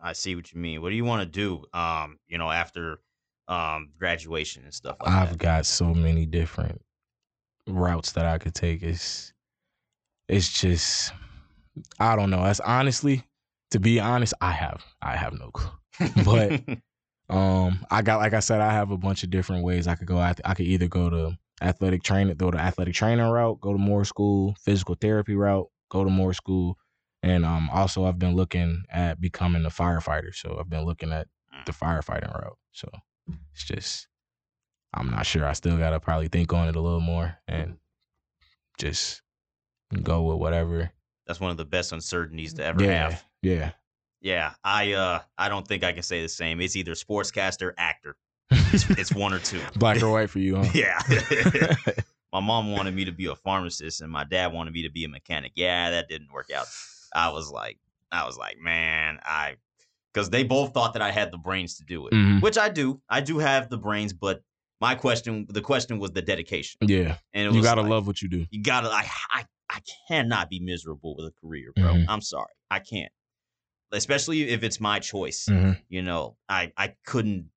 I 0.00 0.12
see 0.12 0.36
what 0.36 0.52
you 0.52 0.60
mean. 0.60 0.80
What 0.80 0.90
do 0.90 0.96
you 0.96 1.04
want 1.04 1.22
to 1.22 1.26
do? 1.26 1.64
Um, 1.78 2.18
you 2.28 2.38
know, 2.38 2.50
after 2.50 3.00
um 3.48 3.88
graduation 3.98 4.64
and 4.64 4.74
stuff 4.74 4.96
like 5.00 5.10
I've 5.10 5.30
that. 5.30 5.38
got 5.38 5.66
so 5.66 5.94
many 5.94 6.26
different 6.26 6.82
routes 7.66 8.12
that 8.12 8.26
I 8.26 8.38
could 8.38 8.54
take. 8.54 8.82
It's 8.82 9.32
it's 10.28 10.60
just 10.60 11.12
I 11.98 12.16
don't 12.16 12.30
know. 12.30 12.44
That's 12.44 12.60
honestly, 12.60 13.24
to 13.70 13.80
be 13.80 14.00
honest, 14.00 14.34
I 14.40 14.52
have 14.52 14.84
I 15.02 15.16
have 15.16 15.32
no 15.32 15.50
clue. 15.50 15.70
but 16.24 16.60
um, 17.34 17.84
I 17.90 18.02
got 18.02 18.18
like 18.18 18.34
I 18.34 18.40
said, 18.40 18.60
I 18.60 18.72
have 18.72 18.90
a 18.90 18.98
bunch 18.98 19.22
of 19.22 19.30
different 19.30 19.64
ways 19.64 19.86
I 19.86 19.94
could 19.94 20.06
go. 20.06 20.18
I, 20.18 20.34
I 20.44 20.54
could 20.54 20.66
either 20.66 20.88
go 20.88 21.10
to 21.10 21.38
athletic 21.60 22.02
training, 22.02 22.36
go 22.36 22.50
to 22.50 22.58
athletic 22.58 22.94
training 22.94 23.24
route, 23.24 23.60
go 23.60 23.72
to 23.72 23.78
more 23.78 24.04
school, 24.04 24.54
physical 24.60 24.94
therapy 25.00 25.34
route, 25.34 25.66
go 25.90 26.04
to 26.04 26.10
more 26.10 26.32
school, 26.34 26.78
and 27.22 27.44
um, 27.44 27.68
also 27.70 28.04
I've 28.04 28.18
been 28.18 28.36
looking 28.36 28.84
at 28.90 29.20
becoming 29.20 29.64
a 29.64 29.70
firefighter. 29.70 30.34
So 30.34 30.56
I've 30.58 30.70
been 30.70 30.84
looking 30.84 31.12
at 31.12 31.28
the 31.66 31.72
firefighting 31.72 32.32
route. 32.34 32.58
So 32.72 32.88
it's 33.52 33.64
just 33.64 34.08
I'm 34.94 35.10
not 35.10 35.26
sure. 35.26 35.46
I 35.46 35.52
still 35.52 35.76
gotta 35.76 36.00
probably 36.00 36.28
think 36.28 36.52
on 36.52 36.68
it 36.68 36.76
a 36.76 36.80
little 36.80 37.00
more 37.00 37.36
and 37.46 37.76
just 38.78 39.22
go 40.02 40.22
with 40.22 40.38
whatever. 40.38 40.90
That's 41.26 41.40
one 41.40 41.50
of 41.50 41.56
the 41.56 41.64
best 41.64 41.92
uncertainties 41.92 42.54
to 42.54 42.64
ever 42.64 42.82
yeah, 42.82 43.10
have. 43.10 43.24
yeah. 43.42 43.70
Yeah, 44.20 44.52
I 44.64 44.92
uh 44.92 45.20
I 45.36 45.48
don't 45.48 45.66
think 45.66 45.84
I 45.84 45.92
can 45.92 46.02
say 46.02 46.22
the 46.22 46.28
same. 46.28 46.60
It's 46.60 46.76
either 46.76 46.92
sportscaster, 46.92 47.72
actor. 47.76 48.16
It's, 48.50 48.88
it's 48.98 49.14
one 49.14 49.32
or 49.32 49.38
two. 49.38 49.60
Black 49.76 50.02
or 50.02 50.10
white 50.12 50.30
for 50.30 50.38
you, 50.38 50.56
huh? 50.56 50.70
Yeah. 50.74 50.98
my 52.32 52.40
mom 52.40 52.72
wanted 52.72 52.94
me 52.94 53.04
to 53.04 53.12
be 53.12 53.26
a 53.26 53.34
pharmacist 53.34 54.00
and 54.00 54.10
my 54.10 54.24
dad 54.24 54.52
wanted 54.52 54.72
me 54.72 54.82
to 54.82 54.90
be 54.90 55.04
a 55.04 55.08
mechanic. 55.08 55.52
Yeah, 55.54 55.90
that 55.90 56.08
didn't 56.08 56.32
work 56.32 56.50
out. 56.50 56.66
I 57.14 57.30
was 57.30 57.50
like, 57.50 57.78
I 58.12 58.24
was 58.26 58.36
like, 58.38 58.58
man, 58.58 59.18
I, 59.24 59.56
because 60.12 60.30
they 60.30 60.42
both 60.44 60.72
thought 60.74 60.94
that 60.94 61.02
I 61.02 61.10
had 61.10 61.30
the 61.32 61.38
brains 61.38 61.76
to 61.78 61.84
do 61.84 62.06
it, 62.08 62.14
Mhm. 62.14 62.42
which 62.42 62.56
I 62.58 62.68
do. 62.68 63.00
I 63.08 63.20
do 63.20 63.38
have 63.38 63.68
the 63.68 63.78
brains, 63.78 64.12
but 64.12 64.42
my 64.80 64.94
question, 64.94 65.46
the 65.48 65.60
question 65.60 65.98
was 65.98 66.12
the 66.12 66.22
dedication, 66.22 66.78
Yeah, 66.82 67.16
and 67.32 67.48
it 67.48 67.54
you 67.54 67.62
gotta 67.62 67.82
like, 67.82 67.90
love 67.90 68.06
what 68.06 68.22
you 68.22 68.28
do. 68.28 68.46
You 68.50 68.62
gotta, 68.62 68.88
I, 68.88 69.06
I, 69.32 69.44
I 69.68 69.80
cannot 70.08 70.48
be 70.48 70.60
miserable 70.60 71.16
with 71.16 71.26
a 71.26 71.32
career, 71.40 71.72
bro. 71.74 71.94
Mhm. 71.94 72.04
I'm 72.08 72.20
sorry, 72.20 72.52
I 72.70 72.78
can't. 72.78 73.12
Especially 73.90 74.48
if 74.50 74.62
it's 74.62 74.80
my 74.80 74.98
choice. 75.00 75.46
Mhm. 75.48 75.78
You 75.88 76.02
know, 76.02 76.36
I, 76.48 76.72
I 76.76 76.94
couldn't 77.04 77.50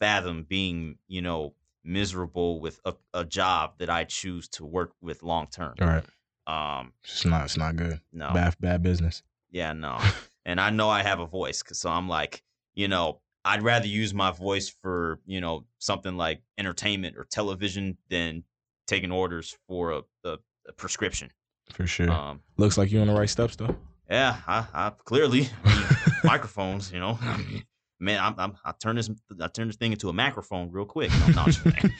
fathom 0.00 0.44
being, 0.44 0.98
you 1.08 1.22
know, 1.22 1.54
miserable 1.84 2.60
with 2.60 2.80
a, 2.84 2.94
a 3.12 3.24
job 3.24 3.74
that 3.78 3.90
I 3.90 4.04
choose 4.04 4.48
to 4.48 4.64
work 4.64 4.92
with 5.02 5.22
long 5.22 5.46
term. 5.48 5.74
All 5.80 5.86
right, 5.86 6.04
Um, 6.46 6.92
it's 7.02 7.24
not. 7.24 7.44
It's 7.46 7.56
not 7.56 7.76
good. 7.76 8.00
no, 8.12 8.30
Bad, 8.34 8.54
bad 8.60 8.82
business. 8.82 9.22
yeah, 9.50 9.72
no. 9.72 9.98
and 10.44 10.60
I 10.60 10.70
know 10.70 10.88
I 10.90 11.02
have 11.02 11.20
a 11.20 11.26
voice, 11.26 11.62
'cause- 11.62 11.78
so 11.78 11.90
I'm 11.90 12.08
like, 12.08 12.42
you 12.74 12.88
know, 12.88 13.20
I'd 13.46 13.62
rather 13.62 13.86
use 13.86 14.12
my 14.14 14.30
voice 14.30 14.68
for, 14.82 15.20
you 15.26 15.40
know, 15.40 15.66
something 15.78 16.16
like 16.16 16.42
entertainment 16.58 17.16
or 17.16 17.24
television 17.24 17.96
than 18.10 18.44
taking 18.86 19.10
orders 19.12 19.56
for 19.68 19.92
a, 19.92 20.02
a, 20.24 20.38
a 20.68 20.72
prescription. 20.72 21.30
For 21.72 21.86
sure. 21.86 22.10
Um, 22.10 22.40
Looks 22.56 22.76
like 22.78 22.90
you're 22.92 23.00
on 23.02 23.08
the 23.08 23.14
right 23.14 23.28
steps 23.28 23.56
though. 23.56 23.74
yeah, 24.10 24.36
I, 24.46 24.66
I 24.74 24.90
clearly 25.04 25.48
microphones, 26.24 26.92
you 26.92 27.00
know. 27.00 27.18
Man, 28.00 28.20
I'm, 28.20 28.34
I'm 28.38 28.56
I 28.64 28.72
turn 28.72 28.96
this 28.96 29.08
I 29.40 29.46
turn 29.48 29.68
this 29.68 29.76
thing 29.76 29.92
into 29.92 30.08
a 30.08 30.12
microphone 30.12 30.70
real 30.70 30.84
quick. 30.84 31.10
No, 31.10 31.26
no, 31.28 31.40
I'm 31.42 31.46
just 31.46 31.62
playing. 31.62 31.94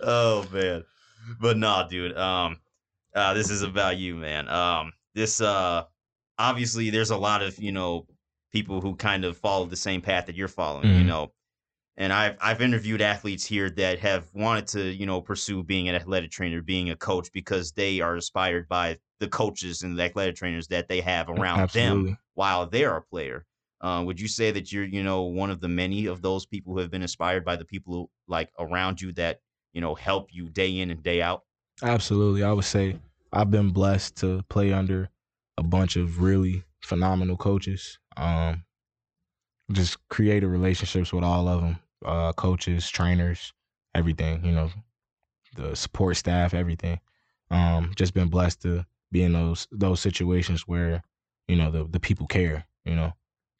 oh 0.00 0.46
man, 0.52 0.84
but 1.40 1.56
nah, 1.56 1.86
dude. 1.86 2.16
Um, 2.16 2.60
uh, 3.14 3.34
this 3.34 3.50
is 3.50 3.62
about 3.62 3.96
you, 3.98 4.16
man. 4.16 4.48
Um, 4.48 4.92
this 5.14 5.40
uh, 5.40 5.84
obviously 6.38 6.90
there's 6.90 7.10
a 7.10 7.16
lot 7.16 7.42
of 7.42 7.58
you 7.58 7.72
know 7.72 8.06
people 8.52 8.80
who 8.80 8.96
kind 8.96 9.24
of 9.24 9.36
follow 9.36 9.66
the 9.66 9.76
same 9.76 10.00
path 10.02 10.26
that 10.26 10.36
you're 10.36 10.48
following, 10.48 10.92
you 10.92 11.04
Mhm. 11.04 11.04
know. 11.04 11.32
And 11.96 12.12
I've 12.12 12.36
I've 12.40 12.62
interviewed 12.62 13.02
athletes 13.02 13.44
here 13.46 13.70
that 13.70 13.98
have 14.00 14.32
wanted 14.34 14.66
to 14.68 14.92
you 14.94 15.06
know 15.06 15.20
pursue 15.22 15.64
being 15.64 15.88
an 15.88 15.94
athletic 15.96 16.30
trainer, 16.30 16.62
being 16.62 16.90
a 16.90 16.96
coach 16.96 17.30
because 17.32 17.72
they 17.72 18.00
are 18.00 18.14
inspired 18.16 18.68
by 18.68 18.98
the 19.20 19.28
coaches 19.28 19.82
and 19.82 19.98
the 19.98 20.04
athletic 20.04 20.36
trainers 20.36 20.68
that 20.68 20.88
they 20.88 21.00
have 21.00 21.28
around 21.30 21.70
them 21.74 22.06
while 22.34 22.66
they're 22.66 22.96
a 22.96 23.02
player. 23.02 23.46
Uh, 23.80 24.02
would 24.04 24.20
you 24.20 24.28
say 24.28 24.50
that 24.50 24.72
you're, 24.72 24.84
you 24.84 25.02
know, 25.02 25.22
one 25.22 25.50
of 25.50 25.60
the 25.60 25.68
many 25.68 26.06
of 26.06 26.22
those 26.22 26.46
people 26.46 26.72
who 26.72 26.80
have 26.80 26.90
been 26.90 27.02
inspired 27.02 27.44
by 27.44 27.56
the 27.56 27.64
people 27.64 27.94
who, 27.94 28.10
like 28.26 28.50
around 28.58 29.00
you 29.00 29.12
that, 29.12 29.40
you 29.72 29.80
know, 29.80 29.94
help 29.94 30.28
you 30.32 30.48
day 30.48 30.78
in 30.78 30.90
and 30.90 31.02
day 31.02 31.22
out? 31.22 31.42
Absolutely. 31.82 32.42
I 32.42 32.52
would 32.52 32.64
say 32.64 32.98
I've 33.32 33.50
been 33.50 33.70
blessed 33.70 34.16
to 34.16 34.42
play 34.48 34.72
under 34.72 35.08
a 35.56 35.62
bunch 35.62 35.96
of 35.96 36.22
really 36.22 36.64
phenomenal 36.82 37.36
coaches. 37.36 37.98
Um, 38.16 38.64
just 39.72 39.98
created 40.08 40.46
relationships 40.46 41.12
with 41.12 41.24
all 41.24 41.46
of 41.48 41.60
them, 41.60 41.78
uh, 42.04 42.32
coaches, 42.32 42.88
trainers, 42.88 43.52
everything. 43.94 44.44
You 44.44 44.52
know, 44.52 44.70
the 45.56 45.76
support 45.76 46.16
staff, 46.16 46.54
everything. 46.54 47.00
Um, 47.50 47.92
just 47.96 48.14
been 48.14 48.28
blessed 48.28 48.62
to 48.62 48.84
be 49.10 49.22
in 49.22 49.32
those 49.32 49.66
those 49.70 50.00
situations 50.00 50.66
where 50.66 51.02
you 51.48 51.56
know 51.56 51.70
the 51.70 51.84
the 51.84 52.00
people 52.00 52.26
care. 52.26 52.66
You 52.84 52.96
know, 52.96 53.12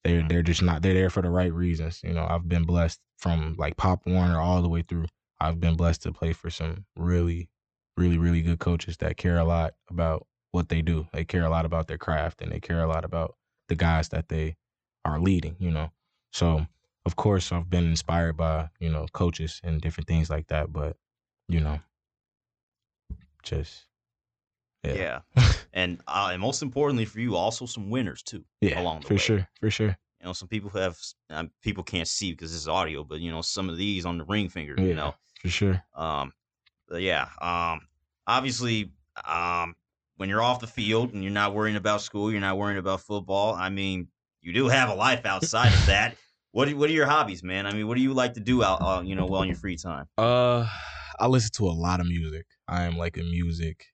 they're 0.04 0.26
they're 0.28 0.42
just 0.42 0.62
not 0.62 0.82
they're 0.82 0.94
there 0.94 1.10
for 1.10 1.22
the 1.22 1.30
right 1.30 1.52
reasons. 1.52 2.00
You 2.02 2.12
know, 2.14 2.26
I've 2.28 2.48
been 2.48 2.64
blessed 2.64 3.00
from 3.18 3.56
like 3.58 3.76
Pop 3.76 4.06
Warner 4.06 4.40
all 4.40 4.62
the 4.62 4.68
way 4.68 4.82
through. 4.82 5.06
I've 5.40 5.60
been 5.60 5.76
blessed 5.76 6.02
to 6.02 6.12
play 6.12 6.32
for 6.32 6.50
some 6.50 6.84
really 6.96 7.48
really, 7.96 8.16
really 8.16 8.42
good 8.42 8.60
coaches 8.60 8.96
that 8.98 9.16
care 9.16 9.38
a 9.38 9.44
lot 9.44 9.74
about 9.90 10.26
what 10.52 10.68
they 10.68 10.80
do. 10.82 11.08
They 11.12 11.24
care 11.24 11.44
a 11.44 11.50
lot 11.50 11.66
about 11.66 11.88
their 11.88 11.98
craft 11.98 12.40
and 12.40 12.52
they 12.52 12.60
care 12.60 12.80
a 12.82 12.86
lot 12.86 13.04
about 13.04 13.36
the 13.68 13.74
guys 13.74 14.08
that 14.10 14.28
they 14.28 14.56
are 15.04 15.18
leading, 15.18 15.56
you 15.58 15.70
know. 15.70 15.90
So, 16.32 16.66
of 17.04 17.16
course, 17.16 17.50
I've 17.52 17.68
been 17.68 17.86
inspired 17.86 18.36
by, 18.36 18.68
you 18.78 18.88
know, 18.88 19.06
coaches 19.12 19.60
and 19.64 19.80
different 19.80 20.06
things 20.06 20.30
like 20.30 20.46
that, 20.46 20.72
but, 20.72 20.96
you 21.48 21.60
know, 21.60 21.80
just 23.42 23.86
Yeah. 24.84 25.20
yeah. 25.36 25.42
And 25.74 26.00
uh, 26.06 26.30
and 26.32 26.40
most 26.40 26.62
importantly 26.62 27.04
for 27.04 27.20
you, 27.20 27.36
also 27.36 27.66
some 27.66 27.90
winners 27.90 28.22
too. 28.22 28.44
Yeah, 28.60 28.80
along 28.80 29.00
the 29.00 29.08
for 29.08 29.14
way. 29.14 29.18
sure, 29.18 29.48
for 29.60 29.70
sure. 29.70 29.98
You 30.20 30.26
know, 30.26 30.32
some 30.32 30.48
people 30.48 30.70
have 30.70 30.98
um, 31.30 31.50
people 31.62 31.84
can't 31.84 32.08
see 32.08 32.32
because 32.32 32.50
this 32.50 32.62
is 32.62 32.68
audio, 32.68 33.04
but 33.04 33.20
you 33.20 33.30
know, 33.30 33.42
some 33.42 33.68
of 33.68 33.76
these 33.76 34.04
on 34.06 34.18
the 34.18 34.24
ring 34.24 34.48
finger, 34.48 34.74
Yeah, 34.78 34.84
you 34.84 34.94
know. 34.94 35.14
For 35.40 35.48
sure. 35.48 35.82
Um, 35.94 36.32
but 36.88 37.02
yeah. 37.02 37.28
Um, 37.40 37.80
obviously, 38.26 38.92
um, 39.26 39.74
when 40.16 40.28
you're 40.28 40.42
off 40.42 40.60
the 40.60 40.66
field 40.66 41.14
and 41.14 41.22
you're 41.22 41.32
not 41.32 41.54
worrying 41.54 41.76
about 41.76 42.02
school, 42.02 42.30
you're 42.30 42.40
not 42.40 42.58
worrying 42.58 42.78
about 42.78 43.00
football. 43.00 43.54
I 43.54 43.68
mean, 43.68 44.08
you 44.40 44.52
do 44.52 44.68
have 44.68 44.88
a 44.88 44.94
life 44.94 45.24
outside 45.26 45.72
of 45.72 45.86
that. 45.86 46.16
What 46.52 46.66
are, 46.66 46.74
what 46.76 46.88
are 46.88 46.94
your 46.94 47.06
hobbies, 47.06 47.44
man? 47.44 47.66
I 47.66 47.74
mean, 47.74 47.86
what 47.86 47.98
do 47.98 48.02
you 48.02 48.14
like 48.14 48.32
to 48.34 48.40
do 48.40 48.64
out, 48.64 48.80
uh, 48.80 49.02
you 49.02 49.14
know, 49.14 49.26
well 49.26 49.42
in 49.42 49.48
your 49.48 49.56
free 49.58 49.76
time? 49.76 50.06
Uh, 50.16 50.66
I 51.20 51.26
listen 51.26 51.50
to 51.56 51.66
a 51.66 51.76
lot 51.76 52.00
of 52.00 52.06
music. 52.06 52.46
I 52.66 52.84
am 52.84 52.96
like 52.96 53.18
a 53.18 53.22
music 53.22 53.84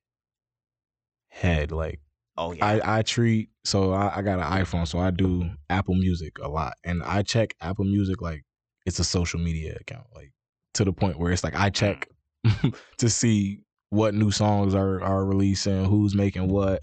head. 1.30 1.72
Like 1.72 1.99
Oh 2.36 2.53
yeah. 2.53 2.66
I, 2.66 2.99
I 2.99 3.03
treat 3.03 3.51
so 3.64 3.92
I, 3.92 4.18
I 4.18 4.22
got 4.22 4.38
an 4.40 4.64
iPhone, 4.64 4.86
so 4.86 4.99
I 4.99 5.11
do 5.11 5.51
Apple 5.70 5.95
Music 5.95 6.38
a 6.40 6.49
lot, 6.49 6.74
and 6.84 7.03
I 7.03 7.22
check 7.22 7.55
Apple 7.61 7.84
Music 7.84 8.20
like 8.20 8.42
it's 8.86 8.99
a 8.99 9.05
social 9.05 9.40
media 9.40 9.76
account, 9.80 10.07
like 10.14 10.32
to 10.75 10.85
the 10.85 10.93
point 10.93 11.18
where 11.18 11.33
it's 11.33 11.45
like 11.45 11.59
I 11.59 11.70
check 11.70 12.09
to 12.99 13.09
see 13.09 13.61
what 13.91 14.14
new 14.14 14.31
songs 14.31 14.75
are 14.75 15.03
are 15.03 15.25
releasing, 15.25 15.85
who's 15.85 16.14
making 16.14 16.49
what. 16.49 16.83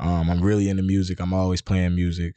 Um, 0.00 0.30
I'm 0.30 0.40
really 0.40 0.68
into 0.68 0.82
music. 0.82 1.20
I'm 1.20 1.34
always 1.34 1.60
playing 1.60 1.96
music, 1.96 2.34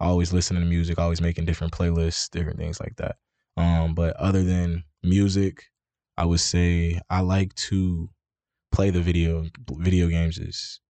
always 0.00 0.32
listening 0.32 0.62
to 0.62 0.68
music, 0.68 0.98
always 0.98 1.20
making 1.20 1.44
different 1.44 1.72
playlists, 1.72 2.28
different 2.30 2.58
things 2.58 2.80
like 2.80 2.96
that. 2.96 3.16
Um, 3.56 3.94
but 3.94 4.16
other 4.16 4.42
than 4.42 4.82
music, 5.04 5.62
I 6.16 6.24
would 6.24 6.40
say 6.40 7.00
I 7.08 7.20
like 7.20 7.54
to 7.54 8.10
play 8.72 8.90
the 8.90 9.00
video 9.00 9.46
video 9.78 10.08
games 10.08 10.38
is 10.38 10.80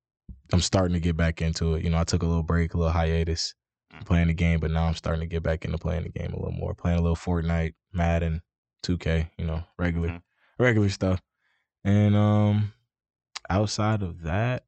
I'm 0.52 0.60
starting 0.60 0.94
to 0.94 1.00
get 1.00 1.16
back 1.16 1.42
into 1.42 1.74
it. 1.74 1.84
You 1.84 1.90
know, 1.90 1.98
I 1.98 2.04
took 2.04 2.22
a 2.22 2.26
little 2.26 2.42
break, 2.42 2.74
a 2.74 2.78
little 2.78 2.92
hiatus 2.92 3.54
playing 4.04 4.28
the 4.28 4.34
game, 4.34 4.60
but 4.60 4.70
now 4.70 4.84
I'm 4.84 4.94
starting 4.94 5.20
to 5.20 5.26
get 5.26 5.42
back 5.42 5.64
into 5.64 5.78
playing 5.78 6.04
the 6.04 6.10
game 6.10 6.32
a 6.32 6.36
little 6.36 6.52
more. 6.52 6.74
Playing 6.74 6.98
a 6.98 7.02
little 7.02 7.16
Fortnite, 7.16 7.74
Madden, 7.92 8.42
2K, 8.86 9.30
you 9.38 9.44
know, 9.46 9.64
regular 9.78 10.08
Mhm. 10.08 10.22
regular 10.58 10.88
stuff. 10.88 11.20
And 11.84 12.14
um 12.16 12.72
outside 13.48 14.02
of 14.02 14.22
that, 14.22 14.64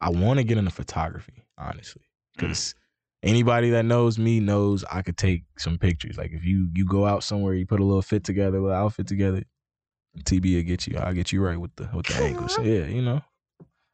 I 0.00 0.10
want 0.10 0.38
to 0.38 0.44
get 0.44 0.58
into 0.58 0.70
photography, 0.70 1.44
honestly. 1.58 2.02
Cuz 2.38 2.74
anybody 3.22 3.70
that 3.70 3.84
knows 3.84 4.18
me 4.18 4.40
knows 4.40 4.84
I 4.90 5.02
could 5.02 5.16
take 5.16 5.44
some 5.58 5.78
pictures. 5.78 6.16
Like 6.16 6.32
if 6.32 6.44
you 6.44 6.70
you 6.74 6.84
go 6.86 7.06
out 7.06 7.22
somewhere, 7.24 7.54
you 7.54 7.66
put 7.66 7.80
a 7.80 7.84
little 7.84 8.02
fit 8.02 8.24
together, 8.24 8.58
a 8.58 8.60
little 8.62 8.76
outfit 8.76 9.06
together, 9.06 9.44
TB 10.24 10.56
will 10.56 10.62
get 10.62 10.86
you. 10.86 10.98
I'll 10.98 11.14
get 11.14 11.32
you 11.32 11.42
right 11.42 11.58
with 11.58 11.74
the 11.76 11.88
with 11.94 12.06
the 12.06 12.14
angles. 12.14 12.58
Yeah, 12.58 12.86
you 12.86 13.02
know. 13.02 13.22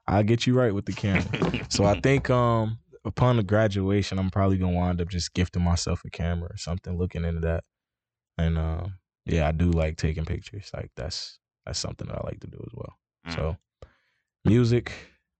I'll 0.06 0.22
get 0.22 0.46
you 0.46 0.54
right 0.54 0.74
with 0.74 0.86
the 0.86 0.92
camera. 0.94 1.66
So 1.68 1.84
I 1.84 2.00
think 2.00 2.30
um 2.30 2.78
upon 3.04 3.36
the 3.36 3.42
graduation, 3.42 4.18
I'm 4.18 4.30
probably 4.30 4.56
gonna 4.56 4.76
wind 4.76 5.00
up 5.00 5.08
just 5.08 5.34
gifting 5.34 5.62
myself 5.62 6.02
a 6.06 6.10
camera 6.10 6.50
or 6.50 6.56
something, 6.56 6.96
looking 6.96 7.24
into 7.24 7.40
that. 7.40 7.64
And 8.38 8.56
um 8.56 8.94
yeah, 9.26 9.46
I 9.48 9.52
do 9.52 9.70
like 9.70 9.96
taking 9.96 10.24
pictures. 10.24 10.70
Like 10.74 10.90
that's 10.96 11.38
that's 11.66 11.78
something 11.78 12.06
that 12.08 12.16
I 12.18 12.24
like 12.24 12.40
to 12.40 12.46
do 12.46 12.58
as 12.66 12.72
well. 12.72 12.98
Mm. 13.26 13.34
So 13.34 13.56
music, 14.44 14.92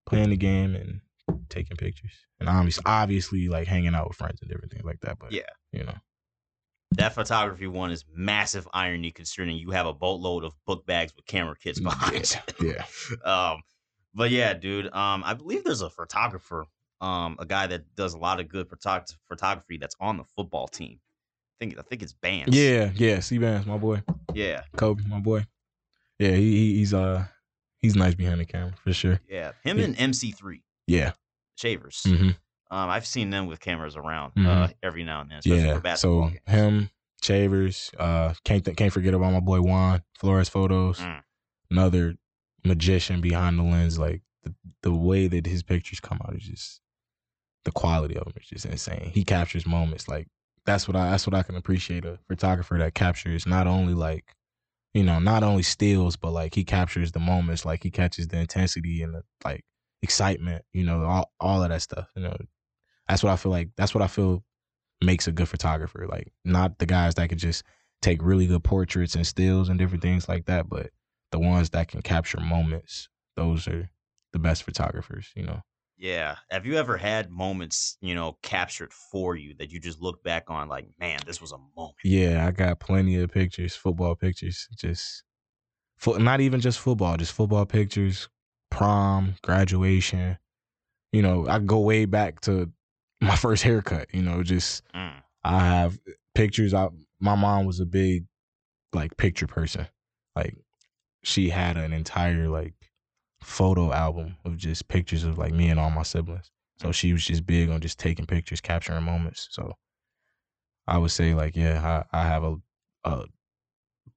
playing 0.07 0.30
the 0.30 0.36
game 0.36 0.74
and 0.74 1.01
taking 1.49 1.76
pictures. 1.76 2.12
And 2.40 2.49
obviously 2.49 2.82
obviously 2.86 3.49
like 3.49 3.66
hanging 3.66 3.94
out 3.94 4.09
with 4.09 4.16
friends 4.16 4.40
and 4.42 4.51
different 4.51 4.72
things 4.72 4.84
like 4.84 5.01
that. 5.01 5.18
But 5.18 5.32
Yeah. 5.32 5.42
you 5.72 5.84
know. 5.84 5.94
that 6.92 7.14
photography 7.14 7.66
one 7.66 7.90
is 7.90 8.05
massive 8.14 8.66
irony 8.72 9.11
considering 9.11 9.57
you 9.57 9.70
have 9.70 9.86
a 9.86 9.92
boatload 9.92 10.44
of 10.44 10.55
book 10.66 10.86
bags 10.86 11.14
with 11.14 11.26
camera 11.26 11.55
kits 11.57 11.80
behind. 11.80 12.36
you. 12.61 12.74
Yeah. 12.74 12.84
um, 13.24 13.62
but 14.14 14.30
yeah, 14.30 14.55
dude. 14.55 14.86
Um, 14.86 15.22
I 15.24 15.34
believe 15.34 15.64
there's 15.64 15.82
a 15.82 15.90
photographer, 15.90 16.64
um, 17.01 17.36
a 17.38 17.46
guy 17.46 17.66
that 17.68 17.94
does 17.94 18.14
a 18.14 18.18
lot 18.18 18.40
of 18.40 18.49
good 18.49 18.68
photog- 18.68 19.14
photography 19.28 19.76
that's 19.78 19.94
on 20.01 20.16
the 20.16 20.24
football 20.24 20.66
team. 20.66 20.99
I 21.61 21.64
think 21.64 21.78
I 21.78 21.82
think 21.82 22.02
it's 22.02 22.12
Bands. 22.12 22.56
Yeah, 22.56 22.90
yeah. 22.94 23.20
C 23.20 23.38
Bands, 23.38 23.66
my 23.66 23.78
boy. 23.78 24.02
yeah, 24.32 24.62
Kobe, 24.76 25.02
my 25.09 25.18
boy. 25.20 25.44
Yeah, 26.18 26.30
he, 26.32 26.50
he 26.56 26.74
he's 26.76 26.94
uh 26.94 27.24
he's 27.78 27.96
nice 27.96 28.14
behind 28.14 28.40
the 28.40 28.44
camera 28.44 28.74
for 28.82 28.92
sure. 28.92 29.20
yeah. 29.28 29.52
Him 29.64 29.78
Yeah. 29.78 29.84
and 29.86 29.96
MC3 29.96 30.62
Yeah. 30.86 31.12
Shavers. 31.56 32.02
hmm 32.06 32.30
Um, 32.70 32.90
I've 32.90 33.06
seen 33.06 33.30
them 33.30 33.46
with 33.46 33.61
cameras 33.61 33.96
around 33.96 34.32
uh, 34.36 34.40
Mhm. 34.68 34.74
every 34.82 35.02
now 35.04 35.22
and 35.22 35.30
then, 35.30 35.38
especially 35.38 35.64
Yeah. 35.64 35.80
for 35.80 35.96
So 35.96 36.22
games. 36.28 36.40
him, 36.46 36.90
Shavers. 37.22 37.90
uh 37.98 38.34
can't 38.44 38.64
th- 38.64 38.76
can't 38.76 38.92
forget 38.92 39.14
about 39.14 39.32
my 39.32 39.40
boy 39.40 39.61
Juan 39.61 40.02
Flores 40.18 40.48
photos. 40.48 40.98
Mm. 41.00 41.22
Another 41.70 42.14
magician 42.64 43.20
behind 43.20 43.59
the 43.59 43.62
lens. 43.64 43.98
Like 43.98 44.22
the 44.44 44.54
the 44.82 44.92
way 44.92 45.26
that 45.28 45.46
his 45.46 45.62
pictures 45.64 45.98
come 46.00 46.20
out 46.24 46.34
is 46.36 46.44
just 46.44 46.80
the 47.64 47.72
quality 47.72 48.16
of 48.16 48.24
them 48.24 48.34
is 48.40 48.48
just 48.48 48.66
insane. 48.66 49.11
He 49.12 49.24
captures 49.24 49.66
moments 49.66 50.06
like 50.09 50.28
that's 50.68 50.86
what 50.86 50.96
I 50.96 51.10
that's 51.10 51.26
what 51.26 51.34
I 51.34 51.42
can 51.42 51.56
appreciate 51.56 52.04
a 52.04 52.18
photographer 52.28 52.78
that 52.78 52.94
captures 52.94 53.46
not 53.46 53.66
only 53.66 53.94
like 53.94 54.34
you 54.92 55.02
know 55.02 55.18
not 55.18 55.42
only 55.42 55.62
stills 55.62 56.16
but 56.16 56.32
like 56.32 56.54
he 56.54 56.62
captures 56.62 57.12
the 57.12 57.20
moments 57.20 57.64
like 57.64 57.82
he 57.82 57.90
catches 57.90 58.28
the 58.28 58.38
intensity 58.38 59.02
and 59.02 59.14
the 59.14 59.22
like 59.44 59.64
excitement 60.02 60.64
you 60.72 60.84
know 60.84 61.04
all 61.04 61.32
all 61.40 61.62
of 61.62 61.70
that 61.70 61.82
stuff 61.82 62.08
you 62.14 62.22
know. 62.22 62.36
That's 63.08 63.22
what 63.22 63.32
I 63.32 63.36
feel 63.36 63.50
like 63.50 63.70
that's 63.76 63.94
what 63.94 64.02
I 64.02 64.06
feel 64.06 64.44
makes 65.02 65.26
a 65.26 65.32
good 65.32 65.48
photographer 65.48 66.06
like 66.10 66.32
not 66.44 66.78
the 66.78 66.86
guys 66.86 67.14
that 67.14 67.28
could 67.30 67.38
just 67.38 67.62
take 68.02 68.22
really 68.22 68.46
good 68.46 68.62
portraits 68.62 69.14
and 69.14 69.26
stills 69.26 69.70
and 69.70 69.78
different 69.78 70.02
things 70.02 70.28
like 70.28 70.44
that 70.46 70.68
but 70.68 70.90
the 71.32 71.38
ones 71.38 71.70
that 71.70 71.88
can 71.88 72.02
capture 72.02 72.40
moments 72.40 73.08
those 73.36 73.66
are 73.68 73.88
the 74.32 74.38
best 74.38 74.64
photographers 74.64 75.30
you 75.34 75.42
know 75.44 75.62
Yeah. 75.99 76.36
Have 76.51 76.64
you 76.64 76.76
ever 76.76 76.96
had 76.96 77.30
moments, 77.30 77.96
you 78.01 78.14
know, 78.14 78.38
captured 78.42 78.92
for 78.92 79.34
you 79.36 79.55
that 79.59 79.70
you 79.70 79.80
just 79.80 80.01
look 80.01 80.22
back 80.22 80.44
on 80.49 80.68
like, 80.68 80.86
man, 80.99 81.18
this 81.26 81.40
was 81.40 81.53
a 81.53 81.59
moment? 81.76 81.96
Yeah, 82.05 82.46
I 82.46 82.53
got 82.53 82.80
plenty 82.80 83.16
of 83.16 83.30
pictures, 83.32 83.74
football 83.74 84.14
pictures, 84.14 84.68
just 84.76 85.24
fo- 85.96 86.18
not 86.18 86.40
even 86.40 86.61
just 86.61 86.78
football, 86.78 87.16
just 87.16 87.32
football 87.32 87.66
pictures, 87.66 88.28
prom, 88.70 89.34
graduation. 89.42 90.38
You 91.12 91.22
know, 91.22 91.49
I 91.49 91.59
go 91.59 91.80
way 91.80 92.05
back 92.05 92.40
to 92.42 92.70
my 93.20 93.36
first 93.36 93.64
haircut. 93.64 94.14
You 94.14 94.22
know, 94.22 94.42
just 94.42 94.84
Mm. 94.94 95.22
I 95.44 95.59
have 95.61 95.99
pictures. 96.34 96.74
I 96.74 96.88
my 97.20 97.34
mom 97.34 97.66
was 97.66 97.80
a 97.80 97.86
big 97.86 98.26
like 98.92 99.16
picture 99.16 99.46
person. 99.46 99.88
Like 100.36 100.57
she 101.24 101.49
had 101.49 101.76
an 101.76 101.92
entire 101.92 102.49
like 102.49 102.74
photo 103.43 103.93
album 103.93 104.36
of 104.45 104.57
just 104.57 104.89
pictures 104.89 105.24
of 105.24 105.39
like 105.39 105.53
me 105.53 105.68
and 105.70 105.80
all 105.80 105.91
my 105.91 106.03
siblings. 106.03 106.51
So 106.78 106.93
she 106.93 107.12
was 107.12 107.24
just 107.24 107.47
big 107.47 107.70
on 107.70 107.80
just 107.80 107.99
taking 107.99 108.26
pictures, 108.26 108.61
capturing 108.61 109.03
moments. 109.05 109.49
So 109.51 109.72
I 110.86 110.99
would 110.99 111.11
say 111.11 111.34
like 111.34 111.57
yeah, 111.57 112.05
I, 112.12 112.20
I 112.20 112.26
have 112.26 112.45
a 112.45 112.57
a 113.05 113.26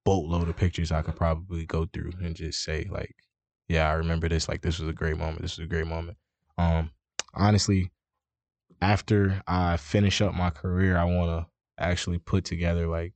boatload 0.06 0.50
of 0.50 0.58
pictures 0.58 0.92
I 0.92 1.02
could 1.02 1.16
probably 1.16 1.66
go 1.66 1.86
through 1.86 2.14
and 2.22 2.36
just 2.36 2.64
say 2.64 2.86
like 2.90 3.16
yeah, 3.68 3.90
I 3.90 3.94
remember 3.94 4.28
this 4.30 4.50
like 4.50 4.62
this 4.62 4.80
was 4.80 4.90
a 4.90 4.94
great 4.94 5.18
moment. 5.18 5.42
This 5.42 5.58
was 5.58 5.66
a 5.66 5.70
great 5.70 5.88
moment. 5.88 6.18
Um 6.58 6.92
honestly, 7.34 7.92
after 8.82 9.42
I 9.48 9.78
finish 9.78 10.22
up 10.22 10.34
my 10.34 10.50
career, 10.50 10.98
I 10.98 11.06
want 11.06 11.30
to 11.48 11.52
actually 11.84 12.20
put 12.20 12.46
together 12.46 12.88
like 12.88 13.14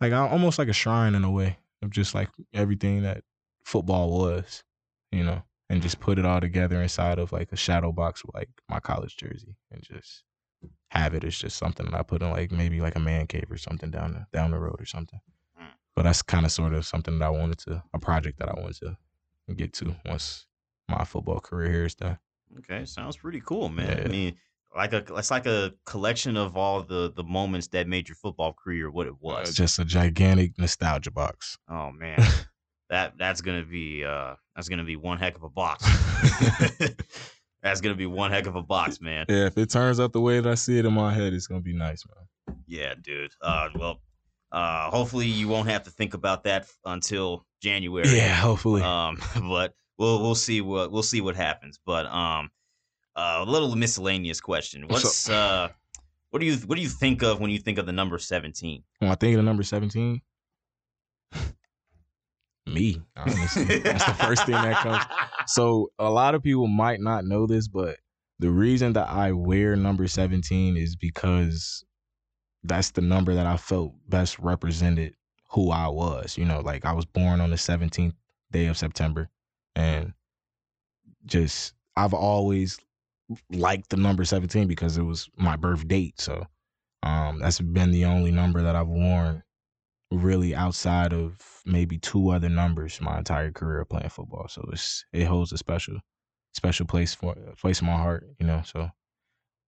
like 0.00 0.12
almost 0.12 0.58
like 0.58 0.68
a 0.68 0.72
shrine 0.72 1.14
in 1.14 1.24
a 1.24 1.30
way 1.30 1.58
of 1.82 1.90
just 1.90 2.14
like 2.14 2.28
everything 2.52 3.02
that 3.02 3.24
football 3.68 4.10
was, 4.10 4.64
you 5.12 5.22
know, 5.24 5.42
and 5.68 5.82
just 5.82 6.00
put 6.00 6.18
it 6.18 6.24
all 6.24 6.40
together 6.40 6.80
inside 6.82 7.18
of 7.18 7.30
like 7.32 7.52
a 7.52 7.56
shadow 7.56 7.92
box 7.92 8.24
with 8.24 8.34
like 8.34 8.48
my 8.68 8.80
college 8.80 9.16
jersey 9.16 9.56
and 9.70 9.82
just 9.82 10.24
have 10.90 11.12
it 11.14 11.22
as 11.24 11.36
just 11.36 11.56
something 11.58 11.84
that 11.86 11.94
I 11.94 12.02
put 12.02 12.22
in 12.22 12.30
like 12.30 12.50
maybe 12.50 12.80
like 12.80 12.96
a 12.96 13.00
man 13.00 13.26
cave 13.26 13.46
or 13.50 13.58
something 13.58 13.90
down 13.90 14.12
the 14.14 14.26
down 14.36 14.50
the 14.50 14.58
road 14.58 14.80
or 14.80 14.86
something. 14.86 15.20
Mm. 15.60 15.66
But 15.94 16.04
that's 16.04 16.22
kind 16.22 16.46
of 16.46 16.52
sort 16.52 16.72
of 16.72 16.86
something 16.86 17.18
that 17.18 17.24
I 17.26 17.30
wanted 17.30 17.58
to 17.60 17.82
a 17.92 17.98
project 17.98 18.38
that 18.38 18.48
I 18.48 18.58
wanted 18.60 18.78
to 19.48 19.54
get 19.54 19.72
to 19.74 19.94
once 20.06 20.46
my 20.88 21.04
football 21.04 21.40
career 21.40 21.70
here 21.70 21.84
is 21.84 21.94
done. 21.94 22.18
Okay, 22.58 22.86
sounds 22.86 23.18
pretty 23.18 23.42
cool, 23.44 23.68
man. 23.68 24.02
I 24.06 24.08
mean, 24.08 24.36
like 24.74 24.94
a 24.94 25.04
it's 25.16 25.30
like 25.30 25.44
a 25.46 25.74
collection 25.84 26.38
of 26.38 26.56
all 26.56 26.82
the 26.82 27.12
the 27.14 27.22
moments 27.24 27.68
that 27.68 27.86
made 27.86 28.08
your 28.08 28.16
football 28.16 28.54
career 28.54 28.90
what 28.90 29.06
it 29.06 29.12
Uh, 29.12 29.16
was. 29.20 29.54
just 29.54 29.78
a 29.78 29.84
gigantic 29.84 30.58
nostalgia 30.58 31.10
box. 31.10 31.58
oh 31.68 31.90
man, 31.92 32.18
that 32.90 33.14
that's 33.18 33.40
gonna 33.40 33.64
be 33.64 34.04
uh 34.04 34.34
that's 34.54 34.68
gonna 34.68 34.84
be 34.84 34.96
one 34.96 35.18
heck 35.18 35.36
of 35.36 35.42
a 35.42 35.48
box. 35.48 35.84
that's 37.62 37.80
gonna 37.80 37.94
be 37.94 38.06
one 38.06 38.30
heck 38.30 38.46
of 38.46 38.56
a 38.56 38.62
box, 38.62 39.00
man. 39.00 39.26
Yeah, 39.28 39.46
if 39.46 39.58
it 39.58 39.70
turns 39.70 40.00
out 40.00 40.12
the 40.12 40.20
way 40.20 40.40
that 40.40 40.50
I 40.50 40.54
see 40.54 40.78
it 40.78 40.84
in 40.84 40.92
my 40.92 41.12
head, 41.12 41.32
it's 41.32 41.46
gonna 41.46 41.60
be 41.60 41.74
nice, 41.74 42.04
man. 42.06 42.56
Yeah, 42.66 42.94
dude. 43.00 43.32
Uh, 43.42 43.68
well, 43.74 44.00
uh, 44.52 44.90
hopefully 44.90 45.26
you 45.26 45.48
won't 45.48 45.68
have 45.68 45.84
to 45.84 45.90
think 45.90 46.14
about 46.14 46.44
that 46.44 46.66
until 46.84 47.46
January. 47.62 48.08
Yeah, 48.08 48.34
hopefully. 48.34 48.82
Um, 48.82 49.18
but 49.48 49.74
we'll 49.98 50.22
we'll 50.22 50.34
see 50.34 50.60
what 50.60 50.90
we'll 50.90 51.02
see 51.02 51.20
what 51.20 51.36
happens. 51.36 51.78
But 51.84 52.06
um, 52.06 52.50
uh, 53.14 53.44
a 53.46 53.50
little 53.50 53.74
miscellaneous 53.76 54.40
question. 54.40 54.86
What's 54.88 55.28
uh, 55.28 55.68
what 56.30 56.40
do 56.40 56.46
you 56.46 56.56
what 56.66 56.76
do 56.76 56.82
you 56.82 56.88
think 56.88 57.22
of 57.22 57.40
when 57.40 57.50
you 57.50 57.58
think 57.58 57.78
of 57.78 57.86
the 57.86 57.92
number 57.92 58.18
seventeen? 58.18 58.84
when 58.98 59.10
I 59.10 59.14
think 59.14 59.34
of 59.34 59.38
the 59.38 59.44
number 59.44 59.62
17, 59.62 60.20
me, 62.68 63.02
honestly. 63.16 63.64
That's 63.80 64.04
the 64.04 64.14
first 64.14 64.46
thing 64.46 64.54
that 64.54 64.76
comes. 64.76 65.04
So 65.46 65.90
a 65.98 66.10
lot 66.10 66.34
of 66.34 66.42
people 66.42 66.66
might 66.66 67.00
not 67.00 67.24
know 67.24 67.46
this, 67.46 67.68
but 67.68 67.98
the 68.38 68.50
reason 68.50 68.92
that 68.94 69.08
I 69.08 69.32
wear 69.32 69.76
number 69.76 70.06
17 70.06 70.76
is 70.76 70.94
because 70.96 71.84
that's 72.64 72.90
the 72.92 73.00
number 73.00 73.34
that 73.34 73.46
I 73.46 73.56
felt 73.56 73.94
best 74.08 74.38
represented 74.38 75.14
who 75.50 75.70
I 75.70 75.88
was. 75.88 76.36
You 76.36 76.44
know, 76.44 76.60
like 76.60 76.84
I 76.84 76.92
was 76.92 77.04
born 77.06 77.40
on 77.40 77.50
the 77.50 77.56
17th 77.56 78.14
day 78.52 78.66
of 78.66 78.76
September 78.78 79.28
and 79.74 80.12
just 81.26 81.74
I've 81.96 82.14
always 82.14 82.78
liked 83.50 83.90
the 83.90 83.96
number 83.96 84.24
17 84.24 84.66
because 84.66 84.96
it 84.96 85.02
was 85.02 85.28
my 85.36 85.56
birth 85.56 85.86
date. 85.88 86.20
So 86.20 86.46
um 87.02 87.38
that's 87.38 87.60
been 87.60 87.90
the 87.92 88.04
only 88.04 88.30
number 88.32 88.62
that 88.62 88.76
I've 88.76 88.88
worn 88.88 89.42
really 90.10 90.54
outside 90.54 91.12
of 91.12 91.36
maybe 91.66 91.98
two 91.98 92.30
other 92.30 92.48
numbers 92.48 93.00
my 93.00 93.18
entire 93.18 93.50
career 93.50 93.84
playing 93.84 94.08
football. 94.08 94.48
So 94.48 94.68
it's 94.72 95.04
it 95.12 95.24
holds 95.24 95.52
a 95.52 95.58
special 95.58 95.98
special 96.54 96.86
place 96.86 97.14
for 97.14 97.34
place 97.60 97.80
in 97.80 97.86
my 97.86 97.96
heart, 97.96 98.26
you 98.38 98.46
know. 98.46 98.62
So 98.64 98.88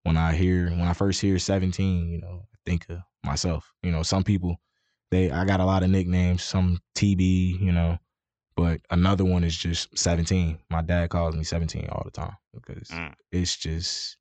when 0.04 0.16
I 0.16 0.32
hear 0.34 0.70
when 0.70 0.82
I 0.82 0.92
first 0.94 1.20
hear 1.20 1.38
17, 1.38 2.08
you 2.08 2.20
know, 2.20 2.42
I 2.52 2.56
think 2.66 2.86
of 2.88 2.98
myself. 3.24 3.72
You 3.82 3.92
know, 3.92 4.02
some 4.02 4.24
people 4.24 4.56
they 5.10 5.30
I 5.30 5.44
got 5.44 5.60
a 5.60 5.64
lot 5.64 5.82
of 5.82 5.90
nicknames, 5.90 6.42
some 6.42 6.78
TB, 6.96 7.60
you 7.60 7.72
know, 7.72 7.98
but 8.56 8.80
another 8.90 9.24
one 9.24 9.44
is 9.44 9.56
just 9.56 9.96
17. 9.98 10.58
My 10.70 10.82
dad 10.82 11.10
calls 11.10 11.36
me 11.36 11.44
17 11.44 11.88
all 11.90 12.02
the 12.04 12.10
time 12.10 12.36
because 12.54 12.88
Mm. 12.88 13.14
it's 13.32 13.56
just 13.56 14.16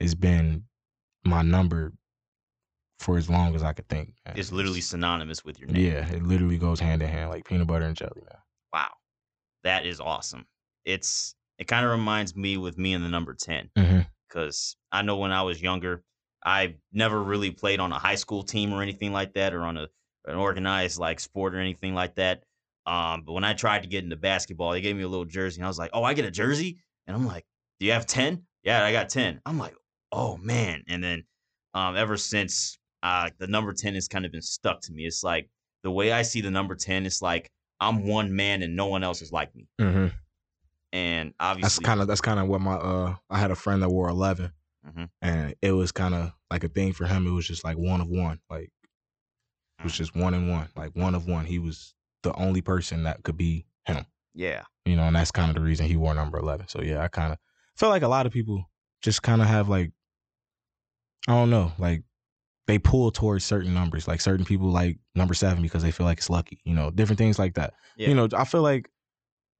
it's 0.00 0.14
been 0.14 0.64
my 1.24 1.42
number 1.42 1.92
for 2.98 3.16
as 3.18 3.28
long 3.28 3.54
as 3.54 3.62
I 3.62 3.72
could 3.72 3.88
think. 3.88 4.14
man. 4.26 4.34
It's 4.38 4.52
literally 4.52 4.80
synonymous 4.80 5.44
with 5.44 5.58
your 5.60 5.68
name. 5.68 5.84
yeah, 5.84 6.08
it 6.10 6.22
literally 6.22 6.58
goes 6.58 6.80
hand 6.80 7.02
in 7.02 7.08
hand 7.08 7.30
like 7.30 7.44
peanut 7.44 7.66
butter 7.66 7.84
and 7.84 7.96
jelly, 7.96 8.22
man. 8.22 8.38
Wow. 8.72 8.88
That 9.64 9.86
is 9.86 10.00
awesome. 10.00 10.46
It's 10.84 11.34
it 11.58 11.64
kind 11.68 11.84
of 11.84 11.90
reminds 11.92 12.34
me 12.36 12.56
with 12.56 12.76
me 12.78 12.92
and 12.94 13.04
the 13.04 13.08
number 13.08 13.34
10 13.34 13.70
Mm-hmm. 13.76 14.00
because 14.28 14.76
I 14.92 15.02
know 15.02 15.16
when 15.18 15.32
I 15.32 15.42
was 15.42 15.60
younger, 15.62 16.02
I 16.44 16.74
never 16.92 17.22
really 17.22 17.50
played 17.50 17.80
on 17.80 17.92
a 17.92 17.98
high 17.98 18.16
school 18.16 18.42
team 18.42 18.72
or 18.72 18.82
anything 18.82 19.12
like 19.12 19.34
that, 19.34 19.54
or 19.54 19.62
on 19.62 19.76
a 19.76 19.88
an 20.26 20.36
organized 20.36 20.98
like 20.98 21.20
sport 21.20 21.54
or 21.54 21.58
anything 21.58 21.94
like 21.94 22.14
that. 22.16 22.42
Um, 22.86 23.22
but 23.26 23.32
when 23.32 23.44
I 23.44 23.54
tried 23.54 23.82
to 23.84 23.88
get 23.88 24.04
into 24.04 24.16
basketball, 24.16 24.72
they 24.72 24.80
gave 24.82 24.96
me 24.96 25.02
a 25.02 25.08
little 25.08 25.24
jersey, 25.24 25.60
and 25.60 25.64
I 25.64 25.68
was 25.68 25.78
like, 25.78 25.90
"Oh, 25.94 26.02
I 26.04 26.12
get 26.14 26.24
a 26.26 26.30
jersey," 26.30 26.78
and 27.06 27.16
I'm 27.16 27.26
like, 27.26 27.44
"Do 27.80 27.86
you 27.86 27.92
have 27.92 28.06
10? 28.06 28.42
Yeah, 28.62 28.84
I 28.84 28.92
got 28.92 29.08
ten. 29.08 29.40
I'm 29.46 29.58
like, 29.58 29.74
"Oh 30.12 30.36
man!" 30.38 30.82
And 30.88 31.02
then, 31.02 31.24
um, 31.74 31.96
ever 31.96 32.16
since 32.18 32.78
uh, 33.04 33.30
the 33.38 33.46
number 33.46 33.72
ten 33.72 33.94
has 33.94 34.08
kind 34.08 34.24
of 34.26 34.32
been 34.32 34.42
stuck 34.42 34.80
to 34.82 34.92
me. 34.92 35.04
It's 35.06 35.22
like 35.22 35.48
the 35.84 35.90
way 35.92 36.10
I 36.10 36.22
see 36.22 36.40
the 36.40 36.50
number 36.50 36.74
ten. 36.74 37.06
It's 37.06 37.22
like 37.22 37.50
I'm 37.80 38.06
one 38.06 38.34
man 38.34 38.62
and 38.62 38.74
no 38.74 38.86
one 38.86 39.04
else 39.04 39.22
is 39.22 39.30
like 39.30 39.54
me, 39.54 39.68
Mm-hmm. 39.80 40.06
and 40.92 41.34
That's 41.38 41.78
kind 41.78 42.00
of 42.00 42.06
that's 42.08 42.20
kind 42.20 42.40
of 42.40 42.48
what 42.48 42.60
my 42.60 42.74
uh 42.74 43.14
I 43.30 43.38
had 43.38 43.50
a 43.50 43.56
friend 43.56 43.82
that 43.82 43.90
wore 43.90 44.08
11 44.08 44.52
Mhm. 44.86 45.08
and 45.22 45.54
it 45.62 45.72
was 45.72 45.92
kind 45.92 46.14
of 46.14 46.32
like 46.50 46.62
a 46.64 46.68
thing 46.68 46.92
for 46.92 47.06
him. 47.06 47.26
It 47.26 47.30
was 47.30 47.46
just 47.46 47.64
like 47.64 47.76
one 47.78 48.00
of 48.00 48.08
one, 48.08 48.40
like 48.50 48.70
it 49.78 49.84
was 49.84 49.92
Mm. 49.92 49.96
just 49.96 50.14
one 50.16 50.34
and 50.34 50.48
one, 50.50 50.68
like 50.76 50.94
one 50.94 51.14
of 51.14 51.26
one. 51.26 51.46
He 51.46 51.58
was 51.58 51.94
the 52.22 52.32
only 52.34 52.60
person 52.62 53.02
that 53.04 53.22
could 53.22 53.36
be 53.36 53.66
him, 53.86 54.06
yeah, 54.34 54.62
you 54.86 54.94
know, 54.96 55.02
and 55.04 55.16
that's 55.16 55.30
kind 55.30 55.50
of 55.50 55.56
the 55.56 55.62
reason 55.62 55.86
he 55.86 55.96
wore 55.96 56.14
number 56.14 56.38
11. 56.38 56.68
So 56.68 56.80
yeah, 56.82 57.02
I 57.02 57.08
kind 57.08 57.32
of 57.32 57.38
feel 57.76 57.88
like 57.90 58.02
a 58.02 58.08
lot 58.08 58.24
of 58.26 58.32
people 58.32 58.70
just 59.02 59.22
kind 59.22 59.42
of 59.42 59.48
have 59.48 59.68
like 59.68 59.90
I 61.26 61.32
don't 61.32 61.50
know, 61.50 61.72
like 61.78 62.02
they 62.66 62.78
pull 62.78 63.10
towards 63.10 63.44
certain 63.44 63.74
numbers. 63.74 64.08
Like 64.08 64.20
certain 64.20 64.44
people 64.44 64.70
like 64.70 64.98
number 65.14 65.34
seven 65.34 65.62
because 65.62 65.82
they 65.82 65.90
feel 65.90 66.06
like 66.06 66.18
it's 66.18 66.30
lucky, 66.30 66.60
you 66.64 66.74
know, 66.74 66.90
different 66.90 67.18
things 67.18 67.38
like 67.38 67.54
that. 67.54 67.74
Yeah. 67.96 68.08
You 68.08 68.14
know, 68.14 68.28
I 68.34 68.44
feel 68.44 68.62
like 68.62 68.90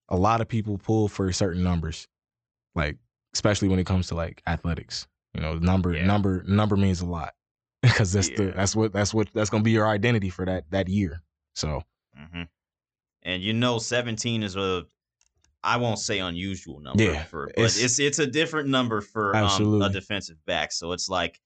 a 0.09 0.17
lot 0.17 0.41
of 0.41 0.49
people 0.49 0.79
pull 0.79 1.09
for 1.09 1.31
certain 1.33 1.63
numbers, 1.63 2.09
like 2.75 2.97
especially 3.35 3.69
when 3.69 3.79
it 3.79 3.87
comes 3.87 4.09
to 4.09 4.15
like 4.15 4.43
athletics. 4.47 5.07
You 5.35 5.41
know, 5.41 5.55
number 5.59 5.95
Yeah. 5.95 6.07
number 6.07 6.43
number 6.45 6.77
means 6.77 7.01
a 7.01 7.07
lot 7.07 7.35
because 7.83 8.13
that's 8.13 8.29
the 8.31 8.53
that's 8.55 8.75
what 8.77 8.93
that's 8.93 9.13
what 9.13 9.29
that's 9.35 9.51
gonna 9.51 9.65
be 9.65 9.73
your 9.73 9.87
identity 9.89 10.31
for 10.31 10.45
that 10.47 10.71
that 10.71 10.89
year. 10.89 11.23
So 11.55 11.83
hmm 12.17 12.43
And 13.23 13.43
you 13.43 13.53
know, 13.53 13.79
seventeen 13.79 14.43
is 14.43 14.57
a 14.57 14.87
I 15.63 15.79
won't 15.79 15.99
say 15.99 16.19
unusual 16.19 16.81
number 16.81 17.03
Yeah, 17.03 17.25
for, 17.25 17.47
but 17.47 17.59
it's- 17.65 17.83
it's 17.83 17.99
it's, 17.99 18.19
a 18.19 18.27
different 18.27 18.69
number 18.69 19.01
for 19.01 19.35
um, 19.35 19.81
a 19.81 19.89
defensive 19.89 20.37
back. 20.45 20.73
So 20.73 20.93
it's 20.93 21.09
like, 21.09 21.41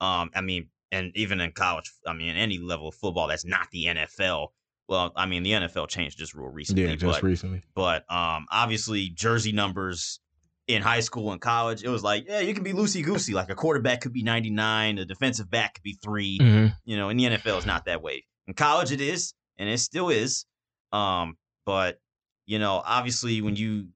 um, 0.00 0.30
I 0.34 0.40
mean, 0.40 0.70
and 0.92 1.12
even 1.14 1.40
in 1.40 1.52
college, 1.52 1.92
I 2.06 2.12
mean, 2.12 2.36
any 2.36 2.58
level 2.58 2.88
of 2.88 2.94
football 2.94 3.28
that's 3.28 3.44
not 3.44 3.68
the 3.72 3.86
NFL. 3.86 4.48
Well, 4.88 5.12
I 5.16 5.26
mean, 5.26 5.42
the 5.42 5.52
NFL 5.52 5.88
changed 5.88 6.18
this 6.18 6.34
rule 6.34 6.50
recently, 6.50 6.84
yeah, 6.84 6.94
just 6.94 7.20
but 7.20 7.22
recently. 7.22 7.62
but 7.74 8.04
um, 8.12 8.46
obviously 8.52 9.08
jersey 9.08 9.52
numbers 9.52 10.20
in 10.66 10.82
high 10.82 11.00
school 11.00 11.32
and 11.32 11.40
college, 11.40 11.82
it 11.82 11.88
was 11.88 12.02
like, 12.02 12.26
yeah, 12.26 12.40
you 12.40 12.54
can 12.54 12.62
be 12.62 12.72
loosey 12.72 13.02
goosey. 13.04 13.32
Like 13.34 13.50
a 13.50 13.54
quarterback 13.54 14.00
could 14.00 14.12
be 14.12 14.22
ninety 14.22 14.50
nine, 14.50 14.98
a 14.98 15.04
defensive 15.04 15.50
back 15.50 15.74
could 15.74 15.82
be 15.82 15.98
3 16.02 16.38
hmm 16.38 16.66
you 16.84 16.96
know, 16.96 17.08
in 17.08 17.16
the 17.16 17.24
NFL, 17.24 17.56
it's 17.56 17.66
not 17.66 17.86
that 17.86 18.02
way. 18.02 18.24
In 18.46 18.54
college, 18.54 18.92
it 18.92 19.00
is, 19.00 19.32
and 19.58 19.68
it 19.68 19.78
still 19.78 20.10
is. 20.10 20.44
Um, 20.92 21.36
but 21.64 21.98
you 22.46 22.58
know, 22.58 22.82
obviously, 22.84 23.40
when 23.40 23.56
you, 23.56 23.88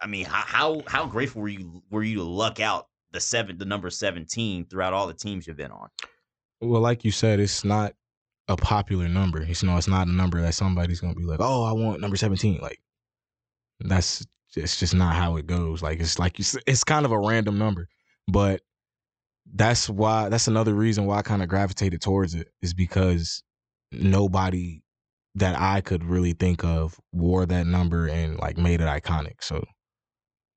I 0.00 0.06
mean, 0.06 0.24
how 0.24 0.82
how, 0.86 1.06
grateful 1.06 1.42
were 1.42 1.48
you 1.48 1.82
were 1.90 2.02
you 2.02 2.16
to 2.16 2.24
luck 2.24 2.60
out 2.60 2.86
the 3.12 3.20
seven, 3.20 3.58
the 3.58 3.66
number 3.66 3.90
seventeen 3.90 4.64
throughout 4.64 4.94
all 4.94 5.06
the 5.06 5.14
teams 5.14 5.46
you've 5.46 5.56
been 5.58 5.70
on? 5.70 5.88
Well, 6.60 6.80
like 6.80 7.04
you 7.04 7.10
said, 7.10 7.40
it's 7.40 7.64
not 7.64 7.94
a 8.48 8.56
popular 8.56 9.08
number. 9.08 9.42
It's, 9.42 9.62
you 9.62 9.68
know, 9.68 9.76
it's 9.76 9.88
not 9.88 10.08
a 10.08 10.12
number 10.12 10.40
that 10.42 10.54
somebody's 10.54 11.00
gonna 11.00 11.14
be 11.14 11.24
like, 11.24 11.40
"Oh, 11.40 11.64
I 11.64 11.72
want 11.72 12.00
number 12.00 12.16
17. 12.16 12.58
Like, 12.60 12.80
that's 13.80 14.26
it's 14.56 14.78
just 14.78 14.94
not 14.94 15.14
how 15.14 15.36
it 15.36 15.46
goes. 15.46 15.82
Like, 15.82 16.00
it's 16.00 16.18
like 16.18 16.38
you, 16.38 16.42
s- 16.42 16.56
it's 16.66 16.84
kind 16.84 17.06
of 17.06 17.12
a 17.12 17.18
random 17.18 17.58
number, 17.58 17.88
but 18.28 18.62
that's 19.54 19.88
why 19.88 20.28
that's 20.28 20.48
another 20.48 20.74
reason 20.74 21.06
why 21.06 21.18
I 21.18 21.22
kind 21.22 21.42
of 21.42 21.48
gravitated 21.48 22.00
towards 22.02 22.34
it 22.34 22.48
is 22.62 22.74
because 22.74 23.42
nobody 23.92 24.82
that 25.36 25.58
I 25.60 25.80
could 25.80 26.04
really 26.04 26.32
think 26.32 26.64
of 26.64 27.00
wore 27.12 27.46
that 27.46 27.66
number 27.66 28.08
and 28.08 28.38
like 28.38 28.58
made 28.58 28.80
it 28.80 28.86
iconic. 28.88 29.42
So 29.42 29.64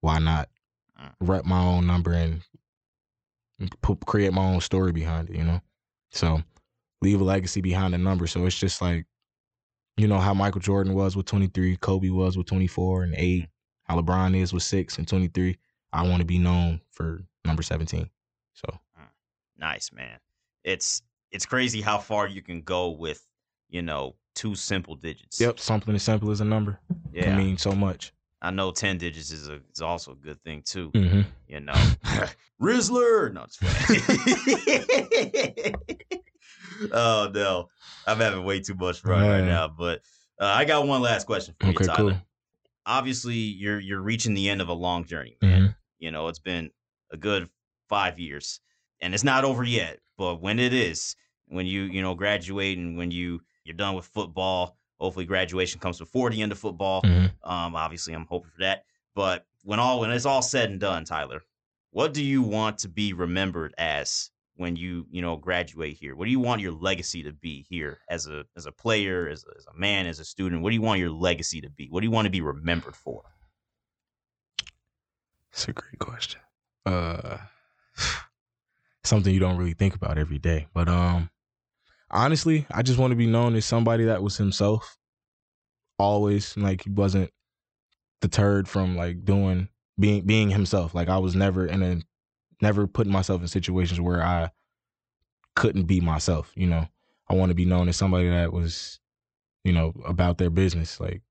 why 0.02 0.20
not 0.20 0.50
Mm. 1.00 1.14
rep 1.22 1.46
my 1.46 1.60
own 1.60 1.88
number 1.88 2.14
and 2.14 2.44
create 4.06 4.34
my 4.34 4.46
own 4.46 4.62
story 4.62 4.92
behind 4.92 5.30
it? 5.30 5.36
You 5.36 5.44
know, 5.44 5.62
so 6.14 6.42
leave 7.02 7.20
a 7.20 7.24
legacy 7.24 7.62
behind 7.62 7.94
the 7.94 7.98
number. 7.98 8.28
So 8.28 8.46
it's 8.46 8.58
just 8.58 8.82
like, 8.82 9.06
you 9.98 10.08
know, 10.08 10.20
how 10.20 10.34
Michael 10.34 10.62
Jordan 10.62 10.94
was 10.94 11.16
with 11.16 11.26
23, 11.26 11.78
Kobe 11.78 12.10
was 12.10 12.38
with 12.38 12.48
24 12.48 13.04
and 13.04 13.16
8, 13.16 13.42
mm-hmm. 13.42 13.46
how 13.84 14.00
LeBron 14.00 14.36
is 14.36 14.54
with 14.54 14.64
6 14.64 14.98
and 14.98 15.08
23. 15.08 15.58
I 15.92 16.08
want 16.08 16.20
to 16.20 16.26
be 16.26 16.40
known 16.40 16.82
for 16.92 17.22
number 17.46 17.62
17. 17.62 18.10
So, 18.54 18.80
ah, 18.98 19.10
Nice, 19.58 19.92
man. 19.92 20.20
It's 20.64 21.02
it's 21.32 21.46
crazy 21.46 21.82
how 21.82 21.98
far 21.98 22.28
you 22.28 22.42
can 22.42 22.62
go 22.62 22.90
with 22.92 23.26
you 23.70 23.82
know 23.82 24.16
two 24.36 24.56
simple 24.56 24.96
digits. 24.96 25.40
yep, 25.40 25.60
something 25.60 25.94
as 25.94 26.04
simple 26.04 26.32
as 26.32 26.42
a 26.42 26.46
number 26.46 26.80
Yeah. 27.12 27.24
can 27.24 27.38
mean 27.38 27.58
so 27.58 27.74
much. 27.74 28.14
I 28.44 28.52
know 28.52 28.72
ten 28.72 28.98
digits 28.98 29.32
is 29.32 29.48
a 29.48 29.62
is 29.74 29.82
also 29.82 30.12
a 30.12 30.16
good 30.16 30.44
thing 30.44 30.64
too. 30.64 30.92
Mm-hmm. 30.92 31.22
You 31.48 31.62
know, 31.62 31.74
Rizzler. 32.62 33.34
No, 33.34 33.46
oh 36.92 37.32
no, 37.34 37.70
I'm 38.06 38.20
having 38.20 38.44
way 38.44 38.60
too 38.60 38.76
much 38.76 39.02
fun 39.02 39.22
right 39.22 39.44
now. 39.46 39.70
But 39.70 40.02
uh, 40.40 40.46
I 40.46 40.66
got 40.66 40.86
one 40.86 41.02
last 41.02 41.26
question 41.26 41.56
for 41.58 41.68
you, 41.68 41.74
Tyler. 41.74 42.12
cool. 42.12 42.22
Obviously, 42.86 43.36
you're 43.36 43.80
you're 43.80 44.02
reaching 44.02 44.34
the 44.34 44.50
end 44.50 44.62
of 44.62 44.68
a 44.68 44.74
long 44.74 45.06
journey, 45.06 45.38
man. 45.42 45.62
hmm 45.62 45.68
You 46.00 46.12
know, 46.12 46.28
it's 46.28 46.40
been 46.40 46.72
a 47.12 47.18
good 47.18 47.50
five 47.88 48.20
years, 48.20 48.60
and 49.02 49.14
it's 49.14 49.24
not 49.24 49.46
over 49.46 49.64
yet. 49.64 50.00
But 50.18 50.42
when 50.42 50.60
it 50.60 50.74
is, 50.74 51.16
when 51.48 51.66
you 51.66 51.84
you 51.84 52.02
know 52.02 52.14
graduate 52.14 52.78
and 52.78 52.98
when 52.98 53.10
you 53.12 53.40
you're 53.64 53.76
done 53.78 53.96
with 53.96 54.06
football, 54.08 54.78
hopefully 55.04 55.26
graduation 55.26 55.82
comes 55.82 56.00
before 56.00 56.30
the 56.30 56.42
end 56.42 56.52
of 56.54 56.58
football. 56.58 57.02
hmm 57.04 57.26
Um, 57.44 57.76
obviously, 57.76 58.14
I'm 58.14 58.26
hoping 58.26 58.52
for 58.52 58.62
that. 58.62 58.86
But 59.14 59.46
when 59.64 59.80
all 59.80 60.00
when 60.00 60.12
it's 60.12 60.26
all 60.26 60.42
said 60.42 60.70
and 60.70 60.80
done, 60.80 61.04
Tyler, 61.04 61.44
what 61.92 62.14
do 62.14 62.24
you 62.24 62.42
want 62.42 62.78
to 62.80 62.88
be 62.88 63.14
remembered 63.14 63.74
as 63.78 64.32
when 64.56 64.76
you 64.78 65.06
you 65.12 65.22
know 65.22 65.36
graduate 65.36 65.98
here? 65.98 66.16
What 66.16 66.26
do 66.26 66.32
you 66.32 66.40
want 66.40 66.62
your 66.62 66.72
legacy 66.72 67.22
to 67.24 67.34
be 67.34 67.66
here 67.70 68.00
as 68.10 68.28
a 68.28 68.46
as 68.56 68.66
a 68.66 68.72
player, 68.72 69.28
as 69.28 69.44
a, 69.44 69.58
as 69.58 69.66
a 69.68 69.78
man, 69.78 70.08
as 70.08 70.20
a 70.20 70.26
student? 70.26 70.62
What 70.62 70.70
do 70.70 70.76
you 70.76 70.82
want 70.82 71.00
your 71.00 71.12
legacy 71.12 71.60
to 71.62 71.70
be? 71.70 71.88
What 71.90 72.00
do 72.00 72.08
you 72.08 72.12
want 72.12 72.26
to 72.26 72.32
be 72.32 72.42
remembered 72.42 72.96
for? 72.96 73.24
It's 75.52 75.68
a 75.68 75.74
great 75.74 76.00
question. 76.00 76.40
Uh, 76.86 77.38
something 79.04 79.34
you 79.34 79.40
don't 79.40 79.58
really 79.58 79.74
think 79.74 79.96
about 79.96 80.18
every 80.18 80.40
day. 80.40 80.68
But 80.74 80.88
um, 80.88 81.30
honestly, 82.14 82.66
I 82.72 82.82
just 82.82 83.00
want 83.00 83.12
to 83.12 83.18
be 83.18 83.28
known 83.28 83.56
as 83.56 83.66
somebody 83.66 84.06
that 84.06 84.24
was 84.24 84.38
himself. 84.38 84.98
Always, 86.00 86.56
like 86.58 86.84
he 86.84 86.90
wasn't 86.90 87.32
deterred 88.22 88.68
from 88.68 88.96
like 88.96 89.26
doing 89.26 89.70
being 90.00 90.26
being 90.26 90.50
himself. 90.50 90.96
Like 90.96 91.10
I 91.10 91.18
was 91.18 91.36
never 91.36 91.66
in 91.66 91.84
a 91.84 92.02
never 92.62 92.88
putting 92.88 93.12
myself 93.12 93.42
in 93.42 93.48
situations 93.48 94.00
where 94.00 94.24
I 94.24 94.52
couldn't 95.56 95.84
be 95.84 96.00
myself. 96.00 96.52
You 96.56 96.68
know, 96.68 96.88
I 97.28 97.36
want 97.36 97.50
to 97.50 97.56
be 97.56 97.66
known 97.66 97.90
as 97.90 97.98
somebody 97.98 98.30
that 98.30 98.54
was, 98.54 99.00
you 99.64 99.74
know, 99.74 99.94
about 100.06 100.38
their 100.38 100.50
business, 100.50 101.00
like 101.00 101.22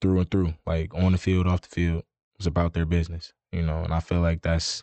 through 0.00 0.20
and 0.20 0.30
through, 0.30 0.54
like 0.66 0.94
on 0.94 1.12
the 1.12 1.18
field, 1.18 1.46
off 1.46 1.62
the 1.62 1.68
field 1.68 2.04
was 2.38 2.46
about 2.46 2.74
their 2.74 2.86
business, 2.86 3.32
you 3.52 3.62
know, 3.62 3.82
and 3.82 3.92
I 3.92 4.00
feel 4.00 4.20
like 4.20 4.42
that's 4.42 4.82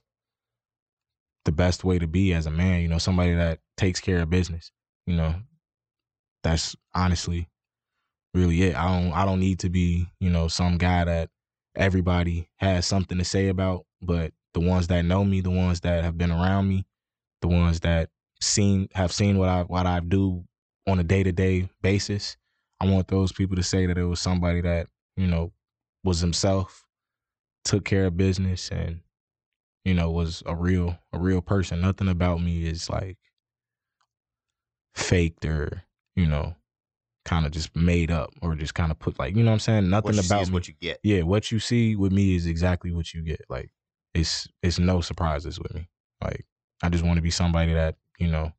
the 1.45 1.51
best 1.51 1.83
way 1.83 1.99
to 1.99 2.07
be 2.07 2.33
as 2.33 2.45
a 2.45 2.51
man, 2.51 2.81
you 2.81 2.87
know, 2.87 2.97
somebody 2.97 3.33
that 3.35 3.59
takes 3.77 3.99
care 3.99 4.21
of 4.21 4.29
business, 4.29 4.71
you 5.05 5.15
know. 5.15 5.35
That's 6.43 6.75
honestly 6.93 7.47
really 8.33 8.63
it. 8.63 8.75
I 8.75 8.99
don't 8.99 9.13
I 9.13 9.25
don't 9.25 9.39
need 9.39 9.59
to 9.59 9.69
be, 9.69 10.07
you 10.19 10.29
know, 10.29 10.47
some 10.47 10.77
guy 10.77 11.05
that 11.05 11.29
everybody 11.75 12.49
has 12.57 12.85
something 12.85 13.17
to 13.17 13.23
say 13.23 13.47
about, 13.47 13.85
but 14.01 14.33
the 14.53 14.59
ones 14.59 14.87
that 14.87 15.05
know 15.05 15.23
me, 15.23 15.41
the 15.41 15.49
ones 15.49 15.81
that 15.81 16.03
have 16.03 16.17
been 16.17 16.31
around 16.31 16.67
me, 16.67 16.85
the 17.41 17.47
ones 17.47 17.79
that 17.81 18.09
seen 18.41 18.89
have 18.93 19.11
seen 19.11 19.37
what 19.37 19.49
I 19.49 19.63
what 19.63 19.85
I 19.87 19.99
do 20.01 20.43
on 20.87 20.99
a 20.99 21.03
day 21.03 21.23
to 21.23 21.31
day 21.31 21.69
basis. 21.81 22.37
I 22.79 22.85
want 22.89 23.07
those 23.07 23.31
people 23.31 23.55
to 23.55 23.63
say 23.63 23.85
that 23.85 23.97
it 23.97 24.03
was 24.03 24.19
somebody 24.19 24.61
that, 24.61 24.87
you 25.15 25.27
know, 25.27 25.53
was 26.03 26.19
himself, 26.19 26.85
took 27.63 27.85
care 27.85 28.05
of 28.05 28.17
business 28.17 28.69
and, 28.69 28.99
you 29.85 29.93
know, 29.93 30.11
was 30.11 30.43
a 30.45 30.55
real 30.55 30.97
a 31.13 31.17
real 31.19 31.41
person. 31.41 31.81
Nothing 31.81 32.09
about 32.09 32.41
me 32.41 32.65
is 32.67 32.89
like 32.89 33.17
faked 34.95 35.45
or, 35.45 35.83
you 36.15 36.25
know, 36.25 36.55
kind 37.25 37.45
of 37.45 37.51
just 37.51 37.75
made 37.75 38.11
up 38.11 38.33
or 38.41 38.55
just 38.55 38.73
kind 38.75 38.91
of 38.91 38.99
put 38.99 39.17
like, 39.19 39.35
you 39.35 39.43
know 39.43 39.51
what 39.51 39.55
I'm 39.55 39.59
saying? 39.59 39.89
Nothing 39.89 40.09
what 40.09 40.15
you 40.15 40.21
see 40.21 40.33
about 40.33 40.47
me. 40.47 40.53
what 40.53 40.67
you 40.67 40.73
get. 40.81 40.99
yeah, 41.03 41.21
what 41.21 41.51
you 41.51 41.59
see 41.59 41.95
with 41.95 42.11
me 42.11 42.35
is 42.35 42.45
exactly 42.45 42.91
what 42.91 43.13
you 43.13 43.21
get. 43.21 43.41
Like 43.49 43.71
it's 44.13 44.47
it's 44.61 44.79
no 44.79 45.01
surprises 45.01 45.59
with 45.59 45.73
me. 45.73 45.87
Like 46.21 46.45
I 46.81 46.89
just 46.89 47.03
want 47.03 47.17
to 47.17 47.21
be 47.21 47.31
somebody 47.31 47.73
that, 47.73 47.95
you 48.19 48.27
know, 48.27 48.51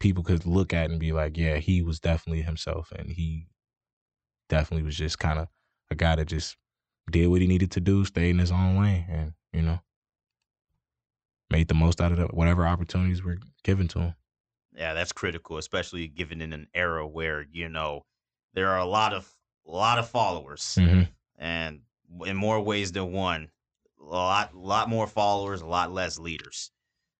people 0.00 0.22
could 0.22 0.46
look 0.46 0.72
at 0.74 0.90
and 0.90 1.00
be 1.00 1.12
like, 1.12 1.36
yeah, 1.36 1.56
he 1.56 1.82
was 1.82 2.00
definitely 2.00 2.42
himself 2.42 2.92
and 2.92 3.10
he 3.10 3.46
definitely 4.48 4.84
was 4.84 4.96
just 4.96 5.18
kind 5.18 5.38
of 5.38 5.48
a 5.90 5.94
guy 5.94 6.16
that 6.16 6.26
just 6.26 6.56
did 7.10 7.28
what 7.28 7.40
he 7.40 7.46
needed 7.46 7.70
to 7.72 7.80
do, 7.80 8.04
stayed 8.04 8.30
in 8.30 8.38
his 8.38 8.52
own 8.52 8.76
way 8.76 9.06
and, 9.08 9.32
you 9.52 9.62
know, 9.62 9.80
made 11.50 11.68
the 11.68 11.74
most 11.74 12.00
out 12.00 12.12
of 12.12 12.18
the, 12.18 12.26
whatever 12.26 12.66
opportunities 12.66 13.22
were 13.22 13.38
given 13.64 13.88
to 13.88 13.98
him. 13.98 14.14
Yeah, 14.74 14.94
that's 14.94 15.12
critical, 15.12 15.58
especially 15.58 16.06
given 16.08 16.40
in 16.40 16.52
an 16.52 16.68
era 16.74 17.06
where 17.06 17.46
you 17.50 17.68
know 17.68 18.04
there 18.54 18.68
are 18.70 18.78
a 18.78 18.84
lot 18.86 19.12
of 19.12 19.28
a 19.66 19.70
lot 19.70 19.98
of 19.98 20.08
followers, 20.08 20.74
hmm 20.74 21.02
and 21.38 21.80
in 22.26 22.36
more 22.36 22.60
ways 22.60 22.92
than 22.92 23.12
one, 23.12 23.50
a 24.00 24.04
lot 24.04 24.54
lot 24.54 24.88
more 24.88 25.06
followers, 25.06 25.60
a 25.62 25.66
lot 25.66 25.92
less 25.92 26.18
leaders. 26.18 26.70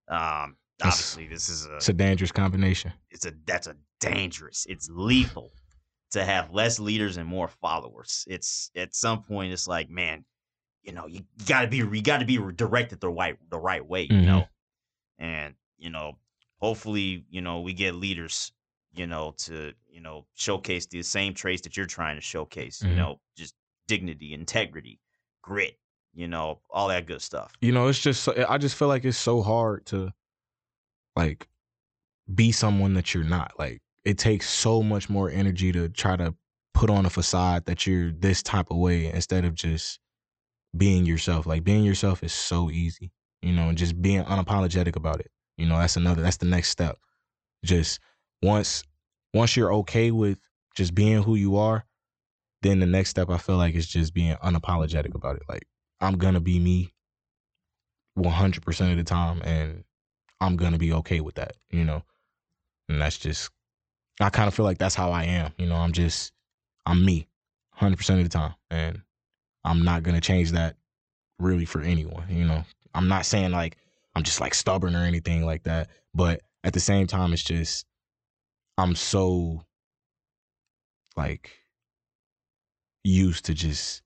Um, 0.09 0.57
That's- 0.79 0.95
obviously, 0.95 1.29
this 1.29 1.49
is 1.49 1.67
a 1.67 1.77
It's 1.77 1.89
a 1.89 1.93
dangerous 1.93 2.33
combination. 2.33 2.93
it's 3.11 3.27
a 3.27 3.33
that's 3.47 3.67
a 3.67 3.77
dangerous. 4.01 4.67
It's 4.69 4.89
lethal 4.91 5.53
to 6.13 6.25
have 6.25 6.53
less 6.53 6.79
leaders 6.81 7.17
and 7.19 7.29
more 7.29 7.49
followers. 7.49 8.25
It's 8.29 8.71
at 8.75 8.95
some 8.95 9.23
point, 9.23 9.53
it's 9.53 9.69
like, 9.69 9.89
man, 9.91 10.25
you 10.83 10.93
know, 10.93 11.07
you 11.07 11.21
got 11.47 11.63
to 11.63 11.69
be 11.69 11.77
you 11.79 12.03
got 12.03 12.19
to 12.19 12.27
be 12.27 12.39
directed 12.55 13.01
the 13.01 13.11
right 13.11 13.37
the 13.51 13.59
right 13.59 13.85
way, 13.87 14.03
you 14.05 14.17
Mhm. 14.23 14.25
know, 14.27 14.49
and 15.19 15.55
you 15.79 15.91
know, 15.91 16.19
hopefully, 16.61 17.25
you 17.31 17.41
know, 17.41 17.61
we 17.61 17.73
get 17.73 17.95
leaders, 17.95 18.53
you 18.93 19.07
know, 19.07 19.35
to 19.39 19.73
you 19.89 20.01
know 20.01 20.27
showcase 20.35 20.87
the 20.87 21.03
same 21.03 21.35
traits 21.35 21.63
that 21.63 21.77
you're 21.77 21.87
trying 21.87 22.17
to 22.17 22.23
showcase, 22.23 22.83
you 22.83 22.91
Mhm. 22.91 22.97
know, 22.97 23.21
just 23.37 23.55
dignity, 23.89 24.33
integrity, 24.35 25.01
grit, 25.43 25.79
you 26.15 26.29
know, 26.29 26.61
all 26.71 26.89
that 26.89 27.07
good 27.07 27.23
stuff. 27.23 27.53
you 27.61 27.73
know, 27.73 27.89
it's 27.89 28.01
just 28.01 28.29
I 28.29 28.59
just 28.59 28.77
feel 28.77 28.89
like 28.89 29.05
it's 29.05 29.19
so 29.19 29.43
hard 29.43 29.87
to 29.87 30.13
like 31.17 31.49
be 32.35 32.53
someone 32.53 32.95
that 32.95 33.15
you're 33.15 33.25
not. 33.25 33.53
Like 33.59 33.81
it 34.05 34.19
takes 34.19 34.49
so 34.49 34.83
much 34.83 35.09
more 35.11 35.31
energy 35.31 35.73
to 35.73 35.89
try 35.89 36.17
to 36.17 36.35
put 36.75 36.91
on 36.91 37.07
a 37.07 37.11
facade 37.11 37.67
that 37.67 37.87
you're 37.87 38.13
this 38.13 38.43
type 38.43 38.71
of 38.71 38.79
way 38.79 39.07
instead 39.13 39.45
of 39.45 39.55
just 39.55 40.01
being 40.77 41.07
yourself. 41.07 41.47
Like 41.47 41.65
being 41.65 41.85
yourself 41.85 42.23
is 42.23 42.33
so 42.33 42.71
easy, 42.71 43.13
you 43.43 43.53
know, 43.53 43.69
and 43.69 43.79
just 43.79 44.01
being 44.01 44.25
unapologetic 44.25 44.97
about 44.97 45.21
it. 45.21 45.31
You 45.61 45.67
know, 45.67 45.79
that's 45.79 45.97
another 45.97 46.23
that's 46.23 46.39
the 46.39 46.47
next 46.47 46.71
step. 46.71 46.99
Just 47.65 48.01
once 48.43 48.83
once 49.35 49.57
you're 49.57 49.73
okay 49.75 50.11
with 50.11 50.39
just 50.75 50.95
being 50.95 51.23
who 51.23 51.35
you 51.35 51.57
are, 51.57 51.85
then 52.63 52.81
the 52.81 52.87
next 52.87 53.11
step 53.11 53.31
I 53.31 53.39
feel 53.39 53.57
like 53.57 53.75
is 53.75 53.87
just 53.87 54.15
being 54.15 54.35
unapologetic 54.37 55.15
about 55.15 55.37
it. 55.37 55.43
Like 55.49 55.67
I'm 56.01 56.17
gonna 56.17 56.41
be 56.41 56.59
me 56.59 56.93
100% 58.19 58.91
of 58.91 58.97
the 58.97 59.05
time 59.05 59.41
and 59.45 59.85
I'm 60.41 60.57
going 60.57 60.73
to 60.73 60.79
be 60.79 60.93
okay 60.95 61.21
with 61.21 61.35
that, 61.37 61.57
you 61.71 61.85
know. 61.85 62.03
And 62.89 63.01
that's 63.01 63.19
just 63.19 63.51
I 64.21 64.31
kind 64.31 64.49
of 64.49 64.55
feel 64.55 64.65
like 64.65 64.79
that's 64.79 64.95
how 64.95 65.11
I 65.13 65.25
am, 65.25 65.53
you 65.59 65.67
know. 65.67 65.77
I'm 65.77 65.93
just 65.93 66.33
I'm 66.87 67.05
me 67.05 67.29
100% 67.79 68.19
of 68.19 68.23
the 68.23 68.29
time 68.29 68.55
and 68.71 69.03
I'm 69.65 69.85
not 69.85 70.03
going 70.03 70.15
to 70.15 70.21
change 70.21 70.53
that 70.53 70.77
really 71.39 71.65
for 71.65 71.81
anyone, 71.81 72.25
you 72.29 72.45
know. 72.45 72.65
I'm 72.95 73.09
not 73.09 73.27
saying 73.27 73.53
like 73.53 73.77
I'm 74.15 74.23
just 74.23 74.41
like 74.41 74.55
stubborn 74.55 74.97
or 74.97 75.05
anything 75.05 75.45
like 75.47 75.63
that, 75.65 75.89
but 76.15 76.41
at 76.65 76.73
the 76.73 76.81
same 76.81 77.07
time 77.07 77.33
it's 77.33 77.45
just 77.45 77.87
I'm 78.77 78.95
so 78.95 79.63
like 81.17 81.51
used 83.05 83.45
to 83.47 83.55
just 83.55 84.03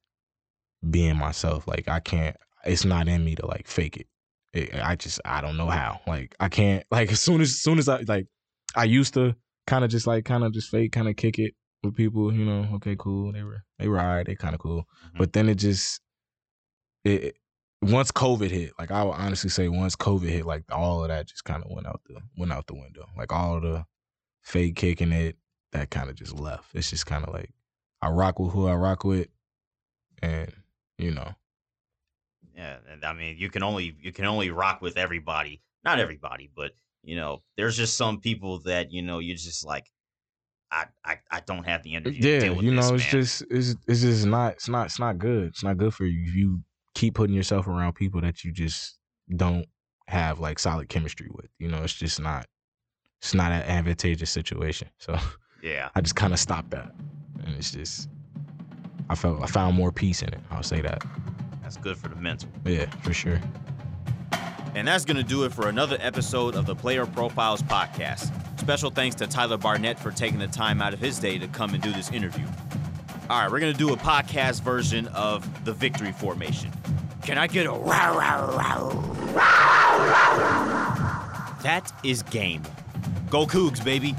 being 0.89 1.17
myself. 1.17 1.67
Like 1.67 1.89
I 1.89 2.01
can't 2.01 2.37
it's 2.65 2.85
not 2.85 3.09
in 3.09 3.25
me 3.25 3.35
to 3.37 3.47
like 3.47 3.67
fake 3.67 3.97
it. 3.99 4.07
it. 4.53 4.75
I 4.83 4.97
just 4.97 5.21
I 5.25 5.41
don't 5.41 5.57
know 5.57 5.69
how. 5.69 6.01
Like 6.07 6.35
I 6.41 6.49
can't 6.49 6.85
like 6.91 7.13
as 7.13 7.21
soon 7.21 7.41
as, 7.41 7.49
as 7.51 7.61
soon 7.63 7.79
as 7.79 7.89
I 7.89 8.01
like 8.07 8.27
I 8.77 8.85
used 8.85 9.15
to 9.15 9.35
kind 9.67 9.85
of 9.85 9.91
just 9.91 10.07
like 10.07 10.25
kind 10.25 10.45
of 10.45 10.53
just 10.53 10.71
fake 10.71 10.93
kind 10.93 11.09
of 11.09 11.17
kick 11.17 11.39
it 11.39 11.55
with 11.83 11.97
people, 11.97 12.33
you 12.33 12.45
know, 12.45 12.69
okay, 12.75 12.97
cool. 12.99 13.33
They 13.33 13.43
were 13.43 13.63
they 13.79 13.89
were 13.89 14.01
alright, 14.01 14.27
they 14.27 14.35
kind 14.35 14.55
of 14.55 14.61
cool. 14.61 14.85
Mhm. 15.15 15.19
But 15.19 15.33
then 15.33 15.49
it 15.49 15.57
just 15.57 16.01
it- 17.05 17.37
once 17.85 18.11
COVID 18.11 18.51
hit, 18.51 18.73
like 18.79 18.91
I 18.91 19.03
would 19.05 19.13
honestly 19.13 19.51
say 19.51 19.69
once 19.69 19.97
COVID 19.97 20.29
hit, 20.29 20.47
like 20.47 20.65
all 20.71 21.03
of 21.03 21.09
that 21.09 21.27
just 21.27 21.45
kind 21.45 21.63
of 21.63 21.71
went 21.71 21.87
out 21.87 22.01
the 22.07 22.21
went 22.37 22.53
out 22.53 22.67
the 22.67 22.75
window. 22.75 23.07
Like 23.17 23.33
all 23.33 23.61
the 23.61 23.85
fake 24.43 24.77
kicking 24.77 25.13
it, 25.13 25.37
that 25.73 25.91
kind 25.91 26.09
of 26.11 26.17
just 26.17 26.39
left. 26.39 26.75
It's 26.75 26.91
just 26.91 27.07
kind 27.07 27.25
of 27.25 27.33
like 27.33 27.51
I 28.03 28.09
rock 28.11 28.39
with 28.39 28.53
who 28.53 28.67
I 28.69 28.75
rock 28.75 29.05
with, 29.05 29.29
and 30.23 30.53
you 30.99 31.11
know, 31.13 31.35
Yeah, 32.57 32.77
and 32.91 33.05
I 33.05 33.13
mean, 33.13 33.37
you 33.39 33.51
can 33.51 33.63
only 33.63 33.95
you 34.01 34.13
can 34.13 34.25
only 34.27 34.51
rock 34.51 34.81
with 34.81 34.97
everybody. 34.97 35.63
Not 35.85 35.99
everybody, 35.99 36.51
but 36.55 36.73
you 37.03 37.17
know, 37.17 37.43
there's 37.57 37.77
just 37.77 37.97
some 37.97 38.21
people 38.21 38.61
that 38.61 38.93
you 38.93 39.03
know 39.03 39.19
you're 39.19 39.37
just 39.37 39.65
like. 39.65 39.91
I 40.71 40.87
I, 41.05 41.19
I 41.31 41.41
don't 41.41 41.65
have 41.65 41.83
the 41.83 41.95
energy. 41.95 42.21
to 42.21 42.29
yeah, 42.29 42.41
deal 42.41 42.57
with 42.57 42.65
you 42.65 42.73
know, 42.73 42.91
this, 42.93 43.03
it's 43.03 43.11
just 43.11 43.45
it's 43.51 43.77
it's 43.87 44.01
just 44.01 44.27
not 44.27 44.55
it's 44.55 44.69
not 44.69 44.87
it's 44.87 44.99
not 44.99 45.19
good. 45.19 45.49
It's 45.49 45.63
not 45.63 45.77
good 45.77 45.95
for 45.95 46.05
you 46.05 46.21
you 46.33 46.63
keep 46.95 47.15
putting 47.15 47.35
yourself 47.35 47.67
around 47.67 47.95
people 47.95 48.21
that 48.21 48.45
you 48.45 48.53
just 48.53 48.99
don't 49.35 49.67
have 50.07 50.39
like 50.39 50.59
solid 50.59 50.89
chemistry 50.89 51.29
with. 51.33 51.49
You 51.59 51.69
know, 51.69 51.83
it's 51.83 51.95
just 51.95 52.21
not 52.21 52.47
it's 53.21 53.35
not 53.35 53.53
an 53.53 53.63
advantageous 53.63 54.31
situation. 54.31 54.89
So 54.99 55.17
yeah. 55.63 55.89
I 55.95 56.01
just 56.01 56.17
kind 56.17 56.33
of 56.33 56.39
stopped 56.39 56.71
that, 56.71 56.93
and 57.45 57.55
it's 57.57 57.73
just 57.73 58.09
I 59.09 59.15
felt 59.15 59.43
I 59.43 59.47
found 59.47 59.77
more 59.77 59.93
peace 59.93 60.23
in 60.23 60.29
it. 60.29 60.41
I'll 60.51 60.63
say 60.63 60.81
that. 60.83 61.05
That's 61.63 61.77
good 61.77 61.97
for 61.97 62.09
the 62.09 62.17
mental. 62.17 62.49
Yeah, 62.65 62.87
for 63.03 63.13
sure. 63.13 63.41
And 64.75 64.89
that's 64.89 65.05
going 65.05 65.17
to 65.17 65.23
do 65.23 65.45
it 65.45 65.53
for 65.53 65.69
another 65.69 65.97
episode 66.01 66.57
of 66.57 66.67
the 66.67 66.75
Player 66.75 67.07
Profiles 67.07 67.63
Podcast. 67.63 68.33
Special 68.61 68.91
thanks 68.91 69.15
to 69.17 69.27
Tyler 69.27 69.57
Barnette 69.57 70.01
for 70.01 70.11
taking 70.11 70.39
the 70.39 70.49
time 70.49 70.83
out 70.83 70.93
of 70.93 70.99
his 70.99 71.19
day 71.19 71.39
to 71.39 71.47
come 71.49 71.75
and 71.75 71.83
do 71.83 71.93
this 71.93 72.11
interview. 72.11 72.45
All 73.31 73.41
right, 73.41 73.51
we're 73.51 73.61
to 73.61 73.73
do 73.73 73.93
a 73.95 73.97
podcast 73.97 74.61
version 74.61 75.07
of 75.09 75.65
the 75.65 75.73
victory 75.73 76.13
formation. 76.13 76.71
Can 77.23 77.39
I 77.39 77.47
get 77.47 77.67
a 77.67 77.73
wow, 77.73 78.17
wow, 78.17 78.55
wow? 78.55 78.91
That 81.63 81.91
is 82.05 82.23
game. 82.23 82.63
Go 83.31 83.47
Cougs, 83.47 83.83
baby. 83.83 84.15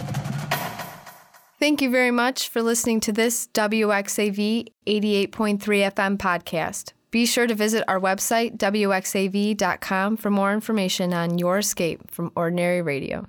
Thank 1.59 1.83
you 1.83 1.91
very 1.91 2.09
much 2.09 2.49
for 2.49 2.63
listening 2.63 2.99
to 3.01 3.11
this 3.11 3.47
WXAV 3.53 4.69
88.3 4.87 5.29
FM 5.29 6.17
podcast. 6.17 6.93
Be 7.11 7.27
sure 7.27 7.45
to 7.45 7.53
visit 7.53 7.83
our 7.87 7.99
website, 7.99 8.57
wxav.com, 8.57 10.17
for 10.17 10.29
more 10.31 10.51
information 10.51 11.13
on 11.13 11.37
your 11.37 11.59
escape 11.59 12.09
from 12.09 12.31
ordinary 12.35 12.81
radio. 12.81 13.27